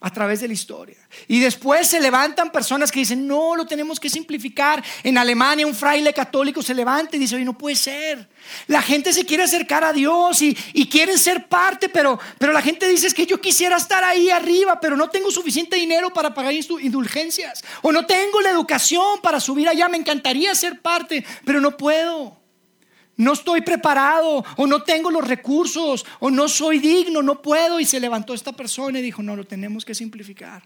a 0.00 0.12
través 0.12 0.40
de 0.40 0.46
la 0.46 0.54
historia. 0.54 0.96
Y 1.26 1.40
después 1.40 1.88
se 1.88 2.00
levantan 2.00 2.52
personas 2.52 2.92
que 2.92 3.00
dicen, 3.00 3.26
no, 3.26 3.56
lo 3.56 3.66
tenemos 3.66 3.98
que 3.98 4.08
simplificar. 4.08 4.82
En 5.02 5.18
Alemania 5.18 5.66
un 5.66 5.74
fraile 5.74 6.12
católico 6.12 6.62
se 6.62 6.74
levanta 6.74 7.16
y 7.16 7.18
dice, 7.18 7.38
no 7.44 7.58
puede 7.58 7.74
ser. 7.74 8.28
La 8.68 8.80
gente 8.80 9.12
se 9.12 9.26
quiere 9.26 9.42
acercar 9.42 9.82
a 9.82 9.92
Dios 9.92 10.40
y, 10.40 10.56
y 10.72 10.88
quieren 10.88 11.18
ser 11.18 11.48
parte, 11.48 11.88
pero, 11.88 12.18
pero 12.38 12.52
la 12.52 12.62
gente 12.62 12.86
dice, 12.86 13.08
es 13.08 13.14
que 13.14 13.26
yo 13.26 13.40
quisiera 13.40 13.76
estar 13.76 14.04
ahí 14.04 14.30
arriba, 14.30 14.78
pero 14.80 14.96
no 14.96 15.10
tengo 15.10 15.30
suficiente 15.32 15.76
dinero 15.76 16.12
para 16.12 16.32
pagar 16.32 16.52
indulgencias. 16.52 17.64
O 17.82 17.90
no 17.90 18.06
tengo 18.06 18.40
la 18.40 18.50
educación 18.50 19.20
para 19.20 19.40
subir 19.40 19.68
allá, 19.68 19.88
me 19.88 19.96
encantaría 19.96 20.54
ser 20.54 20.80
parte, 20.80 21.24
pero 21.44 21.60
no 21.60 21.76
puedo 21.76 22.37
no 23.18 23.32
estoy 23.32 23.60
preparado 23.62 24.44
o 24.56 24.66
no 24.66 24.82
tengo 24.82 25.10
los 25.10 25.26
recursos 25.26 26.06
o 26.20 26.30
no 26.30 26.48
soy 26.48 26.78
digno, 26.78 27.20
no 27.20 27.42
puedo. 27.42 27.80
Y 27.80 27.84
se 27.84 28.00
levantó 28.00 28.32
esta 28.32 28.52
persona 28.52 29.00
y 29.00 29.02
dijo, 29.02 29.22
no, 29.22 29.36
lo 29.36 29.44
tenemos 29.44 29.84
que 29.84 29.94
simplificar. 29.94 30.62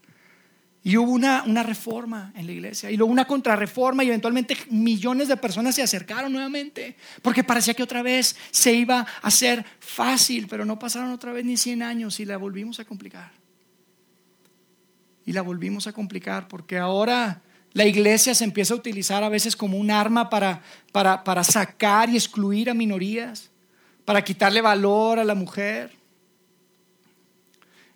Y 0.85 0.97
hubo 0.97 1.13
una, 1.13 1.45
una 1.47 1.63
reforma 1.63 2.33
en 2.37 2.47
la 2.47 2.53
iglesia 2.53 2.91
y 2.91 2.97
luego 2.97 3.11
una 3.11 3.25
contrarreforma 3.25 4.05
y 4.05 4.09
eventualmente 4.09 4.57
millones 4.69 5.29
de 5.29 5.37
personas 5.37 5.77
se 5.77 5.83
acercaron 5.83 6.33
nuevamente 6.33 6.97
porque 7.23 7.45
parecía 7.45 7.73
que 7.73 7.85
otra 7.85 8.03
vez 8.03 8.37
se 8.51 8.73
iba 8.73 8.99
a 8.99 9.07
hacer 9.23 9.65
fácil, 9.79 10.49
pero 10.49 10.65
no 10.65 10.79
pasaron 10.79 11.13
otra 11.13 11.33
vez 11.33 11.45
ni 11.45 11.57
100 11.57 11.83
años 11.83 12.21
y 12.21 12.25
la 12.25 12.37
volvimos 12.37 12.81
a 12.81 12.85
complicar. 12.85 13.31
Y 15.25 15.33
la 15.33 15.43
volvimos 15.43 15.87
a 15.87 15.93
complicar 15.93 16.49
porque 16.49 16.79
ahora 16.79 17.43
la 17.73 17.87
iglesia 17.87 18.35
se 18.35 18.45
empieza 18.45 18.75
a 18.75 18.77
utilizar 18.77 19.25
a 19.25 19.29
veces 19.29 19.57
como 19.57 19.79
un 19.79 19.91
arma 19.91 20.29
para, 20.29 20.63
para, 20.93 21.25
para 21.25 21.43
sacar 21.43 22.11
y 22.11 22.17
excluir 22.17 22.69
a 22.69 22.75
minorías, 22.75 23.51
para 24.05 24.23
quitarle 24.23 24.61
valor 24.61 25.19
a 25.19 25.25
la 25.25 25.35
mujer. 25.35 25.91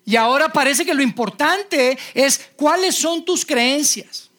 Y 0.03 0.15
ahora 0.15 0.49
parece 0.49 0.85
que 0.85 0.93
lo 0.93 1.03
importante 1.03 1.97
es 2.13 2.49
cuáles 2.55 2.95
son 2.95 3.25
tus 3.25 3.45
creencias. 3.45 4.31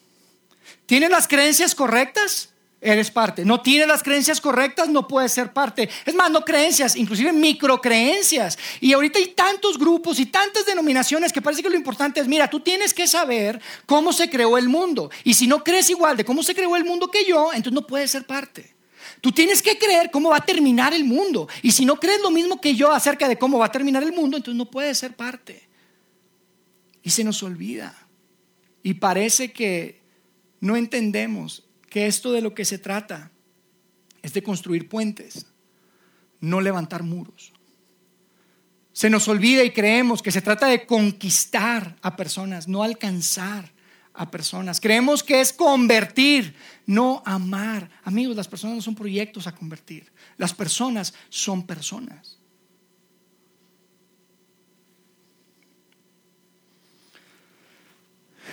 ¿Tienes 0.85 1.11
las 1.11 1.27
creencias 1.27 1.75
correctas? 1.75 2.48
Eres 2.81 3.11
parte. 3.11 3.43
No 3.43 3.61
tiene 3.61 3.85
las 3.85 4.03
creencias 4.03 4.39
correctas, 4.39 4.89
no 4.89 5.07
puedes 5.07 5.31
ser 5.31 5.51
parte. 5.51 5.89
Es 6.05 6.15
más, 6.15 6.31
no 6.31 6.41
creencias, 6.41 6.95
inclusive 6.95 7.33
microcreencias. 7.33 8.57
Y 8.79 8.93
ahorita 8.93 9.19
hay 9.19 9.27
tantos 9.27 9.77
grupos 9.77 10.19
y 10.19 10.25
tantas 10.25 10.65
denominaciones 10.65 11.33
que 11.33 11.41
parece 11.41 11.61
que 11.61 11.69
lo 11.69 11.75
importante 11.75 12.19
es, 12.19 12.27
mira, 12.27 12.49
tú 12.49 12.59
tienes 12.61 12.93
que 12.93 13.07
saber 13.07 13.61
cómo 13.85 14.13
se 14.13 14.29
creó 14.29 14.57
el 14.57 14.69
mundo. 14.69 15.11
Y 15.23 15.33
si 15.33 15.47
no 15.47 15.63
crees 15.63 15.89
igual 15.89 16.15
de 16.17 16.25
cómo 16.25 16.43
se 16.43 16.55
creó 16.55 16.75
el 16.75 16.85
mundo 16.85 17.09
que 17.11 17.25
yo, 17.25 17.51
entonces 17.51 17.73
no 17.73 17.85
puedes 17.85 18.11
ser 18.11 18.25
parte. 18.25 18.75
Tú 19.21 19.31
tienes 19.31 19.61
que 19.61 19.77
creer 19.77 20.11
cómo 20.11 20.29
va 20.29 20.37
a 20.37 20.45
terminar 20.45 20.93
el 20.93 21.03
mundo. 21.03 21.49
Y 21.61 21.71
si 21.71 21.85
no 21.85 21.99
crees 21.99 22.21
lo 22.21 22.31
mismo 22.31 22.61
que 22.61 22.75
yo 22.75 22.91
acerca 22.91 23.27
de 23.27 23.37
cómo 23.37 23.59
va 23.59 23.65
a 23.65 23.71
terminar 23.71 24.03
el 24.03 24.13
mundo, 24.13 24.37
entonces 24.37 24.57
no 24.57 24.69
puedes 24.69 24.97
ser 24.97 25.15
parte. 25.15 25.67
Y 27.03 27.09
se 27.09 27.23
nos 27.23 27.43
olvida. 27.43 28.07
Y 28.81 28.93
parece 28.93 29.51
que 29.51 30.01
no 30.61 30.77
entendemos 30.77 31.68
que 31.89 32.07
esto 32.07 32.31
de 32.31 32.41
lo 32.41 32.53
que 32.53 32.65
se 32.65 32.77
trata 32.77 33.31
es 34.21 34.33
de 34.33 34.43
construir 34.43 34.87
puentes, 34.87 35.45
no 36.39 36.61
levantar 36.61 37.03
muros. 37.03 37.53
Se 38.93 39.09
nos 39.09 39.27
olvida 39.27 39.63
y 39.63 39.71
creemos 39.71 40.21
que 40.21 40.31
se 40.31 40.41
trata 40.41 40.67
de 40.67 40.85
conquistar 40.85 41.95
a 42.01 42.15
personas, 42.15 42.67
no 42.67 42.83
alcanzar 42.83 43.71
a 44.13 44.29
personas. 44.29 44.81
Creemos 44.81 45.23
que 45.23 45.39
es 45.39 45.53
convertir, 45.53 46.53
no 46.85 47.23
amar. 47.25 47.89
Amigos, 48.03 48.35
las 48.35 48.47
personas 48.47 48.75
no 48.75 48.81
son 48.81 48.95
proyectos 48.95 49.47
a 49.47 49.55
convertir. 49.55 50.11
Las 50.37 50.53
personas 50.53 51.13
son 51.29 51.65
personas. 51.65 52.38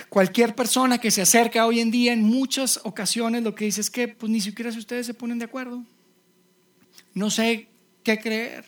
Cualquier 0.08 0.54
persona 0.54 0.98
que 0.98 1.10
se 1.10 1.22
acerca 1.22 1.66
hoy 1.66 1.80
en 1.80 1.90
día, 1.90 2.12
en 2.12 2.22
muchas 2.22 2.80
ocasiones, 2.84 3.42
lo 3.42 3.54
que 3.54 3.64
dice 3.66 3.80
es 3.80 3.90
que 3.90 4.08
pues 4.08 4.30
ni 4.30 4.40
siquiera 4.40 4.70
si 4.70 4.78
ustedes 4.78 5.06
se 5.06 5.14
ponen 5.14 5.38
de 5.38 5.44
acuerdo. 5.44 5.82
No 7.12 7.30
sé 7.30 7.68
qué 8.02 8.18
creer. 8.18 8.64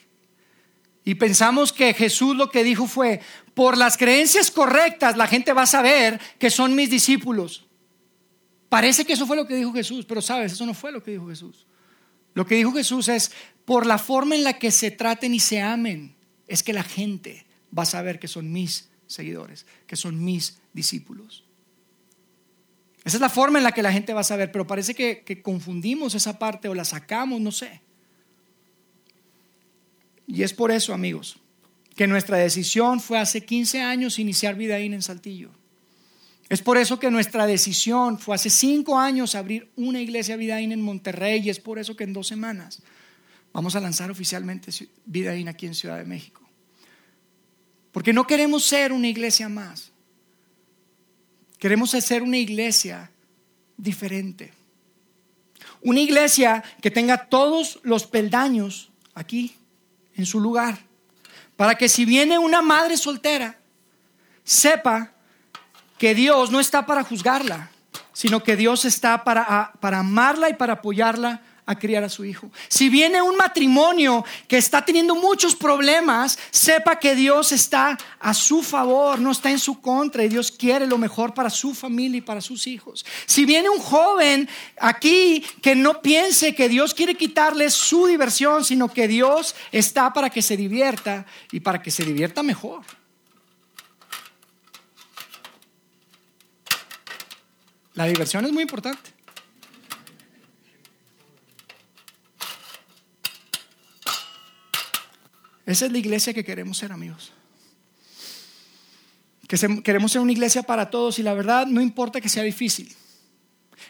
Y 1.05 1.15
pensamos 1.15 1.73
que 1.73 1.95
Jesús 1.95 2.37
lo 2.37 2.51
que 2.51 2.65
dijo 2.65 2.87
fue, 2.87 3.21
por 3.55 3.79
las 3.79 3.97
creencias 3.97 4.51
correctas 4.51 5.17
la 5.17 5.27
gente 5.27 5.53
va 5.53 5.63
a 5.63 5.67
saber 5.67 6.21
que 6.39 6.51
son 6.51 6.75
mis 6.75 6.91
discípulos. 6.91 7.67
Parece 8.69 9.05
que 9.05 9.15
eso 9.15 9.27
fue 9.27 9.37
lo 9.37 9.47
que 9.47 9.55
dijo 9.55 9.73
Jesús, 9.73 10.05
pero 10.05 10.21
sabes, 10.21 10.53
eso 10.53 10.67
no 10.67 10.75
fue 10.75 10.93
lo 10.93 11.03
que 11.03 11.13
dijo 11.13 11.29
Jesús. 11.29 11.67
Lo 12.35 12.47
que 12.47 12.57
dijo 12.57 12.73
Jesús 12.73 13.09
es, 13.09 13.33
por 13.65 13.87
la 13.87 13.99
forma 13.99 14.35
en 14.35 14.45
la 14.45 14.59
que 14.59 14.71
se 14.71 14.91
traten 14.91 15.35
y 15.35 15.41
se 15.41 15.61
amen, 15.61 16.15
es 16.47 16.63
que 16.63 16.73
la 16.73 16.83
gente 16.83 17.47
va 17.77 17.85
a 17.85 17.87
saber 17.87 18.19
que 18.19 18.29
son 18.29 18.53
mis 18.53 18.89
seguidores, 19.07 19.67
que 19.87 19.97
son 19.97 20.23
mis 20.23 20.59
discípulos. 20.79 21.45
Esa 23.05 23.17
es 23.17 23.21
la 23.21 23.29
forma 23.29 23.59
en 23.59 23.65
la 23.65 23.73
que 23.73 23.83
la 23.83 23.93
gente 23.93 24.13
va 24.13 24.21
a 24.21 24.25
saber, 24.25 24.53
pero 24.53 24.67
parece 24.67 24.95
que, 24.95 25.43
confundimos 25.43 26.15
esa 26.15 26.39
parte 26.39 26.69
o 26.69 26.75
la 26.75 26.85
sacamos, 26.85 27.41
no 27.41 27.51
sé. 27.51 27.81
Y 30.27 30.43
es 30.43 30.53
por 30.53 30.71
eso, 30.71 30.93
amigos, 30.95 31.39
que 31.97 32.07
nuestra 32.07 32.37
decisión 32.37 33.01
fue 33.01 33.19
hace 33.19 33.45
15 33.45 33.81
años 33.81 34.19
iniciar 34.19 34.55
Vidaín 34.57 34.95
en 34.95 35.03
Saltillo. 35.03 35.51
Es 36.49 36.63
por 36.63 36.77
eso 36.77 36.99
que 36.99 37.11
nuestra 37.11 37.47
decisión 37.47 38.19
fue 38.19 38.35
hace 38.35 38.51
5 38.51 38.99
años 38.99 39.35
abrir 39.35 39.71
una 39.77 40.01
iglesia 40.01 40.37
Vidaín 40.37 40.73
en 40.73 40.83
Monterrey 40.83 41.41
y 41.45 41.51
es 41.51 41.61
por 41.61 41.79
eso 41.79 41.97
que 41.97 42.05
en 42.05 42.13
dos 42.13 42.27
semanas 42.27 42.83
vamos 43.53 43.75
a 43.75 43.81
lanzar 43.81 44.11
oficialmente 44.11 44.71
Vidaín 45.05 45.49
aquí 45.49 45.67
en 45.67 45.75
Ciudad 45.75 45.99
de 45.99 46.05
México. 46.05 46.43
Porque 47.91 48.13
no 48.13 48.27
queremos 48.27 48.65
ser 48.65 48.93
una 48.93 49.09
iglesia 49.09 49.49
más. 49.49 49.93
Queremos 51.59 51.91
ser 51.91 52.23
una 52.23 52.37
iglesia 52.37 53.11
diferente. 53.77 54.53
Una 55.81 56.01
iglesia 56.01 56.63
que 56.81 56.91
tenga 56.91 57.27
todos 57.27 57.81
los 57.83 58.07
peldaños 58.07 58.91
aquí, 59.15 59.57
en 60.15 60.27
su 60.27 60.41
lugar, 60.41 60.79
para 61.57 61.77
que 61.77 61.89
si 61.89 62.05
viene 62.05 62.39
una 62.39 62.63
madre 62.63 62.97
soltera, 62.97 63.59
sepa 64.45 65.13
que 65.99 66.15
Dios 66.15 66.51
no 66.51 66.61
está 66.61 66.87
para 66.87 67.05
juzgarla, 67.05 67.71
sino 68.13 68.43
que 68.43 68.57
Dios 68.57 68.85
está 68.85 69.25
para, 69.25 69.73
para 69.81 70.01
amarla 70.01 70.51
y 70.51 70.55
para 70.55 70.75
apoyarla 70.75 71.43
a 71.69 71.79
criar 71.79 72.03
a 72.03 72.09
su 72.09 72.25
hijo. 72.25 72.51
Si 72.69 72.89
viene 72.89 73.21
un 73.21 73.37
matrimonio 73.37 74.25
que 74.49 74.57
está 74.57 74.83
teniendo 74.83 75.15
muchos 75.15 75.55
problemas, 75.55 76.39
sepa 76.51 76.99
que 76.99 77.15
Dios 77.15 77.53
está 77.53 77.99
a 78.19 78.33
su 78.33 78.63
favor, 78.63 79.19
no 79.19 79.33
está 79.33 79.51
en 79.51 79.59
su 79.59 79.79
contra 79.83 80.25
y 80.25 80.31
Dios 80.31 80.51
quiere 80.51 80.87
lo 80.87 80.97
mejor 80.97 81.35
para 81.35 81.51
su 81.51 81.75
familia 81.75 82.19
y 82.19 82.23
para 82.23 82.41
sus 82.41 82.67
hijos. 82.67 83.05
Si 83.27 83.45
viene 83.45 83.69
un 83.69 83.81
joven 83.81 84.49
aquí 84.81 85.45
que 85.61 85.75
no 85.75 86.01
piense 86.01 86.55
que 86.55 86.71
Dios 86.71 86.95
quiere 86.95 87.17
quitarle 87.17 87.69
su 87.69 88.07
diversión, 88.07 88.65
sino 88.65 88.89
que 88.89 89.07
Dios 89.07 89.55
está 89.71 90.15
para 90.15 90.31
que 90.31 90.41
se 90.41 90.57
divierta 90.57 91.27
y 91.53 91.61
para 91.61 91.83
que 91.83 91.91
se 91.91 92.03
divierta 92.03 92.43
mejor. 92.43 92.81
La 97.93 98.07
diversión 98.07 98.47
es 98.47 98.53
muy 98.53 98.63
importante. 98.63 99.18
Esa 105.69 105.85
es 105.85 105.93
la 105.93 105.99
iglesia 105.99 106.33
que 106.33 106.43
queremos 106.43 106.79
ser, 106.79 106.93
amigos. 106.93 107.31
Que 109.47 109.83
queremos 109.83 110.11
ser 110.11 110.23
una 110.23 110.33
iglesia 110.33 110.63
para 110.63 110.89
todos 110.89 111.19
y 111.19 111.23
la 111.23 111.35
verdad 111.35 111.67
no 111.67 111.83
importa 111.83 112.23
que 112.23 112.31
sea 112.31 112.43
difícil. 112.43 112.91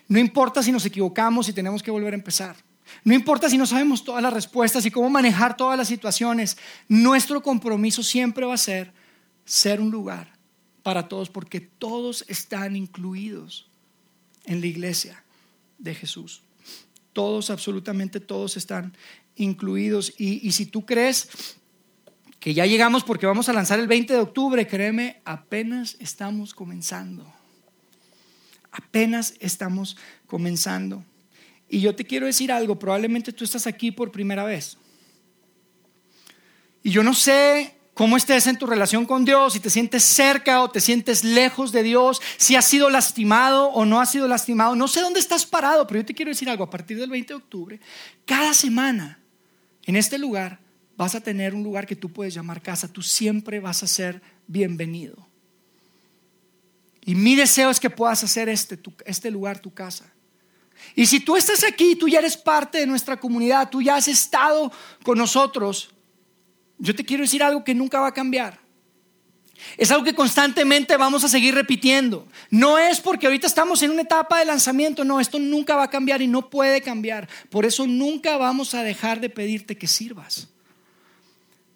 No 0.08 0.18
importa 0.18 0.60
si 0.60 0.72
nos 0.72 0.84
equivocamos 0.84 1.48
y 1.48 1.52
tenemos 1.52 1.80
que 1.80 1.92
volver 1.92 2.14
a 2.14 2.16
empezar. 2.16 2.56
No 3.04 3.14
importa 3.14 3.48
si 3.48 3.56
no 3.56 3.64
sabemos 3.64 4.02
todas 4.02 4.20
las 4.20 4.32
respuestas 4.32 4.86
y 4.86 4.90
cómo 4.90 5.08
manejar 5.08 5.56
todas 5.56 5.78
las 5.78 5.86
situaciones. 5.86 6.58
Nuestro 6.88 7.44
compromiso 7.44 8.02
siempre 8.02 8.44
va 8.44 8.54
a 8.54 8.58
ser 8.58 8.92
ser 9.44 9.80
un 9.80 9.92
lugar 9.92 10.32
para 10.82 11.06
todos 11.06 11.30
porque 11.30 11.60
todos 11.60 12.24
están 12.26 12.74
incluidos 12.74 13.70
en 14.46 14.60
la 14.60 14.66
iglesia 14.66 15.22
de 15.78 15.94
Jesús. 15.94 16.42
Todos, 17.12 17.50
absolutamente 17.50 18.18
todos 18.18 18.56
están 18.56 18.96
incluidos. 19.36 20.12
Y, 20.18 20.44
y 20.44 20.50
si 20.50 20.66
tú 20.66 20.84
crees 20.84 21.28
que 22.40 22.54
ya 22.54 22.66
llegamos 22.66 23.02
porque 23.02 23.26
vamos 23.26 23.48
a 23.48 23.52
lanzar 23.52 23.80
el 23.80 23.88
20 23.88 24.12
de 24.12 24.20
octubre, 24.20 24.66
créeme, 24.66 25.20
apenas 25.24 25.96
estamos 25.98 26.54
comenzando. 26.54 27.26
Apenas 28.70 29.34
estamos 29.40 29.96
comenzando. 30.26 31.02
Y 31.68 31.80
yo 31.80 31.94
te 31.94 32.04
quiero 32.04 32.26
decir 32.26 32.52
algo, 32.52 32.78
probablemente 32.78 33.32
tú 33.32 33.44
estás 33.44 33.66
aquí 33.66 33.90
por 33.90 34.12
primera 34.12 34.44
vez. 34.44 34.78
Y 36.82 36.90
yo 36.90 37.02
no 37.02 37.12
sé 37.12 37.74
cómo 37.92 38.16
estés 38.16 38.46
en 38.46 38.56
tu 38.56 38.66
relación 38.66 39.04
con 39.04 39.24
Dios, 39.24 39.54
si 39.54 39.60
te 39.60 39.70
sientes 39.70 40.04
cerca 40.04 40.62
o 40.62 40.70
te 40.70 40.80
sientes 40.80 41.24
lejos 41.24 41.72
de 41.72 41.82
Dios, 41.82 42.22
si 42.36 42.54
has 42.54 42.64
sido 42.64 42.88
lastimado 42.88 43.66
o 43.70 43.84
no 43.84 44.00
has 44.00 44.12
sido 44.12 44.28
lastimado. 44.28 44.76
No 44.76 44.86
sé 44.86 45.00
dónde 45.00 45.18
estás 45.18 45.44
parado, 45.44 45.86
pero 45.88 46.00
yo 46.00 46.06
te 46.06 46.14
quiero 46.14 46.30
decir 46.30 46.48
algo, 46.48 46.62
a 46.62 46.70
partir 46.70 46.96
del 46.98 47.10
20 47.10 47.32
de 47.32 47.36
octubre, 47.36 47.80
cada 48.24 48.54
semana 48.54 49.18
en 49.84 49.96
este 49.96 50.16
lugar 50.18 50.60
vas 50.98 51.14
a 51.14 51.20
tener 51.20 51.54
un 51.54 51.62
lugar 51.62 51.86
que 51.86 51.94
tú 51.94 52.12
puedes 52.12 52.34
llamar 52.34 52.60
casa, 52.60 52.92
tú 52.92 53.02
siempre 53.02 53.60
vas 53.60 53.84
a 53.84 53.86
ser 53.86 54.20
bienvenido. 54.48 55.28
Y 57.02 57.14
mi 57.14 57.36
deseo 57.36 57.70
es 57.70 57.78
que 57.78 57.88
puedas 57.88 58.24
hacer 58.24 58.48
este, 58.48 58.76
este 59.06 59.30
lugar 59.30 59.60
tu 59.60 59.72
casa. 59.72 60.12
Y 60.96 61.06
si 61.06 61.20
tú 61.20 61.36
estás 61.36 61.62
aquí, 61.62 61.94
tú 61.94 62.08
ya 62.08 62.18
eres 62.18 62.36
parte 62.36 62.78
de 62.78 62.86
nuestra 62.86 63.18
comunidad, 63.18 63.70
tú 63.70 63.80
ya 63.80 63.94
has 63.94 64.08
estado 64.08 64.72
con 65.04 65.16
nosotros, 65.16 65.90
yo 66.78 66.94
te 66.96 67.04
quiero 67.04 67.22
decir 67.22 67.44
algo 67.44 67.62
que 67.62 67.76
nunca 67.76 68.00
va 68.00 68.08
a 68.08 68.14
cambiar. 68.14 68.58
Es 69.76 69.92
algo 69.92 70.04
que 70.04 70.14
constantemente 70.14 70.96
vamos 70.96 71.22
a 71.22 71.28
seguir 71.28 71.54
repitiendo. 71.54 72.26
No 72.50 72.76
es 72.76 73.00
porque 73.00 73.26
ahorita 73.26 73.46
estamos 73.46 73.82
en 73.82 73.92
una 73.92 74.02
etapa 74.02 74.40
de 74.40 74.46
lanzamiento, 74.46 75.04
no, 75.04 75.20
esto 75.20 75.38
nunca 75.38 75.76
va 75.76 75.84
a 75.84 75.90
cambiar 75.90 76.22
y 76.22 76.26
no 76.26 76.50
puede 76.50 76.80
cambiar. 76.80 77.28
Por 77.50 77.64
eso 77.64 77.86
nunca 77.86 78.36
vamos 78.36 78.74
a 78.74 78.82
dejar 78.82 79.20
de 79.20 79.30
pedirte 79.30 79.78
que 79.78 79.86
sirvas. 79.86 80.48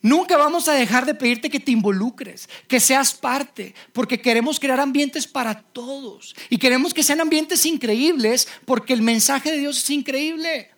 Nunca 0.02 0.36
vamos 0.36 0.66
a 0.66 0.72
dejar 0.72 1.06
de 1.06 1.14
pedirte 1.14 1.48
que 1.48 1.60
te 1.60 1.70
involucres, 1.70 2.48
que 2.66 2.80
seas 2.80 3.14
parte, 3.14 3.72
porque 3.92 4.20
queremos 4.20 4.58
crear 4.58 4.80
ambientes 4.80 5.28
para 5.28 5.62
todos 5.62 6.34
y 6.50 6.58
queremos 6.58 6.92
que 6.92 7.04
sean 7.04 7.20
ambientes 7.20 7.64
increíbles 7.64 8.48
porque 8.64 8.94
el 8.94 9.02
mensaje 9.02 9.52
de 9.52 9.58
Dios 9.58 9.78
es 9.78 9.90
increíble. 9.90 10.70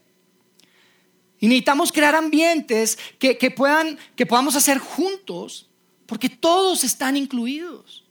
Y 1.41 1.49
necesitamos 1.49 1.91
crear 1.91 2.15
ambientes 2.15 2.99
que, 3.19 3.51
puedan, 3.51 3.99
que 4.15 4.27
podamos 4.27 4.57
hacer 4.57 4.79
juntos 4.79 5.71
porque 6.05 6.29
todos 6.29 6.85
están 6.85 7.17
incluidos. 7.17 8.05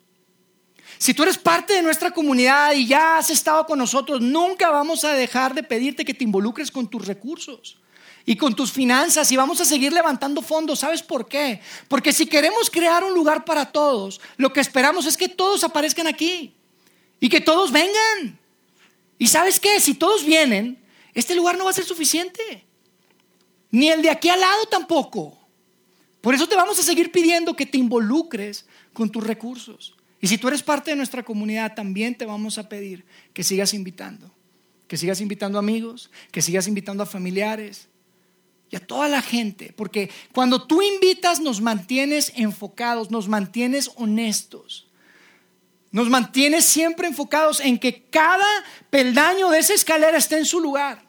Si 0.98 1.14
tú 1.14 1.22
eres 1.22 1.38
parte 1.38 1.74
de 1.74 1.84
nuestra 1.84 2.10
comunidad 2.10 2.74
y 2.74 2.88
ya 2.88 3.20
has 3.20 3.30
estado 3.30 3.68
con 3.68 3.78
nosotros, 3.78 4.20
nunca 4.20 4.72
vamos 4.72 5.04
a 5.04 5.14
dejar 5.14 5.54
de 5.54 5.62
pedirte 5.62 6.06
que 6.06 6.14
te 6.16 6.24
involucres 6.24 6.72
con 6.72 6.88
tus 6.88 7.06
recursos 7.06 7.83
y 8.26 8.36
con 8.36 8.56
tus 8.56 8.72
finanzas 8.72 9.32
y 9.32 9.38
vamos 9.38 9.60
a 9.62 9.66
seguir 9.66 9.92
levantando 9.92 10.42
fondos. 10.42 10.80
¿Sabes 10.80 11.02
por 11.02 11.28
qué? 11.28 11.60
Porque 11.88 12.14
si 12.14 12.26
queremos 12.26 12.70
crear 12.70 13.04
un 13.04 13.14
lugar 13.14 13.44
para 13.46 13.72
todos, 13.72 14.22
lo 14.38 14.54
que 14.54 14.62
esperamos 14.62 15.06
es 15.06 15.18
que 15.18 15.30
todos 15.30 15.64
aparezcan 15.64 16.08
aquí 16.08 16.54
y 17.20 17.30
que 17.30 17.42
todos 17.42 17.72
vengan. 17.72 18.40
¿Y 19.18 19.28
sabes 19.28 19.60
qué? 19.60 19.80
Si 19.80 19.94
todos 19.94 20.26
vienen, 20.26 20.82
este 21.14 21.36
lugar 21.36 21.58
no 21.58 21.66
va 21.66 21.72
a 21.72 21.74
ser 21.74 21.86
suficiente. 21.86 22.66
Ni 23.72 23.90
el 23.90 24.02
de 24.02 24.10
aquí 24.10 24.30
al 24.30 24.40
lado 24.40 24.66
tampoco. 24.68 25.38
Por 26.22 26.34
eso 26.34 26.48
te 26.48 26.56
vamos 26.56 26.80
a 26.80 26.84
seguir 26.84 27.12
pidiendo 27.12 27.56
que 27.56 27.66
te 27.66 27.78
involucres 27.78 28.66
con 28.94 29.10
tus 29.10 29.26
recursos. 29.26 29.96
Y 30.22 30.28
si 30.28 30.38
tú 30.38 30.48
eres 30.48 30.64
parte 30.64 30.92
de 30.92 30.96
nuestra 30.96 31.24
comunidad, 31.24 31.76
también 31.76 32.16
te 32.16 32.26
vamos 32.26 32.58
a 32.58 32.70
pedir 32.70 33.04
que 33.34 33.44
sigas 33.44 33.74
invitando. 33.74 34.32
Que 34.88 34.96
sigas 34.96 35.20
invitando 35.20 35.60
amigos, 35.60 36.10
que 36.32 36.42
sigas 36.42 36.68
invitando 36.68 37.04
a 37.04 37.06
familiares, 37.06 37.90
y 38.74 38.76
a 38.76 38.80
toda 38.80 39.08
la 39.08 39.22
gente, 39.22 39.72
porque 39.76 40.10
cuando 40.34 40.66
tú 40.66 40.82
invitas 40.82 41.40
nos 41.40 41.62
mantienes 41.62 42.34
enfocados, 42.36 43.12
nos 43.12 43.28
mantienes 43.28 43.92
honestos, 43.98 44.88
nos 45.92 46.10
mantienes 46.10 46.66
siempre 46.66 47.08
enfocados 47.08 47.60
en 47.60 47.78
que 47.78 48.06
cada 48.06 48.48
peldaño 48.90 49.52
de 49.52 49.60
esa 49.60 49.76
escalera 49.76 50.18
esté 50.18 50.40
en 50.40 50.46
su 50.46 50.60
lugar, 50.60 51.06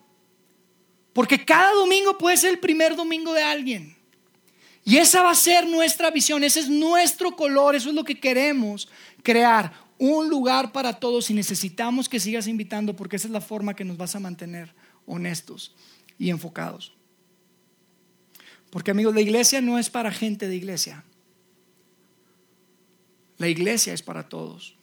porque 1.14 1.42
cada 1.42 1.72
domingo 1.72 2.18
puede 2.18 2.36
ser 2.36 2.50
el 2.50 2.58
primer 2.58 2.96
domingo 2.96 3.32
de 3.32 3.42
alguien. 3.42 3.96
Y 4.84 4.98
esa 4.98 5.22
va 5.22 5.30
a 5.30 5.34
ser 5.34 5.66
nuestra 5.66 6.10
visión, 6.10 6.44
ese 6.44 6.60
es 6.60 6.68
nuestro 6.68 7.34
color, 7.34 7.74
eso 7.74 7.88
es 7.88 7.94
lo 7.94 8.04
que 8.04 8.20
queremos 8.20 8.90
crear, 9.22 9.72
un 9.96 10.28
lugar 10.28 10.70
para 10.70 10.92
todos 11.00 11.30
y 11.30 11.32
necesitamos 11.32 12.10
que 12.10 12.20
sigas 12.20 12.46
invitando 12.46 12.94
porque 12.94 13.16
esa 13.16 13.26
es 13.26 13.32
la 13.32 13.40
forma 13.40 13.74
que 13.74 13.86
nos 13.86 13.96
vas 13.96 14.14
a 14.14 14.20
mantener 14.20 14.74
honestos 15.06 15.74
y 16.18 16.28
enfocados. 16.28 16.92
Porque 18.75 18.91
amigos, 18.91 19.14
la 19.14 19.20
iglesia 19.20 19.61
no 19.61 19.79
es 19.79 19.89
para 19.89 20.11
gente 20.11 20.49
de 20.49 20.57
iglesia. 20.57 21.05
La 23.39 23.47
iglesia 23.47 23.95
es 23.95 24.03
para 24.03 24.29
todos. 24.29 24.75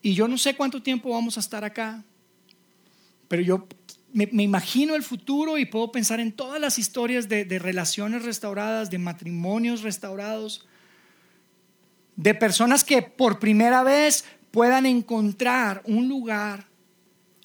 Y 0.00 0.14
yo 0.14 0.26
no 0.26 0.38
sé 0.38 0.56
cuánto 0.56 0.82
tiempo 0.82 1.10
vamos 1.10 1.36
a 1.36 1.40
estar 1.40 1.62
acá, 1.62 2.02
pero 3.28 3.42
yo 3.42 3.68
me, 4.14 4.30
imagino 4.32 4.94
el 4.94 5.02
futuro 5.02 5.58
y 5.58 5.66
puedo 5.66 5.92
pensar 5.92 6.20
en 6.20 6.32
todas 6.32 6.58
las 6.58 6.78
historias 6.78 7.28
de, 7.28 7.44
de 7.44 7.58
relaciones 7.58 8.24
restauradas, 8.24 8.88
de 8.88 8.96
matrimonios 8.96 9.82
restaurados, 9.82 10.66
de 12.16 12.34
personas 12.34 12.82
que 12.82 13.02
por 13.02 13.38
primera 13.38 13.82
vez 13.82 14.24
puedan 14.52 14.86
encontrar 14.86 15.82
un 15.84 16.08
lugar 16.08 16.69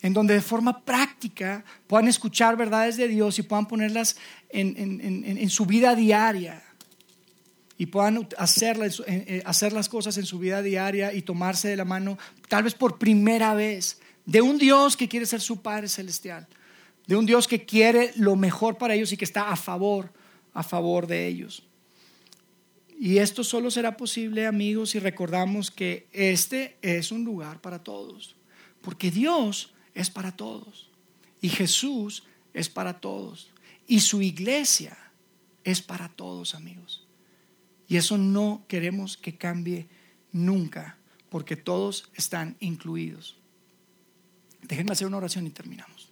en 0.06 0.14
donde 0.14 0.36
de 0.36 0.42
forma 0.42 0.86
práctica 0.86 1.66
puedan 1.88 2.08
escuchar 2.08 2.56
verdades 2.56 2.96
de 2.96 3.08
Dios 3.08 3.40
y 3.40 3.42
puedan 3.42 3.68
ponerlas 3.68 4.18
en, 4.50 5.50
su 5.50 5.66
vida 5.66 5.96
diaria 5.96 6.62
y 7.76 7.88
puedan 7.88 8.28
eh, 9.08 9.42
hacer 9.46 9.74
las 9.74 9.90
cosas 9.90 10.20
en 10.20 10.28
su 10.28 10.38
vida 10.38 10.62
diaria 10.62 11.12
y 11.12 11.24
tomarse 11.24 11.70
de 11.70 11.76
la 11.76 11.86
mano, 11.86 12.20
tal 12.48 12.62
vez 12.62 12.76
por 12.76 13.00
primera 13.00 13.56
vez, 13.56 14.00
de 14.28 14.42
un 14.42 14.60
Dios 14.60 14.96
que 14.96 15.08
quiere 15.08 15.26
ser 15.26 15.42
su 15.42 15.64
Padre 15.64 15.88
Celestial, 15.88 16.48
de 17.08 17.16
un 17.16 17.26
Dios 17.26 17.48
que 17.48 17.66
quiere 17.66 18.12
lo 18.16 18.36
mejor 18.36 18.78
para 18.78 18.94
ellos 18.94 19.12
y 19.12 19.18
que 19.18 19.26
está 19.26 19.50
a 19.50 19.56
favor, 19.56 20.14
a 20.54 20.62
favor 20.62 21.08
de 21.08 21.26
ellos. 21.26 21.64
Y 23.00 23.18
esto 23.18 23.44
solo 23.44 23.72
será 23.72 23.98
posible, 23.98 24.46
amigos, 24.46 24.92
si 24.92 25.00
recordamos 25.00 25.72
que 25.72 26.06
este 26.12 26.78
es 26.84 27.12
un 27.12 27.26
lugar 27.26 27.60
para 27.60 27.84
todos, 27.84 28.36
porque 28.82 29.10
Dios 29.10 29.72
es 29.96 30.12
para 30.12 30.36
todos. 30.36 30.92
Y 31.42 31.50
Jesús 31.50 32.24
es 32.54 32.70
para 32.70 33.00
todos. 33.00 33.50
Y 33.88 34.02
su 34.02 34.22
iglesia 34.22 34.96
es 35.64 35.82
para 35.82 36.10
todos, 36.10 36.54
amigos. 36.54 37.08
Y 37.88 37.98
eso 37.98 38.18
no 38.18 38.64
queremos 38.68 39.18
que 39.18 39.38
cambie 39.38 39.88
nunca, 40.32 40.98
porque 41.30 41.56
todos 41.56 42.10
están 42.14 42.56
incluidos. 42.60 43.38
Déjenme 44.62 44.92
hacer 44.92 45.08
una 45.08 45.18
oración 45.18 45.48
y 45.48 45.52
terminamos. 45.52 46.10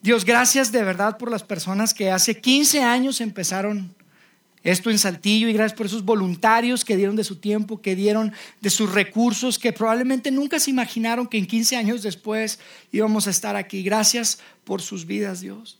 Dios, 0.00 0.24
gracias 0.24 0.70
de 0.70 0.84
verdad 0.84 1.18
por 1.18 1.30
las 1.30 1.42
personas 1.42 1.92
que 1.92 2.10
hace 2.10 2.40
15 2.40 2.82
años 2.82 3.20
empezaron 3.20 3.94
esto 4.62 4.90
en 4.90 4.98
Saltillo 4.98 5.48
y 5.48 5.52
gracias 5.52 5.76
por 5.76 5.86
esos 5.86 6.04
voluntarios 6.04 6.84
que 6.84 6.96
dieron 6.96 7.16
de 7.16 7.24
su 7.24 7.36
tiempo, 7.36 7.80
que 7.80 7.96
dieron 7.96 8.32
de 8.60 8.70
sus 8.70 8.92
recursos, 8.92 9.58
que 9.58 9.72
probablemente 9.72 10.30
nunca 10.30 10.58
se 10.58 10.70
imaginaron 10.70 11.26
que 11.26 11.38
en 11.38 11.46
15 11.46 11.76
años 11.76 12.02
después 12.02 12.58
íbamos 12.92 13.26
a 13.26 13.30
estar 13.30 13.56
aquí. 13.56 13.82
Gracias 13.82 14.38
por 14.64 14.82
sus 14.82 15.06
vidas, 15.06 15.40
Dios. 15.40 15.77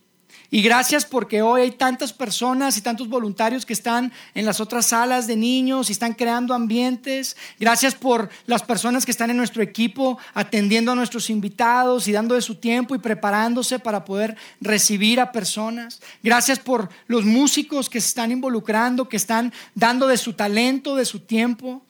Y 0.51 0.62
gracias 0.62 1.05
porque 1.05 1.42
hoy 1.42 1.61
hay 1.61 1.70
tantas 1.72 2.14
personas 2.14 2.78
y 2.78 2.80
tantos 2.80 3.09
voluntarios 3.09 3.66
que 3.66 3.74
están 3.74 4.11
en 4.34 4.46
las 4.46 4.61
otras 4.61 4.86
salas 4.86 5.26
de 5.26 5.36
niños 5.36 5.88
y 5.88 5.92
están 5.92 6.14
creando 6.14 6.55
ambientes. 6.55 7.36
Gracias 7.61 7.94
por 7.94 8.30
las 8.46 8.62
personas 8.62 9.05
que 9.05 9.11
están 9.11 9.28
en 9.28 9.36
nuestro 9.36 9.62
equipo 9.62 10.18
atendiendo 10.32 10.92
a 10.92 10.94
nuestros 10.94 11.28
invitados 11.28 12.09
y 12.09 12.12
dando 12.12 12.34
de 12.34 12.40
su 12.40 12.55
tiempo 12.55 12.94
y 12.94 12.99
preparándose 12.99 13.78
para 13.78 14.07
poder 14.07 14.36
recibir 14.59 15.20
a 15.20 15.32
personas. 15.32 16.01
Gracias 16.22 16.59
por 16.59 16.88
los 17.09 17.26
músicos 17.26 17.90
que 17.90 18.01
se 18.01 18.09
están 18.09 18.32
involucrando, 18.32 19.07
que 19.07 19.18
están 19.18 19.53
dando 19.74 20.09
de 20.09 20.16
su 20.16 20.32
talento, 20.32 20.96
de 20.96 21.05
su 21.05 21.20
tiempo 21.20 21.82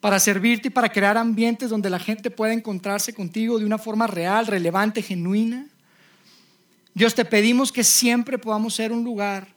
para 0.00 0.18
servirte 0.18 0.68
y 0.68 0.70
para 0.70 0.92
crear 0.92 1.16
ambientes 1.16 1.70
donde 1.70 1.88
la 1.88 1.98
gente 1.98 2.30
pueda 2.30 2.52
encontrarse 2.52 3.14
contigo 3.14 3.58
de 3.58 3.64
una 3.64 3.78
forma 3.78 4.06
real, 4.06 4.46
relevante, 4.46 5.00
genuina. 5.00 5.71
Dios, 6.94 7.14
te 7.14 7.24
pedimos 7.24 7.72
que 7.72 7.84
siempre 7.84 8.38
podamos 8.38 8.74
ser 8.74 8.92
un 8.92 9.02
lugar 9.02 9.48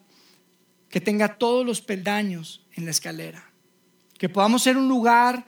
que 0.90 1.02
tenga 1.02 1.38
todos 1.38 1.66
los 1.66 1.82
peldaños 1.82 2.66
en 2.74 2.86
la 2.86 2.92
escalera. 2.92 3.52
Que 4.18 4.30
podamos 4.30 4.64
ser 4.64 4.78
un 4.78 4.88
lugar 4.88 5.46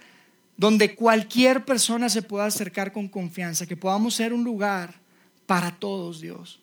donde 0.57 0.95
cualquier 0.95 1.63
persona 1.63 2.09
se 2.09 2.21
pueda 2.21 2.45
acercar 2.45 2.91
con 2.91 3.07
confianza. 3.07 3.65
Que 3.65 3.77
podamos 3.77 4.15
ser 4.15 4.33
un 4.33 4.43
lugar 4.43 4.95
para 5.45 5.71
todos, 5.71 6.19
Dios. 6.19 6.59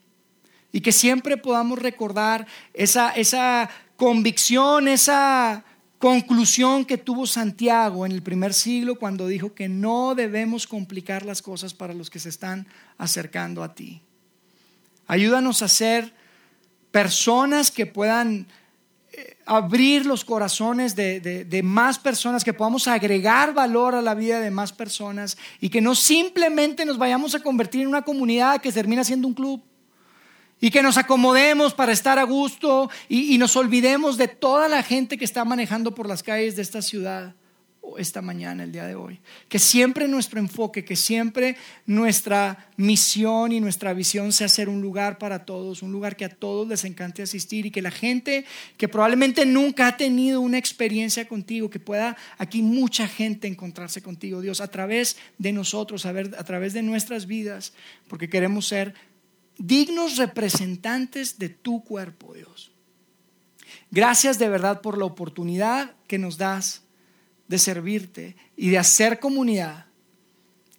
Y 0.71 0.81
que 0.81 0.93
siempre 0.93 1.39
podamos 1.39 1.79
recordar 1.79 2.47
esa, 2.75 3.11
esa 3.13 3.71
convicción, 3.97 4.89
esa 4.89 5.65
conclusión 5.99 6.85
que 6.85 6.99
tuvo 6.99 7.27
Santiago 7.27 8.05
en 8.05 8.13
el 8.13 8.23
primer 8.23 8.53
siglo 8.53 8.97
cuando 8.97 9.27
dijo 9.27 9.55
que 9.55 9.71
no 9.71 10.15
debemos 10.15 10.67
complicar 10.67 11.25
las 11.25 11.41
cosas 11.41 11.73
para 11.73 11.95
los 11.95 12.11
que 12.11 12.19
se 12.19 12.29
están 12.29 12.67
acercando 12.99 13.63
a 13.63 13.75
ti. 13.75 14.03
Ayúdanos 15.07 15.63
a 15.63 15.69
ser 15.69 16.13
personas 16.91 17.71
que 17.71 17.87
puedan 17.87 18.47
eh, 19.13 19.37
abrir 19.45 20.07
los 20.07 20.25
corazones 20.25 20.95
de, 20.97 21.21
de, 21.21 21.63
más 21.63 21.99
personas, 21.99 22.45
que 22.45 22.53
podamos 22.53 22.89
agregar 22.89 23.53
valor 23.53 23.95
a 23.95 24.03
la 24.03 24.15
vida 24.15 24.41
de 24.41 24.51
más 24.51 24.73
personas 24.73 25.37
y 25.61 25.69
que 25.69 25.81
no 25.81 25.95
simplemente 25.95 26.85
nos 26.85 26.99
vayamos 26.99 27.35
a 27.35 27.41
convertir 27.41 27.83
en 27.83 27.89
una 27.89 28.03
comunidad 28.03 28.61
que 28.61 28.73
termina 28.73 29.05
siendo 29.05 29.29
un 29.29 29.35
club 29.35 29.63
y 30.61 30.71
que 30.71 30.83
nos 30.83 30.97
acomodemos 30.97 31.75
para 31.75 31.93
estar 31.93 32.19
a 32.19 32.25
gusto 32.25 32.89
y, 33.09 33.35
y 33.35 33.39
nos 33.39 33.57
olvidemos 33.57 34.17
de 34.17 34.29
toda 34.29 34.69
la 34.69 34.83
gente 34.83 35.19
que 35.19 35.25
está 35.25 35.45
manejando 35.45 35.95
por 35.95 36.09
las 36.09 36.23
calles 36.23 36.57
de 36.57 36.63
esta 36.63 36.81
ciudad 36.81 37.35
esta 37.99 38.23
mañana, 38.23 38.65
el 38.65 38.73
día 38.73 38.87
de 38.87 38.95
hoy. 38.95 39.21
Que 39.49 39.59
siempre 39.59 40.09
nuestro 40.09 40.39
enfoque, 40.41 40.85
que 40.85 40.97
siempre 40.97 41.57
nuestra 41.87 42.71
misión 42.77 43.53
y 43.53 43.61
nuestra 43.61 43.93
visión 43.93 44.33
sea 44.33 44.49
ser 44.49 44.69
un 44.69 44.81
lugar 44.81 45.19
para 45.19 45.45
todos, 45.45 45.83
un 45.83 45.93
lugar 45.93 46.17
que 46.17 46.25
a 46.25 46.29
todos 46.29 46.67
les 46.67 46.85
encante 46.85 47.23
asistir 47.23 47.67
y 47.67 47.71
que 47.71 47.83
la 47.83 47.91
gente 47.91 48.45
que 48.77 48.89
probablemente 48.89 49.47
nunca 49.47 49.89
ha 49.89 49.97
tenido 49.97 50.41
una 50.41 50.59
experiencia 50.59 51.27
contigo, 51.29 51.71
que 51.71 51.81
pueda 51.81 52.17
aquí 52.39 52.63
mucha 52.63 53.07
gente 53.07 53.49
encontrarse 53.49 54.03
contigo, 54.03 54.41
Dios, 54.41 54.61
a 54.61 54.69
través 54.69 55.17
de 55.39 55.53
nosotros, 55.53 56.07
a, 56.07 56.13
ver, 56.13 56.35
a 56.39 56.45
través 56.45 56.73
de 56.73 56.83
nuestras 56.83 57.27
vidas, 57.27 57.73
porque 58.09 58.29
queremos 58.29 58.67
ser 58.67 58.95
dignos 59.59 60.17
representantes 60.17 61.39
de 61.39 61.49
tu 61.49 61.85
cuerpo, 61.85 62.35
Dios. 62.35 62.73
Gracias 63.91 64.39
de 64.39 64.49
verdad 64.49 64.81
por 64.81 64.99
la 64.99 65.05
oportunidad 65.05 65.95
que 66.07 66.19
nos 66.19 66.37
das 66.37 66.84
de 67.49 67.59
servirte 67.59 68.37
y 68.57 68.71
de 68.71 68.79
hacer 68.79 69.21
comunidad 69.21 69.87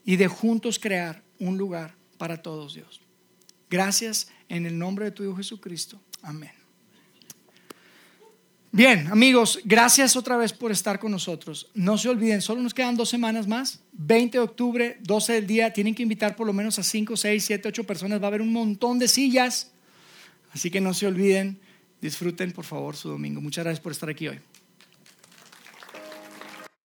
y 0.04 0.16
de 0.16 0.28
juntos 0.28 0.80
crear 0.80 1.24
un 1.40 1.58
lugar 1.58 1.96
para 2.18 2.42
todos, 2.42 2.74
Dios. 2.74 3.02
Gracias 3.70 4.28
en 4.50 4.66
el 4.66 4.78
nombre 4.78 5.06
de 5.06 5.12
tu 5.12 5.24
Hijo 5.24 5.36
Jesucristo. 5.36 6.00
Amén. 6.22 6.52
Bien, 8.72 9.08
amigos, 9.08 9.62
gracias 9.64 10.18
otra 10.18 10.36
vez 10.36 10.52
por 10.52 10.70
estar 10.70 11.00
con 11.00 11.10
nosotros. 11.10 11.70
No 11.74 11.98
se 11.98 12.10
olviden, 12.10 12.42
solo 12.42 12.62
nos 12.62 12.74
quedan 12.74 12.98
dos 12.98 13.08
semanas 13.08 13.48
más. 13.48 13.80
20 13.94 14.38
de 14.38 14.44
octubre, 14.44 14.98
12 15.02 15.32
del 15.32 15.48
día. 15.48 15.72
Tienen 15.72 15.96
que 15.96 16.04
invitar 16.04 16.36
por 16.36 16.46
lo 16.46 16.52
menos 16.52 16.78
a 16.78 16.84
5, 16.84 17.16
6, 17.16 17.46
7, 17.46 17.70
8 17.70 17.84
personas. 17.86 18.20
Va 18.20 18.26
a 18.26 18.28
haber 18.28 18.42
un 18.42 18.52
montón 18.52 19.00
de 19.00 19.08
sillas. 19.08 19.72
Así 20.52 20.70
que 20.70 20.82
no 20.82 20.94
se 20.94 21.08
olviden. 21.08 21.58
Disfruten, 22.02 22.52
por 22.52 22.66
favor, 22.66 22.98
su 22.98 23.08
domingo. 23.08 23.40
Muchas 23.40 23.64
gracias 23.64 23.82
por 23.82 23.94
estar 23.94 24.10
aquí 24.10 24.28
hoy. 24.28 24.42